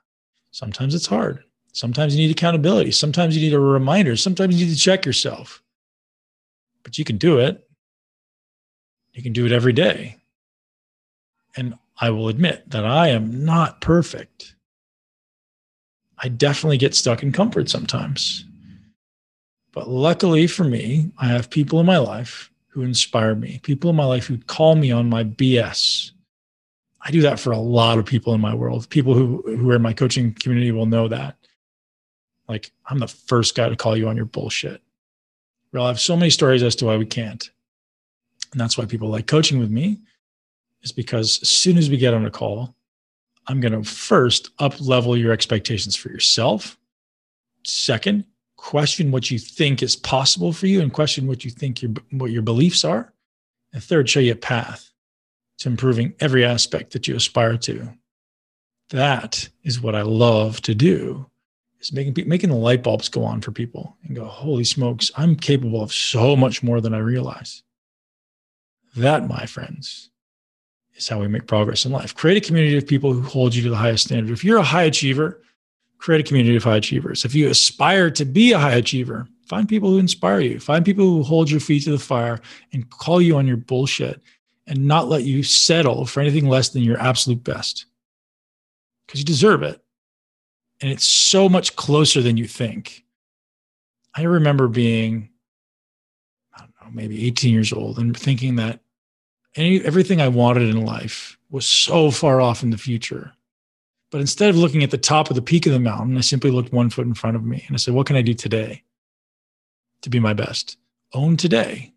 sometimes 0.52 0.94
it's 0.94 1.08
hard. 1.08 1.44
Sometimes 1.72 2.16
you 2.16 2.26
need 2.26 2.32
accountability. 2.32 2.92
Sometimes 2.92 3.36
you 3.36 3.42
need 3.42 3.54
a 3.54 3.60
reminder. 3.60 4.16
Sometimes 4.16 4.60
you 4.60 4.66
need 4.66 4.74
to 4.74 4.80
check 4.80 5.06
yourself. 5.06 5.62
But 6.84 6.98
you 6.98 7.04
can 7.04 7.18
do 7.18 7.40
it. 7.40 7.68
You 9.14 9.24
can 9.24 9.34
do 9.34 9.46
it 9.46 9.52
every 9.52 9.74
day. 9.74 10.18
And 11.58 11.76
I 12.00 12.10
will 12.10 12.28
admit 12.28 12.70
that 12.70 12.86
I 12.86 13.10
am 13.10 13.44
not 13.46 13.82
perfect. 13.82 14.56
I 16.18 16.30
definitely 16.30 16.78
get 16.78 16.96
stuck 16.96 17.24
in 17.24 17.32
comfort 17.32 17.70
sometimes. 17.70 18.46
But 19.76 19.90
luckily 19.90 20.48
for 20.48 20.64
me, 20.64 21.12
I 21.18 21.28
have 21.28 21.50
people 21.50 21.82
in 21.82 21.86
my 21.86 21.98
life 21.98 22.50
who 22.70 22.82
inspire 22.82 23.36
me, 23.36 23.60
people 23.62 23.90
in 23.90 23.96
my 23.98 24.06
life 24.06 24.26
who 24.26 24.38
call 24.38 24.76
me 24.76 24.90
on 24.90 25.10
my 25.10 25.26
BS. 25.26 26.12
I 27.02 27.12
do 27.12 27.22
that 27.22 27.40
for 27.40 27.52
a 27.52 27.58
lot 27.58 28.00
of 28.00 28.06
people 28.06 28.34
in 28.34 28.42
my 28.42 28.56
world. 28.56 28.90
People 28.90 29.14
who, 29.14 29.44
who 29.46 29.70
are 29.70 29.76
in 29.76 29.82
my 29.82 29.94
coaching 29.94 30.34
community 30.34 30.72
will 30.72 30.86
know 30.86 31.10
that. 31.10 31.36
Like, 32.48 32.72
I'm 32.88 33.00
the 33.00 33.08
first 33.08 33.54
guy 33.54 33.68
to 33.68 33.76
call 33.76 33.98
you 33.98 34.08
on 34.08 34.16
your 34.16 34.26
bullshit. 34.26 34.82
Well, 35.74 35.84
I 35.84 35.90
have 35.90 36.00
so 36.00 36.16
many 36.16 36.30
stories 36.30 36.64
as 36.64 36.76
to 36.78 36.86
why 36.86 36.96
we 36.96 37.06
can't. 37.06 37.50
And 38.54 38.62
that's 38.62 38.78
why 38.78 38.86
people 38.86 39.10
like 39.10 39.28
coaching 39.28 39.60
with 39.60 39.72
me 39.72 40.00
is 40.84 40.94
because 40.94 41.42
as 41.42 41.50
soon 41.50 41.78
as 41.78 41.90
we 41.90 41.98
get 41.98 42.14
on 42.14 42.26
a 42.26 42.32
call, 42.32 42.74
I'm 43.48 43.60
going 43.60 43.74
to 43.74 43.84
first 43.84 44.52
up 44.60 44.80
level 44.80 45.18
your 45.18 45.34
expectations 45.34 45.98
for 45.98 46.10
yourself. 46.10 46.78
Second, 47.66 48.24
question 48.66 49.12
what 49.12 49.30
you 49.30 49.38
think 49.38 49.84
is 49.84 49.96
possible 49.96 50.52
for 50.52 50.66
you 50.66 50.82
and 50.82 50.92
question 50.92 51.28
what 51.28 51.46
you 51.46 51.52
think 51.52 51.84
your 51.84 51.92
what 52.12 52.32
your 52.32 52.42
beliefs 52.42 52.84
are. 52.84 53.14
And 53.74 53.84
third, 53.84 54.10
show 54.10 54.20
you 54.20 54.32
a 54.32 54.36
path 54.36 54.92
to 55.60 55.70
improving 55.70 56.16
every 56.20 56.44
aspect 56.44 56.92
that 56.94 57.08
you 57.08 57.16
aspire 57.16 57.58
to. 57.58 57.94
That 58.90 59.48
is 59.64 59.80
what 59.80 59.94
I 59.94 60.02
love 60.02 60.62
to 60.62 60.74
do. 60.74 61.30
Is 61.80 61.94
making 61.94 62.28
making 62.28 62.50
the 62.50 62.56
light 62.56 62.82
bulbs 62.82 63.08
go 63.08 63.24
on 63.24 63.40
for 63.42 63.52
people 63.52 63.96
and 64.04 64.16
go, 64.16 64.26
holy 64.26 64.64
smokes, 64.64 65.12
I'm 65.16 65.36
capable 65.36 65.84
of 65.84 65.94
so 65.94 66.36
much 66.36 66.64
more 66.64 66.82
than 66.82 66.96
I 66.96 67.00
realize. 67.00 67.62
That, 68.96 69.28
my 69.28 69.46
friends, 69.46 70.10
is 70.96 71.08
how 71.08 71.20
we 71.20 71.28
make 71.28 71.46
progress 71.46 71.86
in 71.86 71.92
life. 71.92 72.16
Create 72.16 72.38
a 72.38 72.48
community 72.48 72.78
of 72.78 72.88
people 72.88 73.14
who 73.14 73.22
hold 73.22 73.54
you 73.54 73.62
to 73.62 73.70
the 73.70 73.76
highest 73.76 74.06
standard. 74.06 74.34
If 74.34 74.44
you're 74.44 74.58
a 74.58 74.64
high 74.64 74.84
achiever, 74.84 75.42
create 75.98 76.22
a 76.22 76.28
community 76.28 76.56
of 76.56 76.64
high 76.64 76.78
achievers. 76.78 77.26
If 77.26 77.36
you 77.36 77.50
aspire 77.50 78.12
to 78.12 78.26
be 78.26 78.52
a 78.52 78.60
high 78.60 78.76
achiever, 78.76 79.28
find 79.48 79.68
people 79.68 79.90
who 79.90 80.00
inspire 80.00 80.40
you, 80.40 80.60
find 80.60 80.86
people 80.86 81.06
who 81.06 81.24
hold 81.24 81.50
your 81.50 81.60
feet 81.60 81.84
to 81.84 81.92
the 81.92 82.00
fire 82.00 82.42
and 82.74 82.90
call 82.90 83.22
you 83.22 83.38
on 83.38 83.48
your 83.48 83.58
bullshit 83.58 84.22
and 84.68 84.86
not 84.86 85.08
let 85.08 85.24
you 85.24 85.44
settle 85.44 86.06
for 86.06 86.20
anything 86.22 86.48
less 86.48 86.70
than 86.70 86.84
your 86.84 87.00
absolute 87.00 87.44
best 87.44 87.86
because 89.06 89.20
you 89.20 89.26
deserve 89.26 89.64
it. 89.64 89.82
And 90.82 90.92
it's 90.92 91.06
so 91.06 91.48
much 91.48 91.76
closer 91.76 92.22
than 92.22 92.38
you 92.38 92.48
think. 92.48 93.04
I 94.14 94.24
remember 94.24 94.68
being, 94.68 95.30
I 96.54 96.60
don't 96.60 96.74
know, 96.82 96.92
maybe 96.92 97.26
18 97.28 97.54
years 97.54 97.72
old 97.72 97.98
and 97.98 98.18
thinking 98.18 98.56
that 98.58 98.80
any, 99.56 99.84
everything 99.84 100.22
I 100.22 100.28
wanted 100.28 100.64
in 100.64 100.86
life 100.86 101.38
was 101.50 101.66
so 101.66 102.12
far 102.12 102.42
off 102.42 102.64
in 102.64 102.72
the 102.72 102.78
future. 102.78 103.34
But 104.16 104.22
instead 104.22 104.50
of 104.50 104.56
looking 104.56 104.82
at 104.82 104.92
the 104.92 104.98
top 104.98 105.30
of 105.30 105.36
the 105.36 105.42
peak 105.42 105.66
of 105.66 105.74
the 105.74 105.80
mountain, 105.82 106.18
I 106.18 106.22
simply 106.22 106.50
looked 106.50 106.72
one 106.72 106.90
foot 106.90 107.06
in 107.06 107.16
front 107.16 107.36
of 107.36 107.44
me 107.44 107.66
and 107.68 107.76
I 107.76 107.78
said, 107.78 107.94
What 107.94 108.08
can 108.08 108.16
I 108.16 108.22
do 108.22 108.34
today 108.34 108.82
to 110.04 110.10
be 110.10 110.22
my 110.22 110.32
best? 110.32 110.78
Own 111.14 111.36
today. 111.36 111.92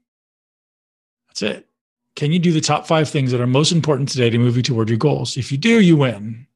That's 1.29 1.43
it. 1.43 1.69
Can 2.17 2.33
you 2.33 2.41
do 2.41 2.51
the 2.51 2.61
top 2.61 2.89
five 2.89 3.09
things 3.09 3.31
that 3.31 3.41
are 3.41 3.47
most 3.47 3.71
important 3.71 4.09
today 4.09 4.31
to 4.31 4.39
move 4.39 4.57
you 4.57 4.65
toward 4.65 4.89
your 4.89 4.99
goals? 4.99 5.37
If 5.37 5.53
you 5.53 5.59
do, 5.59 5.81
you 5.81 5.97
win 5.97 6.49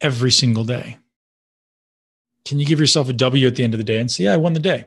every 0.00 0.30
single 0.30 0.64
day. 0.64 0.96
Can 2.46 2.58
you 2.58 2.64
give 2.64 2.80
yourself 2.80 3.10
a 3.10 3.12
W 3.12 3.46
at 3.46 3.54
the 3.54 3.64
end 3.64 3.74
of 3.74 3.78
the 3.78 3.84
day 3.84 3.98
and 3.98 4.10
say, 4.10 4.24
Yeah, 4.24 4.32
I 4.32 4.38
won 4.38 4.54
the 4.54 4.60
day? 4.60 4.86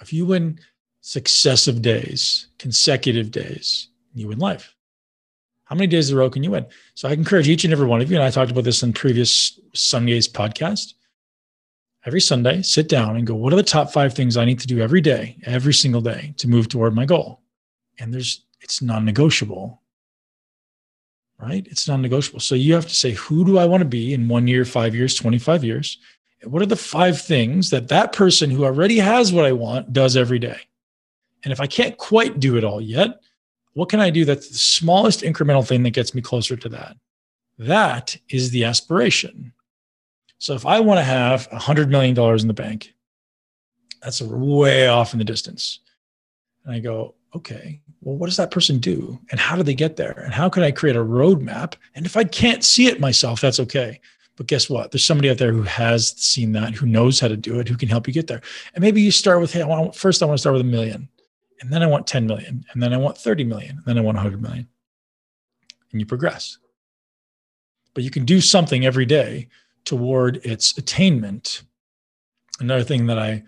If 0.00 0.10
you 0.10 0.24
win 0.24 0.58
successive 1.02 1.82
days, 1.82 2.46
consecutive 2.56 3.30
days, 3.30 3.88
you 4.14 4.28
win 4.28 4.38
life. 4.38 4.74
How 5.70 5.76
many 5.76 5.86
days 5.86 6.10
in 6.10 6.16
a 6.16 6.18
row 6.18 6.28
can 6.28 6.42
you 6.42 6.50
win? 6.50 6.66
So 6.94 7.08
I 7.08 7.12
encourage 7.12 7.48
each 7.48 7.62
and 7.62 7.72
every 7.72 7.86
one 7.86 8.00
of 8.00 8.10
you, 8.10 8.16
and 8.16 8.24
I 8.24 8.30
talked 8.30 8.50
about 8.50 8.64
this 8.64 8.82
in 8.82 8.92
previous 8.92 9.60
Sunday's 9.72 10.26
podcast. 10.26 10.94
Every 12.04 12.20
Sunday, 12.20 12.62
sit 12.62 12.88
down 12.88 13.14
and 13.14 13.24
go, 13.24 13.36
what 13.36 13.52
are 13.52 13.56
the 13.56 13.62
top 13.62 13.92
five 13.92 14.12
things 14.12 14.36
I 14.36 14.44
need 14.44 14.58
to 14.58 14.66
do 14.66 14.80
every 14.80 15.00
day, 15.00 15.36
every 15.44 15.72
single 15.72 16.00
day 16.00 16.34
to 16.38 16.48
move 16.48 16.68
toward 16.68 16.92
my 16.92 17.04
goal? 17.04 17.42
And 18.00 18.12
there's 18.12 18.44
it's 18.60 18.82
non-negotiable. 18.82 19.80
Right? 21.38 21.66
It's 21.70 21.86
non-negotiable. 21.86 22.40
So 22.40 22.56
you 22.56 22.74
have 22.74 22.88
to 22.88 22.94
say, 22.94 23.12
who 23.12 23.44
do 23.44 23.56
I 23.56 23.66
want 23.66 23.82
to 23.82 23.88
be 23.88 24.12
in 24.12 24.26
one 24.26 24.48
year, 24.48 24.64
five 24.64 24.92
years, 24.92 25.14
25 25.14 25.62
years? 25.62 25.98
What 26.42 26.62
are 26.62 26.66
the 26.66 26.74
five 26.74 27.20
things 27.20 27.70
that 27.70 27.88
that 27.88 28.12
person 28.12 28.50
who 28.50 28.64
already 28.64 28.98
has 28.98 29.32
what 29.32 29.44
I 29.44 29.52
want 29.52 29.92
does 29.92 30.16
every 30.16 30.40
day? 30.40 30.58
And 31.44 31.52
if 31.52 31.60
I 31.60 31.66
can't 31.68 31.96
quite 31.96 32.40
do 32.40 32.56
it 32.56 32.64
all 32.64 32.80
yet, 32.80 33.20
what 33.74 33.88
can 33.88 34.00
I 34.00 34.10
do 34.10 34.24
that's 34.24 34.48
the 34.48 34.58
smallest 34.58 35.22
incremental 35.22 35.66
thing 35.66 35.82
that 35.84 35.90
gets 35.90 36.14
me 36.14 36.22
closer 36.22 36.56
to 36.56 36.68
that? 36.70 36.96
That 37.58 38.16
is 38.28 38.50
the 38.50 38.64
aspiration. 38.64 39.52
So 40.38 40.54
if 40.54 40.64
I 40.64 40.80
want 40.80 40.98
to 40.98 41.04
have 41.04 41.48
$100 41.50 41.88
million 41.88 42.18
in 42.18 42.48
the 42.48 42.54
bank, 42.54 42.94
that's 44.02 44.22
way 44.22 44.88
off 44.88 45.12
in 45.12 45.18
the 45.18 45.24
distance. 45.24 45.80
And 46.64 46.74
I 46.74 46.78
go, 46.80 47.14
okay, 47.36 47.80
well, 48.00 48.16
what 48.16 48.26
does 48.26 48.38
that 48.38 48.50
person 48.50 48.78
do? 48.78 49.20
And 49.30 49.38
how 49.38 49.56
do 49.56 49.62
they 49.62 49.74
get 49.74 49.96
there? 49.96 50.22
And 50.24 50.32
how 50.32 50.48
can 50.48 50.62
I 50.62 50.70
create 50.70 50.96
a 50.96 51.04
roadmap? 51.04 51.74
And 51.94 52.06
if 52.06 52.16
I 52.16 52.24
can't 52.24 52.64
see 52.64 52.86
it 52.86 52.98
myself, 52.98 53.40
that's 53.40 53.60
okay. 53.60 54.00
But 54.36 54.46
guess 54.46 54.70
what? 54.70 54.90
There's 54.90 55.04
somebody 55.04 55.28
out 55.28 55.36
there 55.36 55.52
who 55.52 55.62
has 55.62 56.16
seen 56.16 56.52
that, 56.52 56.72
who 56.72 56.86
knows 56.86 57.20
how 57.20 57.28
to 57.28 57.36
do 57.36 57.60
it, 57.60 57.68
who 57.68 57.76
can 57.76 57.90
help 57.90 58.06
you 58.06 58.14
get 58.14 58.26
there. 58.26 58.40
And 58.74 58.82
maybe 58.82 59.02
you 59.02 59.10
start 59.10 59.42
with, 59.42 59.52
hey, 59.52 59.60
I 59.60 59.66
want, 59.66 59.94
first 59.94 60.22
I 60.22 60.26
want 60.26 60.38
to 60.38 60.40
start 60.40 60.54
with 60.54 60.62
a 60.62 60.64
million 60.64 61.08
and 61.60 61.70
then 61.70 61.82
I 61.82 61.86
want 61.86 62.06
10 62.06 62.26
million, 62.26 62.64
and 62.72 62.82
then 62.82 62.92
I 62.92 62.96
want 62.96 63.18
30 63.18 63.44
million, 63.44 63.76
and 63.76 63.84
then 63.84 63.98
I 63.98 64.00
want 64.00 64.16
100 64.16 64.40
million. 64.40 64.66
And 65.92 66.00
you 66.00 66.06
progress. 66.06 66.58
But 67.94 68.04
you 68.04 68.10
can 68.10 68.24
do 68.24 68.40
something 68.40 68.86
every 68.86 69.06
day 69.06 69.48
toward 69.84 70.36
its 70.46 70.76
attainment. 70.78 71.62
Another 72.60 72.84
thing 72.84 73.06
that 73.06 73.18
I 73.18 73.42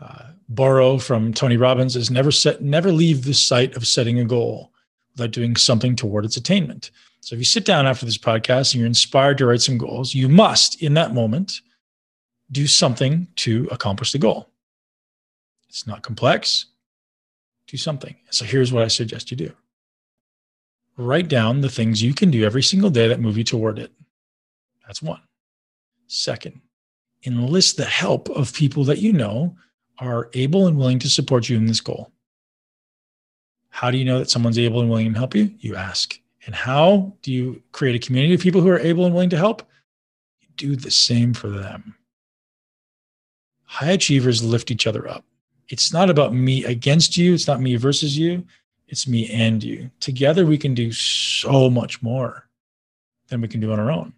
uh, 0.00 0.30
borrow 0.48 0.98
from 0.98 1.32
Tony 1.32 1.56
Robbins 1.56 1.96
is 1.96 2.10
never 2.10 2.30
set, 2.30 2.62
never 2.62 2.92
leave 2.92 3.24
the 3.24 3.34
sight 3.34 3.76
of 3.76 3.86
setting 3.86 4.20
a 4.20 4.24
goal 4.24 4.72
without 5.12 5.32
doing 5.32 5.56
something 5.56 5.96
toward 5.96 6.24
its 6.24 6.36
attainment. 6.36 6.90
So 7.20 7.34
if 7.34 7.38
you 7.38 7.44
sit 7.44 7.64
down 7.64 7.86
after 7.86 8.06
this 8.06 8.18
podcast 8.18 8.72
and 8.72 8.80
you're 8.80 8.86
inspired 8.86 9.38
to 9.38 9.46
write 9.46 9.60
some 9.60 9.78
goals, 9.78 10.14
you 10.14 10.28
must, 10.28 10.82
in 10.82 10.94
that 10.94 11.14
moment, 11.14 11.60
do 12.52 12.66
something 12.66 13.28
to 13.36 13.68
accomplish 13.70 14.12
the 14.12 14.18
goal. 14.18 14.50
It's 15.68 15.86
not 15.86 16.02
complex 16.02 16.66
do 17.70 17.76
something. 17.76 18.16
So 18.30 18.44
here's 18.44 18.72
what 18.72 18.82
I 18.82 18.88
suggest 18.88 19.30
you 19.30 19.36
do 19.36 19.52
write 20.96 21.28
down 21.28 21.60
the 21.62 21.70
things 21.70 22.02
you 22.02 22.12
can 22.12 22.30
do 22.30 22.44
every 22.44 22.62
single 22.62 22.90
day 22.90 23.08
that 23.08 23.20
move 23.20 23.38
you 23.38 23.44
toward 23.44 23.78
it. 23.78 23.90
That's 24.86 25.00
one. 25.00 25.22
Second, 26.08 26.60
enlist 27.24 27.76
the 27.76 27.84
help 27.84 28.28
of 28.30 28.52
people 28.52 28.84
that 28.84 28.98
you 28.98 29.12
know 29.12 29.56
are 29.98 30.28
able 30.34 30.66
and 30.66 30.76
willing 30.76 30.98
to 30.98 31.08
support 31.08 31.48
you 31.48 31.56
in 31.56 31.66
this 31.66 31.80
goal. 31.80 32.10
How 33.70 33.90
do 33.90 33.98
you 33.98 34.04
know 34.04 34.18
that 34.18 34.30
someone's 34.30 34.58
able 34.58 34.80
and 34.80 34.90
willing 34.90 35.12
to 35.12 35.18
help 35.18 35.34
you? 35.34 35.54
You 35.60 35.76
ask. 35.76 36.18
And 36.44 36.54
how 36.54 37.14
do 37.22 37.32
you 37.32 37.62
create 37.72 37.94
a 37.94 38.04
community 38.04 38.34
of 38.34 38.40
people 38.40 38.60
who 38.60 38.68
are 38.68 38.78
able 38.78 39.04
and 39.04 39.14
willing 39.14 39.30
to 39.30 39.38
help? 39.38 39.62
You 40.40 40.48
do 40.56 40.76
the 40.76 40.90
same 40.90 41.32
for 41.32 41.48
them. 41.48 41.94
High 43.64 43.92
achievers 43.92 44.42
lift 44.42 44.70
each 44.70 44.86
other 44.86 45.08
up. 45.08 45.24
It's 45.70 45.92
not 45.92 46.10
about 46.10 46.34
me 46.34 46.64
against 46.64 47.16
you, 47.16 47.32
it's 47.32 47.46
not 47.46 47.60
me 47.60 47.76
versus 47.76 48.18
you, 48.18 48.44
it's 48.88 49.06
me 49.06 49.30
and 49.30 49.62
you. 49.62 49.88
Together, 50.00 50.44
we 50.44 50.58
can 50.58 50.74
do 50.74 50.92
so 50.92 51.70
much 51.70 52.02
more 52.02 52.48
than 53.28 53.40
we 53.40 53.48
can 53.48 53.60
do 53.60 53.72
on 53.72 53.78
our 53.78 53.90
own. 53.90 54.12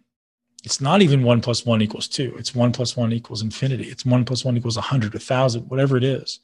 It's 0.63 0.81
not 0.81 1.01
even 1.01 1.23
one 1.23 1.41
plus 1.41 1.65
one 1.65 1.81
equals 1.81 2.07
two. 2.07 2.33
It's 2.37 2.55
one 2.55 2.71
plus 2.71 2.97
one 2.97 3.13
equals 3.13 3.43
infinity. 3.43 3.83
It's 3.83 4.05
one 4.05 4.25
plus 4.25 4.43
one 4.43 4.57
equals 4.57 4.77
a 4.77 4.81
hundred, 4.81 5.13
a 5.13 5.19
thousand, 5.19 5.69
whatever 5.69 5.95
it 5.95 6.03
is. 6.03 6.39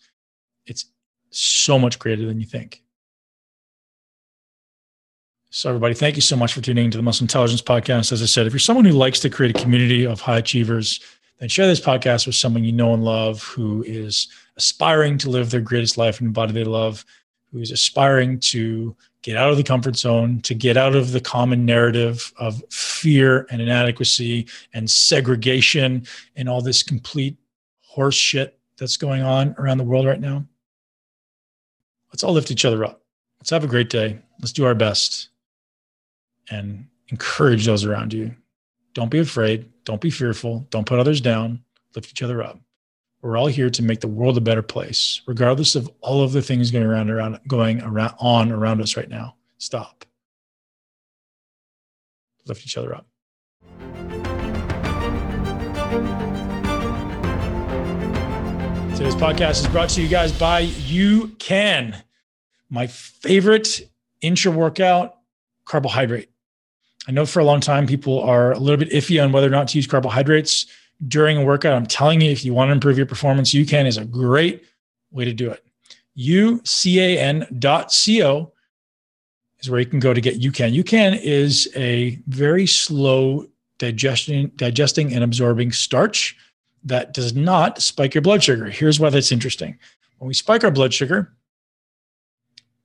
It's 0.68 0.86
so 1.32 1.80
much 1.80 1.97
greater 1.97 2.26
than 2.26 2.39
you 2.39 2.45
think. 2.45 2.84
So, 5.51 5.70
everybody, 5.70 5.95
thank 5.95 6.16
you 6.16 6.22
so 6.22 6.36
much 6.36 6.53
for 6.53 6.62
tuning 6.62 6.86
into 6.86 6.97
the 6.97 7.01
Muscle 7.01 7.24
Intelligence 7.24 7.62
Podcast. 7.62 8.12
As 8.12 8.22
I 8.22 8.26
said, 8.26 8.45
if 8.45 8.53
you're 8.53 8.60
someone 8.60 8.86
who 8.86 8.91
likes 8.91 9.20
to 9.22 9.30
create 9.32 9.55
a 9.55 9.60
community 9.60 10.05
of 10.05 10.22
high 10.22 10.38
achievers, 10.38 10.99
then 11.39 11.49
share 11.49 11.67
this 11.67 11.79
podcast 11.79 12.25
with 12.25 12.35
someone 12.35 12.63
you 12.63 12.71
know 12.71 12.93
and 12.93 13.03
love 13.03 13.41
who 13.43 13.83
is 13.83 14.27
aspiring 14.57 15.17
to 15.19 15.29
live 15.29 15.49
their 15.49 15.61
greatest 15.61 15.97
life 15.97 16.19
in 16.19 16.27
the 16.27 16.33
body 16.33 16.51
they 16.51 16.65
love, 16.65 17.05
who 17.51 17.59
is 17.59 17.71
aspiring 17.71 18.39
to 18.39 18.95
get 19.21 19.37
out 19.37 19.49
of 19.49 19.57
the 19.57 19.63
comfort 19.63 19.95
zone, 19.95 20.41
to 20.41 20.53
get 20.53 20.77
out 20.77 20.95
of 20.95 21.11
the 21.11 21.21
common 21.21 21.65
narrative 21.65 22.31
of 22.37 22.61
fear 22.69 23.47
and 23.49 23.61
inadequacy 23.61 24.47
and 24.73 24.89
segregation 24.89 26.05
and 26.35 26.49
all 26.49 26.61
this 26.61 26.83
complete 26.83 27.37
horse 27.81 28.15
shit 28.15 28.59
that's 28.77 28.97
going 28.97 29.21
on 29.21 29.55
around 29.57 29.77
the 29.77 29.83
world 29.83 30.05
right 30.05 30.21
now. 30.21 30.45
Let's 32.11 32.23
all 32.23 32.33
lift 32.33 32.51
each 32.51 32.65
other 32.65 32.83
up. 32.83 33.01
Let's 33.39 33.49
have 33.49 33.63
a 33.63 33.67
great 33.67 33.89
day. 33.89 34.19
Let's 34.39 34.53
do 34.53 34.65
our 34.65 34.75
best 34.75 35.29
and 36.49 36.87
encourage 37.09 37.65
those 37.65 37.85
around 37.85 38.13
you. 38.13 38.35
Don't 38.93 39.11
be 39.11 39.19
afraid. 39.19 39.69
Don't 39.89 40.01
be 40.01 40.11
fearful. 40.11 40.67
Don't 40.69 40.85
put 40.85 40.99
others 40.99 41.19
down. 41.19 41.63
Lift 41.95 42.11
each 42.11 42.21
other 42.21 42.43
up. 42.43 42.59
We're 43.23 43.35
all 43.35 43.47
here 43.47 43.71
to 43.71 43.81
make 43.81 44.01
the 44.01 44.07
world 44.07 44.37
a 44.37 44.39
better 44.39 44.61
place, 44.61 45.23
regardless 45.25 45.73
of 45.73 45.89
all 45.99 46.21
of 46.21 46.31
the 46.31 46.43
things 46.43 46.69
going 46.69 46.85
around, 46.85 47.09
around 47.09 47.39
going 47.47 47.81
around 47.81 48.13
on 48.19 48.51
around 48.51 48.81
us 48.81 48.95
right 48.95 49.09
now. 49.09 49.33
Stop. 49.57 50.05
Lift 52.45 52.63
each 52.67 52.77
other 52.77 52.93
up. 52.93 53.07
Today's 58.95 59.15
podcast 59.15 59.61
is 59.61 59.67
brought 59.69 59.89
to 59.89 60.03
you 60.03 60.07
guys 60.07 60.31
by 60.31 60.59
You 60.59 61.29
Can, 61.39 62.03
my 62.69 62.85
favorite 62.85 63.89
intra 64.21 64.51
workout 64.51 65.15
carbohydrate. 65.65 66.29
I 67.07 67.11
know 67.11 67.25
for 67.25 67.39
a 67.39 67.45
long 67.45 67.61
time 67.61 67.87
people 67.87 68.21
are 68.21 68.51
a 68.51 68.59
little 68.59 68.77
bit 68.77 68.91
iffy 68.91 69.23
on 69.23 69.31
whether 69.31 69.47
or 69.47 69.51
not 69.51 69.69
to 69.69 69.77
use 69.77 69.87
carbohydrates 69.87 70.65
during 71.07 71.37
a 71.37 71.43
workout. 71.43 71.73
I'm 71.73 71.85
telling 71.85 72.21
you, 72.21 72.29
if 72.29 72.43
you 72.43 72.53
want 72.53 72.69
to 72.69 72.73
improve 72.73 72.97
your 72.97 73.05
performance, 73.07 73.53
UCAN 73.53 73.85
is 73.85 73.97
a 73.97 74.05
great 74.05 74.63
way 75.11 75.25
to 75.25 75.33
do 75.33 75.49
it. 75.49 75.65
UCAN.co 76.17 77.71
is 79.59 79.69
where 79.69 79.79
you 79.79 79.85
can 79.85 79.99
go 79.99 80.13
to 80.13 80.21
get 80.21 80.39
UCAN. 80.39 80.75
UCAN 80.75 81.19
is 81.21 81.69
a 81.75 82.19
very 82.27 82.65
slow 82.67 83.47
digesting, 83.77 84.51
digesting 84.55 85.13
and 85.13 85.23
absorbing 85.23 85.71
starch 85.71 86.35
that 86.83 87.13
does 87.13 87.33
not 87.33 87.81
spike 87.81 88.13
your 88.13 88.21
blood 88.21 88.43
sugar. 88.43 88.65
Here's 88.65 88.99
why 88.99 89.09
that's 89.09 89.31
interesting. 89.31 89.77
When 90.17 90.27
we 90.27 90.33
spike 90.33 90.63
our 90.63 90.71
blood 90.71 90.93
sugar, 90.93 91.33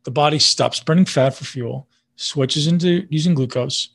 the 0.05 0.11
body 0.11 0.39
stops 0.39 0.81
burning 0.81 1.05
fat 1.05 1.35
for 1.35 1.45
fuel, 1.45 1.89
switches 2.17 2.67
into 2.67 3.07
using 3.11 3.35
glucose, 3.35 3.89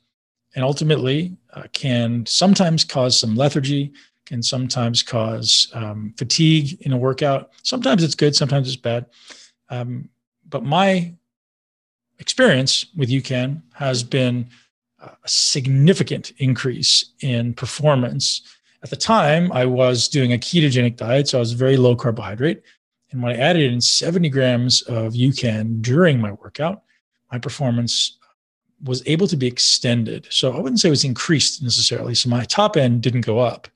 and 0.54 0.64
ultimately 0.64 1.36
uh, 1.54 1.64
can 1.72 2.26
sometimes 2.26 2.84
cause 2.84 3.18
some 3.18 3.36
lethargy, 3.36 3.92
can 4.26 4.42
sometimes 4.42 5.02
cause 5.02 5.70
um, 5.74 6.14
fatigue 6.16 6.80
in 6.82 6.92
a 6.92 6.96
workout. 6.96 7.50
Sometimes 7.62 8.02
it's 8.02 8.14
good, 8.14 8.34
sometimes 8.34 8.68
it's 8.68 8.76
bad. 8.76 9.06
Um, 9.68 10.08
but 10.48 10.64
my 10.64 11.14
experience 12.18 12.86
with 12.96 13.08
UCAN 13.08 13.62
has 13.74 14.02
been 14.02 14.50
a 15.00 15.28
significant 15.28 16.32
increase 16.38 17.12
in 17.20 17.54
performance. 17.54 18.42
At 18.82 18.90
the 18.90 18.96
time, 18.96 19.50
I 19.52 19.64
was 19.64 20.08
doing 20.08 20.32
a 20.32 20.38
ketogenic 20.38 20.96
diet, 20.96 21.28
so 21.28 21.38
I 21.38 21.40
was 21.40 21.52
very 21.52 21.76
low 21.76 21.96
carbohydrate. 21.96 22.62
And 23.10 23.22
when 23.22 23.32
I 23.32 23.38
added 23.38 23.72
in 23.72 23.80
70 23.80 24.28
grams 24.28 24.82
of 24.82 25.14
UCAN 25.14 25.82
during 25.82 26.20
my 26.20 26.32
workout, 26.32 26.82
my 27.32 27.38
performance 27.38 28.18
was 28.82 29.02
able 29.06 29.26
to 29.26 29.36
be 29.36 29.46
extended. 29.46 30.26
So 30.30 30.52
I 30.52 30.60
wouldn't 30.60 30.80
say 30.80 30.88
it 30.88 30.90
was 30.90 31.04
increased 31.04 31.62
necessarily. 31.62 32.14
So 32.14 32.28
my 32.28 32.44
top 32.44 32.76
end 32.76 33.02
didn't 33.02 33.22
go 33.22 33.38
up, 33.38 33.68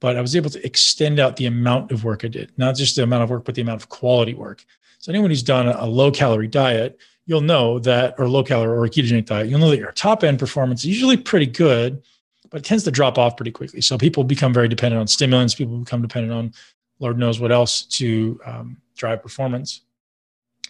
but 0.00 0.16
I 0.16 0.20
was 0.20 0.34
able 0.34 0.50
to 0.50 0.64
extend 0.66 1.20
out 1.20 1.36
the 1.36 1.46
amount 1.46 1.92
of 1.92 2.04
work 2.04 2.24
I 2.24 2.28
did, 2.28 2.52
not 2.56 2.76
just 2.76 2.96
the 2.96 3.02
amount 3.02 3.22
of 3.22 3.30
work, 3.30 3.44
but 3.44 3.54
the 3.54 3.62
amount 3.62 3.82
of 3.82 3.88
quality 3.88 4.34
work. 4.34 4.64
So 4.98 5.10
anyone 5.12 5.30
who's 5.30 5.42
done 5.42 5.68
a 5.68 5.86
low 5.86 6.10
calorie 6.10 6.48
diet, 6.48 6.98
you'll 7.26 7.40
know 7.40 7.78
that, 7.80 8.14
or 8.18 8.28
low 8.28 8.42
calorie 8.42 8.76
or 8.76 8.88
ketogenic 8.88 9.26
diet, 9.26 9.48
you'll 9.48 9.60
know 9.60 9.70
that 9.70 9.78
your 9.78 9.92
top 9.92 10.24
end 10.24 10.38
performance 10.38 10.80
is 10.80 10.86
usually 10.86 11.16
pretty 11.16 11.46
good, 11.46 12.02
but 12.50 12.58
it 12.58 12.64
tends 12.64 12.84
to 12.84 12.90
drop 12.90 13.18
off 13.18 13.36
pretty 13.36 13.52
quickly. 13.52 13.80
So 13.80 13.96
people 13.96 14.24
become 14.24 14.52
very 14.52 14.68
dependent 14.68 15.00
on 15.00 15.06
stimulants. 15.06 15.54
People 15.54 15.78
become 15.78 16.02
dependent 16.02 16.32
on 16.32 16.52
Lord 16.98 17.18
knows 17.18 17.40
what 17.40 17.50
else 17.50 17.82
to 17.84 18.38
um, 18.44 18.76
drive 18.96 19.22
performance. 19.22 19.82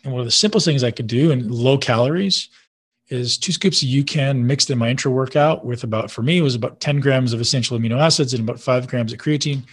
And 0.05 0.12
one 0.12 0.20
of 0.20 0.26
the 0.26 0.31
simplest 0.31 0.64
things 0.64 0.85
I 0.85 0.91
could 0.91 1.09
do 1.09 1.31
in 1.31 1.49
low 1.49 1.76
calories 1.76 2.49
is 3.11 3.36
two 3.36 3.52
scoops 3.52 3.82
of 3.82 3.88
UCAN 3.88 4.38
mixed 4.42 4.70
in 4.70 4.78
my 4.78 4.88
intra 4.88 5.11
workout 5.11 5.64
with 5.64 5.82
about, 5.84 6.11
for 6.11 6.22
me, 6.22 6.38
it 6.38 6.42
was 6.42 6.54
about 6.54 6.80
10 6.80 7.00
grams 7.00 7.32
of 7.32 7.40
essential 7.40 7.78
amino 7.78 7.98
acids 7.98 8.32
and 8.32 8.42
about 8.42 8.61
five 8.61 8.86
grams 8.86 9.12
of 9.12 9.18
creatine. 9.18 9.64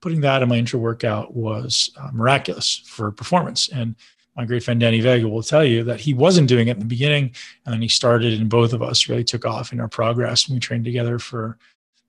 Putting 0.00 0.20
that 0.22 0.42
in 0.42 0.48
my 0.48 0.56
intra 0.56 0.78
workout 0.78 1.34
was 1.34 1.90
uh, 2.00 2.10
miraculous 2.12 2.82
for 2.86 3.10
performance. 3.10 3.68
And 3.68 3.94
my 4.36 4.44
great 4.44 4.62
friend 4.62 4.80
Danny 4.80 5.00
Vega 5.00 5.28
will 5.28 5.42
tell 5.42 5.64
you 5.64 5.84
that 5.84 6.00
he 6.00 6.14
wasn't 6.14 6.48
doing 6.48 6.68
it 6.68 6.72
in 6.72 6.78
the 6.78 6.84
beginning. 6.84 7.34
And 7.66 7.74
then 7.74 7.82
he 7.82 7.88
started, 7.88 8.40
and 8.40 8.48
both 8.48 8.72
of 8.72 8.82
us 8.82 9.08
really 9.08 9.24
took 9.24 9.44
off 9.44 9.72
in 9.72 9.80
our 9.80 9.88
progress. 9.88 10.46
And 10.46 10.54
we 10.54 10.60
trained 10.60 10.84
together 10.84 11.18
for 11.18 11.58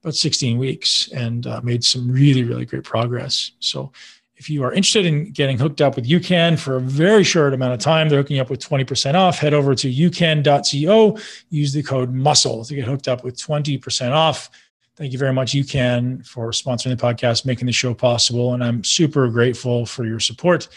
about 0.03 0.15
16 0.15 0.57
weeks 0.57 1.09
and 1.11 1.45
uh, 1.45 1.59
made 1.63 1.83
some 1.83 2.09
really, 2.09 2.43
really 2.43 2.65
great 2.65 2.83
progress. 2.83 3.51
So 3.59 3.91
if 4.39 4.49
you 4.49 4.63
are 4.63 4.71
interested 4.71 5.05
in 5.05 5.31
getting 5.31 5.59
hooked 5.59 5.81
up 5.81 5.97
with 5.97 6.07
UCAN 6.07 6.57
for 6.57 6.77
a 6.77 6.81
very 6.81 7.25
short 7.25 7.53
amount 7.53 7.73
of 7.73 7.79
time, 7.79 8.07
they're 8.07 8.19
hooking 8.19 8.37
you 8.37 8.41
up 8.41 8.49
with 8.49 8.61
20% 8.61 9.13
off. 9.13 9.37
Head 9.37 9.53
over 9.53 9.75
to 9.75 9.91
ucan.co, 9.91 11.19
use 11.49 11.73
the 11.73 11.83
code 11.83 12.13
MUSCLE 12.13 12.65
to 12.65 12.75
get 12.75 12.85
hooked 12.85 13.09
up 13.09 13.25
with 13.25 13.35
20% 13.35 14.11
off. 14.11 14.49
Thank 14.95 15.11
you 15.11 15.19
very 15.19 15.33
much, 15.33 15.51
UCAN, 15.51 16.25
for 16.25 16.51
sponsoring 16.51 16.97
the 16.97 17.03
podcast, 17.03 17.45
making 17.45 17.65
the 17.65 17.73
show 17.73 17.93
possible. 17.93 18.53
And 18.53 18.63
I'm 18.63 18.81
super 18.83 19.27
grateful 19.27 19.85
for 19.85 20.05
your 20.05 20.21
support 20.21 20.69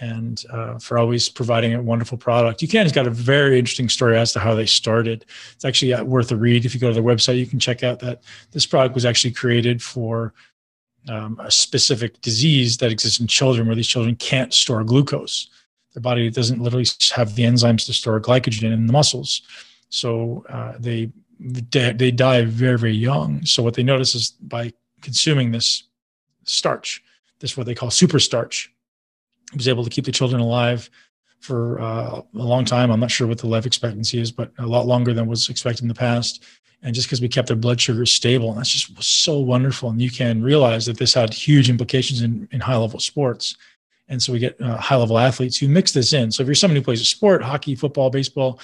and 0.00 0.42
uh, 0.50 0.78
for 0.78 0.96
always 0.96 1.28
providing 1.28 1.74
a 1.74 1.82
wonderful 1.82 2.16
product. 2.16 2.60
UCAN 2.60 2.82
has 2.82 2.92
got 2.92 3.06
a 3.06 3.10
very 3.10 3.58
interesting 3.58 3.90
story 3.90 4.16
as 4.16 4.32
to 4.32 4.40
how 4.40 4.54
they 4.54 4.66
started. 4.66 5.26
It's 5.52 5.66
actually 5.66 5.92
uh, 5.92 6.02
worth 6.02 6.32
a 6.32 6.36
read. 6.36 6.64
If 6.64 6.72
you 6.72 6.80
go 6.80 6.88
to 6.88 6.94
their 6.94 7.02
website, 7.02 7.38
you 7.38 7.46
can 7.46 7.58
check 7.58 7.82
out 7.82 7.98
that 8.00 8.22
this 8.52 8.66
product 8.66 8.94
was 8.94 9.04
actually 9.04 9.32
created 9.32 9.82
for 9.82 10.32
um, 11.08 11.38
a 11.40 11.50
specific 11.50 12.20
disease 12.20 12.76
that 12.78 12.92
exists 12.92 13.20
in 13.20 13.26
children 13.26 13.66
where 13.66 13.76
these 13.76 13.86
children 13.88 14.16
can't 14.16 14.54
store 14.54 14.84
glucose. 14.84 15.48
Their 15.94 16.00
body 16.02 16.30
doesn't 16.30 16.60
literally 16.60 16.86
have 17.14 17.34
the 17.34 17.42
enzymes 17.42 17.86
to 17.86 17.92
store 17.92 18.20
glycogen 18.20 18.72
in 18.72 18.86
the 18.86 18.92
muscles. 18.92 19.42
So 19.88 20.44
uh, 20.48 20.74
they 20.78 21.10
they 21.40 22.10
die 22.10 22.44
very 22.44 22.78
very 22.78 22.94
young. 22.94 23.44
So 23.44 23.62
what 23.62 23.74
they 23.74 23.82
notice 23.82 24.14
is 24.14 24.30
by 24.30 24.72
consuming 25.00 25.50
this 25.50 25.84
starch, 26.44 27.02
this 27.40 27.56
what 27.56 27.66
they 27.66 27.74
call 27.74 27.90
super 27.90 28.18
starch, 28.18 28.72
was 29.54 29.68
able 29.68 29.84
to 29.84 29.90
keep 29.90 30.04
the 30.04 30.12
children 30.12 30.40
alive 30.40 30.88
for 31.40 31.80
uh, 31.80 32.20
a 32.20 32.26
long 32.32 32.64
time. 32.64 32.90
I'm 32.90 33.00
not 33.00 33.10
sure 33.10 33.26
what 33.26 33.38
the 33.38 33.48
life 33.48 33.66
expectancy 33.66 34.20
is, 34.20 34.30
but 34.30 34.52
a 34.58 34.66
lot 34.66 34.86
longer 34.86 35.12
than 35.12 35.26
was 35.26 35.48
expected 35.48 35.82
in 35.82 35.88
the 35.88 35.94
past 35.94 36.44
and 36.82 36.94
just 36.94 37.06
because 37.06 37.20
we 37.20 37.28
kept 37.28 37.48
their 37.48 37.56
blood 37.56 37.80
sugar 37.80 38.04
stable 38.04 38.50
and 38.50 38.58
that's 38.58 38.70
just 38.70 39.02
so 39.02 39.38
wonderful. 39.38 39.90
And 39.90 40.02
you 40.02 40.10
can 40.10 40.42
realize 40.42 40.86
that 40.86 40.98
this 40.98 41.14
had 41.14 41.32
huge 41.32 41.70
implications 41.70 42.22
in, 42.22 42.48
in 42.50 42.60
high 42.60 42.76
level 42.76 42.98
sports. 42.98 43.56
And 44.08 44.20
so 44.20 44.32
we 44.32 44.38
get 44.38 44.60
uh, 44.60 44.76
high 44.76 44.96
level 44.96 45.18
athletes 45.18 45.56
who 45.56 45.68
mix 45.68 45.92
this 45.92 46.12
in. 46.12 46.30
So 46.30 46.42
if 46.42 46.46
you're 46.46 46.54
someone 46.54 46.76
who 46.76 46.82
plays 46.82 47.00
a 47.00 47.04
sport 47.04 47.42
hockey 47.42 47.74
football 47.74 48.10
baseball 48.10 48.60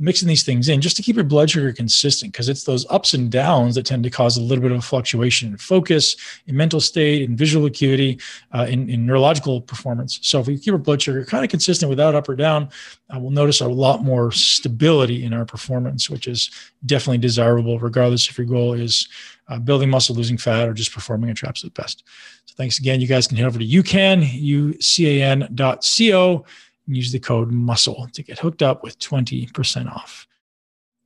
mixing 0.00 0.26
these 0.26 0.42
things 0.42 0.68
in 0.68 0.80
just 0.80 0.96
to 0.96 1.02
keep 1.02 1.14
your 1.14 1.24
blood 1.24 1.50
sugar 1.50 1.72
consistent 1.72 2.32
because 2.32 2.48
it's 2.48 2.64
those 2.64 2.86
ups 2.88 3.12
and 3.12 3.30
downs 3.30 3.74
that 3.74 3.84
tend 3.84 4.02
to 4.02 4.10
cause 4.10 4.38
a 4.38 4.42
little 4.42 4.62
bit 4.62 4.72
of 4.72 4.78
a 4.78 4.82
fluctuation 4.82 5.50
in 5.50 5.58
focus, 5.58 6.16
in 6.46 6.56
mental 6.56 6.80
state, 6.80 7.22
in 7.22 7.36
visual 7.36 7.66
acuity, 7.66 8.18
uh, 8.52 8.66
in, 8.68 8.88
in 8.88 9.04
neurological 9.04 9.60
performance. 9.60 10.18
So 10.22 10.40
if 10.40 10.46
we 10.46 10.58
keep 10.58 10.72
our 10.72 10.78
blood 10.78 11.02
sugar 11.02 11.24
kind 11.26 11.44
of 11.44 11.50
consistent 11.50 11.90
without 11.90 12.14
up 12.14 12.28
or 12.28 12.34
down, 12.34 12.70
uh, 13.14 13.18
we'll 13.18 13.30
notice 13.30 13.60
a 13.60 13.68
lot 13.68 14.02
more 14.02 14.32
stability 14.32 15.24
in 15.24 15.34
our 15.34 15.44
performance, 15.44 16.08
which 16.08 16.26
is 16.26 16.50
definitely 16.86 17.18
desirable, 17.18 17.78
regardless 17.78 18.28
if 18.28 18.38
your 18.38 18.46
goal 18.46 18.72
is 18.72 19.06
uh, 19.48 19.58
building 19.58 19.90
muscle, 19.90 20.16
losing 20.16 20.38
fat, 20.38 20.66
or 20.66 20.72
just 20.72 20.94
performing 20.94 21.28
at 21.28 21.42
your 21.42 21.48
absolute 21.48 21.74
best. 21.74 22.04
So 22.46 22.54
thanks 22.56 22.78
again. 22.78 23.02
You 23.02 23.06
guys 23.06 23.26
can 23.26 23.36
head 23.36 23.46
over 23.46 23.58
to 23.58 23.66
ucan, 23.66 24.26
U-C-A-N.co 24.32 26.46
use 26.94 27.12
the 27.12 27.20
code 27.20 27.50
muscle 27.50 28.08
to 28.12 28.22
get 28.22 28.38
hooked 28.38 28.62
up 28.62 28.82
with 28.82 28.98
20% 28.98 29.90
off. 29.90 30.26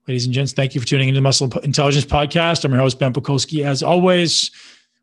Ladies 0.06 0.26
and 0.26 0.34
gents, 0.34 0.52
thank 0.52 0.74
you 0.74 0.80
for 0.80 0.86
tuning 0.86 1.08
into 1.08 1.18
the 1.18 1.22
Muscle 1.22 1.50
Intelligence 1.60 2.04
Podcast. 2.04 2.64
I'm 2.64 2.72
your 2.72 2.80
host, 2.80 2.98
Ben 2.98 3.12
Pakulski. 3.12 3.64
As 3.64 3.82
always, 3.82 4.50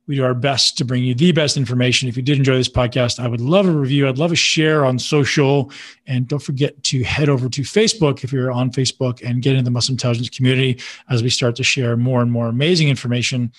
we 0.07 0.15
do 0.15 0.23
our 0.23 0.33
best 0.33 0.77
to 0.77 0.85
bring 0.85 1.03
you 1.03 1.15
the 1.15 1.31
best 1.31 1.57
information. 1.57 2.09
If 2.09 2.17
you 2.17 2.21
did 2.21 2.37
enjoy 2.37 2.55
this 2.55 2.69
podcast, 2.69 3.19
I 3.19 3.27
would 3.27 3.41
love 3.41 3.67
a 3.67 3.71
review. 3.71 4.07
I'd 4.07 4.17
love 4.17 4.31
a 4.31 4.35
share 4.35 4.85
on 4.85 4.99
social. 4.99 5.71
And 6.05 6.27
don't 6.27 6.41
forget 6.41 6.83
to 6.83 7.03
head 7.03 7.29
over 7.29 7.49
to 7.49 7.61
Facebook 7.61 8.23
if 8.23 8.31
you're 8.33 8.51
on 8.51 8.71
Facebook 8.71 9.27
and 9.27 9.41
get 9.41 9.53
into 9.53 9.63
the 9.63 9.71
Muscle 9.71 9.93
Intelligence 9.93 10.29
community 10.29 10.79
as 11.09 11.23
we 11.23 11.29
start 11.29 11.55
to 11.55 11.63
share 11.63 11.97
more 11.97 12.21
and 12.21 12.31
more 12.31 12.47
amazing 12.47 12.89
information 12.89 13.51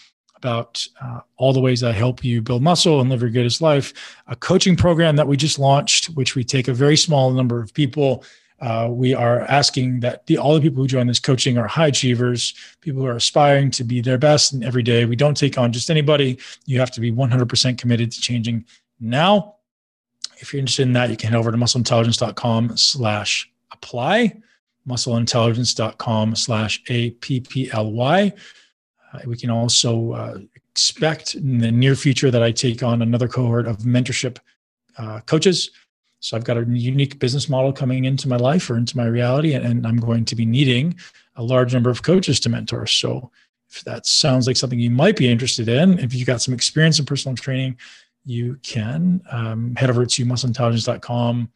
about 0.42 0.84
uh, 1.00 1.20
all 1.36 1.52
the 1.52 1.60
ways 1.60 1.80
that 1.80 1.94
help 1.94 2.24
you 2.24 2.42
build 2.42 2.62
muscle 2.62 3.00
and 3.00 3.08
live 3.08 3.20
your 3.20 3.30
greatest 3.30 3.62
life. 3.62 3.92
A 4.26 4.34
coaching 4.34 4.74
program 4.74 5.14
that 5.14 5.28
we 5.28 5.36
just 5.36 5.56
launched, 5.56 6.06
which 6.16 6.34
we 6.34 6.42
take 6.42 6.66
a 6.66 6.74
very 6.74 6.96
small 6.96 7.30
number 7.30 7.60
of 7.60 7.72
people. 7.72 8.24
Uh, 8.60 8.88
we 8.90 9.14
are 9.14 9.42
asking 9.42 10.00
that 10.00 10.26
the, 10.26 10.38
all 10.38 10.54
the 10.54 10.60
people 10.60 10.82
who 10.82 10.88
join 10.88 11.06
this 11.06 11.20
coaching 11.20 11.58
are 11.58 11.68
high 11.68 11.86
achievers, 11.86 12.54
people 12.80 13.00
who 13.02 13.06
are 13.06 13.14
aspiring 13.14 13.70
to 13.70 13.84
be 13.84 14.00
their 14.00 14.18
best 14.18 14.52
in 14.52 14.64
every 14.64 14.82
day. 14.82 15.04
We 15.04 15.14
don't 15.14 15.36
take 15.36 15.58
on 15.58 15.72
just 15.72 15.90
anybody. 15.90 16.38
You 16.66 16.80
have 16.80 16.90
to 16.92 17.00
be 17.00 17.12
100% 17.12 17.78
committed 17.78 18.10
to 18.10 18.20
changing 18.20 18.64
now. 18.98 19.56
If 20.38 20.52
you're 20.52 20.58
interested 20.58 20.82
in 20.82 20.92
that, 20.94 21.08
you 21.08 21.16
can 21.16 21.30
head 21.30 21.38
over 21.38 21.52
to 21.52 21.56
muscleintelligence.com 21.56 22.76
slash 22.76 23.48
apply, 23.70 24.40
muscleintelligence.com 24.88 26.34
slash 26.34 26.82
A-P-P-L-Y. 26.88 28.32
We 29.26 29.36
can 29.36 29.50
also 29.50 30.12
uh, 30.12 30.38
expect 30.70 31.34
in 31.34 31.58
the 31.58 31.70
near 31.70 31.94
future 31.94 32.30
that 32.30 32.42
I 32.42 32.50
take 32.50 32.82
on 32.82 33.02
another 33.02 33.28
cohort 33.28 33.66
of 33.66 33.78
mentorship 33.78 34.38
uh, 34.98 35.20
coaches. 35.20 35.70
So 36.20 36.36
I've 36.36 36.44
got 36.44 36.56
a 36.56 36.64
unique 36.64 37.18
business 37.18 37.48
model 37.48 37.72
coming 37.72 38.04
into 38.04 38.28
my 38.28 38.36
life 38.36 38.70
or 38.70 38.76
into 38.76 38.96
my 38.96 39.06
reality, 39.06 39.54
and, 39.54 39.64
and 39.64 39.86
I'm 39.86 39.96
going 39.96 40.24
to 40.26 40.36
be 40.36 40.46
needing 40.46 40.96
a 41.36 41.42
large 41.42 41.74
number 41.74 41.90
of 41.90 42.02
coaches 42.02 42.38
to 42.40 42.48
mentor. 42.48 42.86
So 42.86 43.30
if 43.68 43.82
that 43.84 44.06
sounds 44.06 44.46
like 44.46 44.56
something 44.56 44.78
you 44.78 44.90
might 44.90 45.16
be 45.16 45.28
interested 45.28 45.68
in, 45.68 45.98
if 45.98 46.14
you've 46.14 46.26
got 46.26 46.42
some 46.42 46.54
experience 46.54 46.98
in 46.98 47.06
personal 47.06 47.36
training, 47.36 47.76
you 48.24 48.58
can 48.62 49.20
um, 49.30 49.74
head 49.76 49.90
over 49.90 50.06
to 50.06 50.24
muscleintelligence.com. 50.24 51.50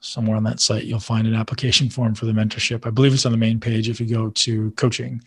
Somewhere 0.00 0.36
on 0.36 0.44
that 0.44 0.60
site, 0.60 0.84
you'll 0.84 1.00
find 1.00 1.26
an 1.26 1.34
application 1.34 1.90
form 1.90 2.14
for 2.14 2.26
the 2.26 2.32
mentorship. 2.32 2.86
I 2.86 2.90
believe 2.90 3.12
it's 3.12 3.26
on 3.26 3.32
the 3.32 3.38
main 3.38 3.58
page 3.58 3.88
if 3.88 3.98
you 3.98 4.06
go 4.06 4.30
to 4.30 4.70
coaching 4.72 5.20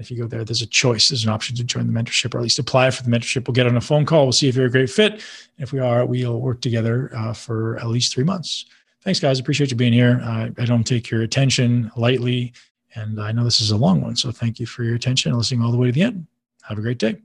if 0.00 0.10
you 0.10 0.16
go 0.16 0.26
there, 0.26 0.44
there's 0.44 0.62
a 0.62 0.66
choice. 0.66 1.08
There's 1.08 1.24
an 1.24 1.30
option 1.30 1.54
to 1.56 1.64
join 1.64 1.86
the 1.86 1.92
mentorship 1.92 2.34
or 2.34 2.38
at 2.38 2.42
least 2.42 2.58
apply 2.58 2.90
for 2.90 3.02
the 3.02 3.10
mentorship. 3.10 3.46
We'll 3.46 3.54
get 3.54 3.66
on 3.66 3.76
a 3.76 3.80
phone 3.80 4.06
call. 4.06 4.24
We'll 4.24 4.32
see 4.32 4.48
if 4.48 4.56
you're 4.56 4.66
a 4.66 4.70
great 4.70 4.90
fit. 4.90 5.22
If 5.58 5.72
we 5.72 5.78
are, 5.78 6.06
we'll 6.06 6.40
work 6.40 6.60
together 6.60 7.10
uh, 7.14 7.34
for 7.34 7.76
at 7.78 7.86
least 7.88 8.14
three 8.14 8.24
months. 8.24 8.64
Thanks, 9.02 9.20
guys. 9.20 9.38
Appreciate 9.38 9.70
you 9.70 9.76
being 9.76 9.92
here. 9.92 10.20
Uh, 10.22 10.48
I 10.58 10.64
don't 10.64 10.84
take 10.84 11.10
your 11.10 11.22
attention 11.22 11.90
lightly. 11.96 12.52
And 12.94 13.20
I 13.20 13.32
know 13.32 13.44
this 13.44 13.60
is 13.60 13.70
a 13.70 13.76
long 13.76 14.00
one. 14.00 14.16
So 14.16 14.32
thank 14.32 14.58
you 14.58 14.66
for 14.66 14.82
your 14.82 14.96
attention 14.96 15.30
and 15.30 15.38
listening 15.38 15.62
all 15.62 15.70
the 15.70 15.78
way 15.78 15.86
to 15.86 15.92
the 15.92 16.02
end. 16.02 16.26
Have 16.62 16.78
a 16.78 16.82
great 16.82 16.98
day. 16.98 17.18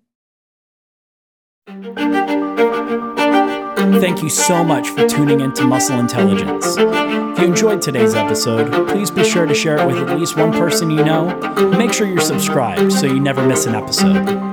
Thank 3.75 4.23
you 4.23 4.29
so 4.29 4.63
much 4.63 4.89
for 4.89 5.07
tuning 5.07 5.41
in 5.41 5.53
to 5.53 5.63
Muscle 5.65 5.99
Intelligence. 5.99 6.75
If 6.77 7.39
you 7.39 7.45
enjoyed 7.45 7.81
today's 7.81 8.15
episode, 8.15 8.87
please 8.87 9.11
be 9.11 9.23
sure 9.23 9.45
to 9.45 9.53
share 9.53 9.77
it 9.77 9.85
with 9.85 9.97
at 9.97 10.17
least 10.17 10.37
one 10.37 10.53
person 10.53 10.89
you 10.89 11.03
know. 11.03 11.35
Make 11.77 11.91
sure 11.91 12.07
you're 12.07 12.21
subscribed 12.21 12.93
so 12.93 13.05
you 13.05 13.19
never 13.19 13.45
miss 13.45 13.65
an 13.65 13.75
episode. 13.75 14.45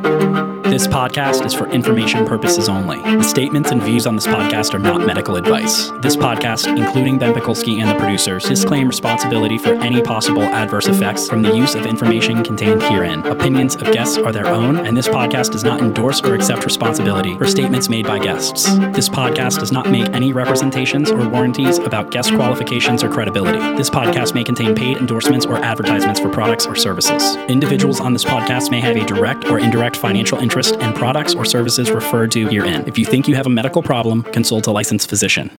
This 0.72 0.86
podcast 0.86 1.44
is 1.44 1.52
for 1.52 1.68
information 1.68 2.24
purposes 2.24 2.66
only. 2.66 3.02
The 3.02 3.22
statements 3.22 3.70
and 3.70 3.82
views 3.82 4.06
on 4.06 4.14
this 4.14 4.26
podcast 4.26 4.72
are 4.72 4.78
not 4.78 5.06
medical 5.06 5.36
advice. 5.36 5.90
This 6.00 6.16
podcast, 6.16 6.66
including 6.66 7.18
Ben 7.18 7.34
Pakulski 7.34 7.82
and 7.82 7.90
the 7.90 7.94
producers, 7.96 8.44
disclaim 8.44 8.88
responsibility 8.88 9.58
for 9.58 9.74
any 9.74 10.00
possible 10.00 10.42
adverse 10.42 10.86
effects 10.86 11.28
from 11.28 11.42
the 11.42 11.54
use 11.54 11.74
of 11.74 11.84
information 11.84 12.42
contained 12.42 12.82
herein. 12.84 13.20
Opinions 13.26 13.76
of 13.76 13.92
guests 13.92 14.16
are 14.16 14.32
their 14.32 14.46
own, 14.46 14.86
and 14.86 14.96
this 14.96 15.08
podcast 15.08 15.50
does 15.50 15.62
not 15.62 15.82
endorse 15.82 16.22
or 16.22 16.34
accept 16.34 16.64
responsibility 16.64 17.36
for 17.36 17.46
statements 17.46 17.90
made 17.90 18.06
by 18.06 18.18
guests. 18.18 18.74
This 18.94 19.10
podcast 19.12 19.60
does 19.60 19.70
not 19.70 19.90
make 19.90 20.08
any 20.14 20.32
representations 20.32 21.10
or 21.10 21.28
warranties 21.28 21.78
about 21.78 22.10
guest 22.10 22.32
qualifications 22.34 23.04
or 23.04 23.08
credibility. 23.08 23.58
This 23.76 23.90
podcast 23.90 24.34
may 24.34 24.42
contain 24.42 24.74
paid 24.74 24.96
endorsements 24.96 25.46
or 25.46 25.58
advertisements 25.58 26.18
for 26.18 26.28
products 26.28 26.66
or 26.66 26.74
services. 26.74 27.36
Individuals 27.48 28.00
on 28.00 28.12
this 28.12 28.24
podcast 28.24 28.70
may 28.70 28.80
have 28.80 28.96
a 28.96 29.04
direct 29.06 29.44
or 29.46 29.58
indirect 29.58 29.96
financial 29.96 30.38
interest 30.38 30.76
in 30.76 30.92
products 30.94 31.34
or 31.34 31.44
services 31.44 31.90
referred 31.90 32.30
to 32.32 32.46
herein. 32.48 32.84
If 32.86 32.98
you 32.98 33.04
think 33.04 33.28
you 33.28 33.34
have 33.34 33.46
a 33.46 33.50
medical 33.50 33.82
problem, 33.82 34.22
consult 34.22 34.66
a 34.66 34.70
licensed 34.70 35.08
physician. 35.08 35.50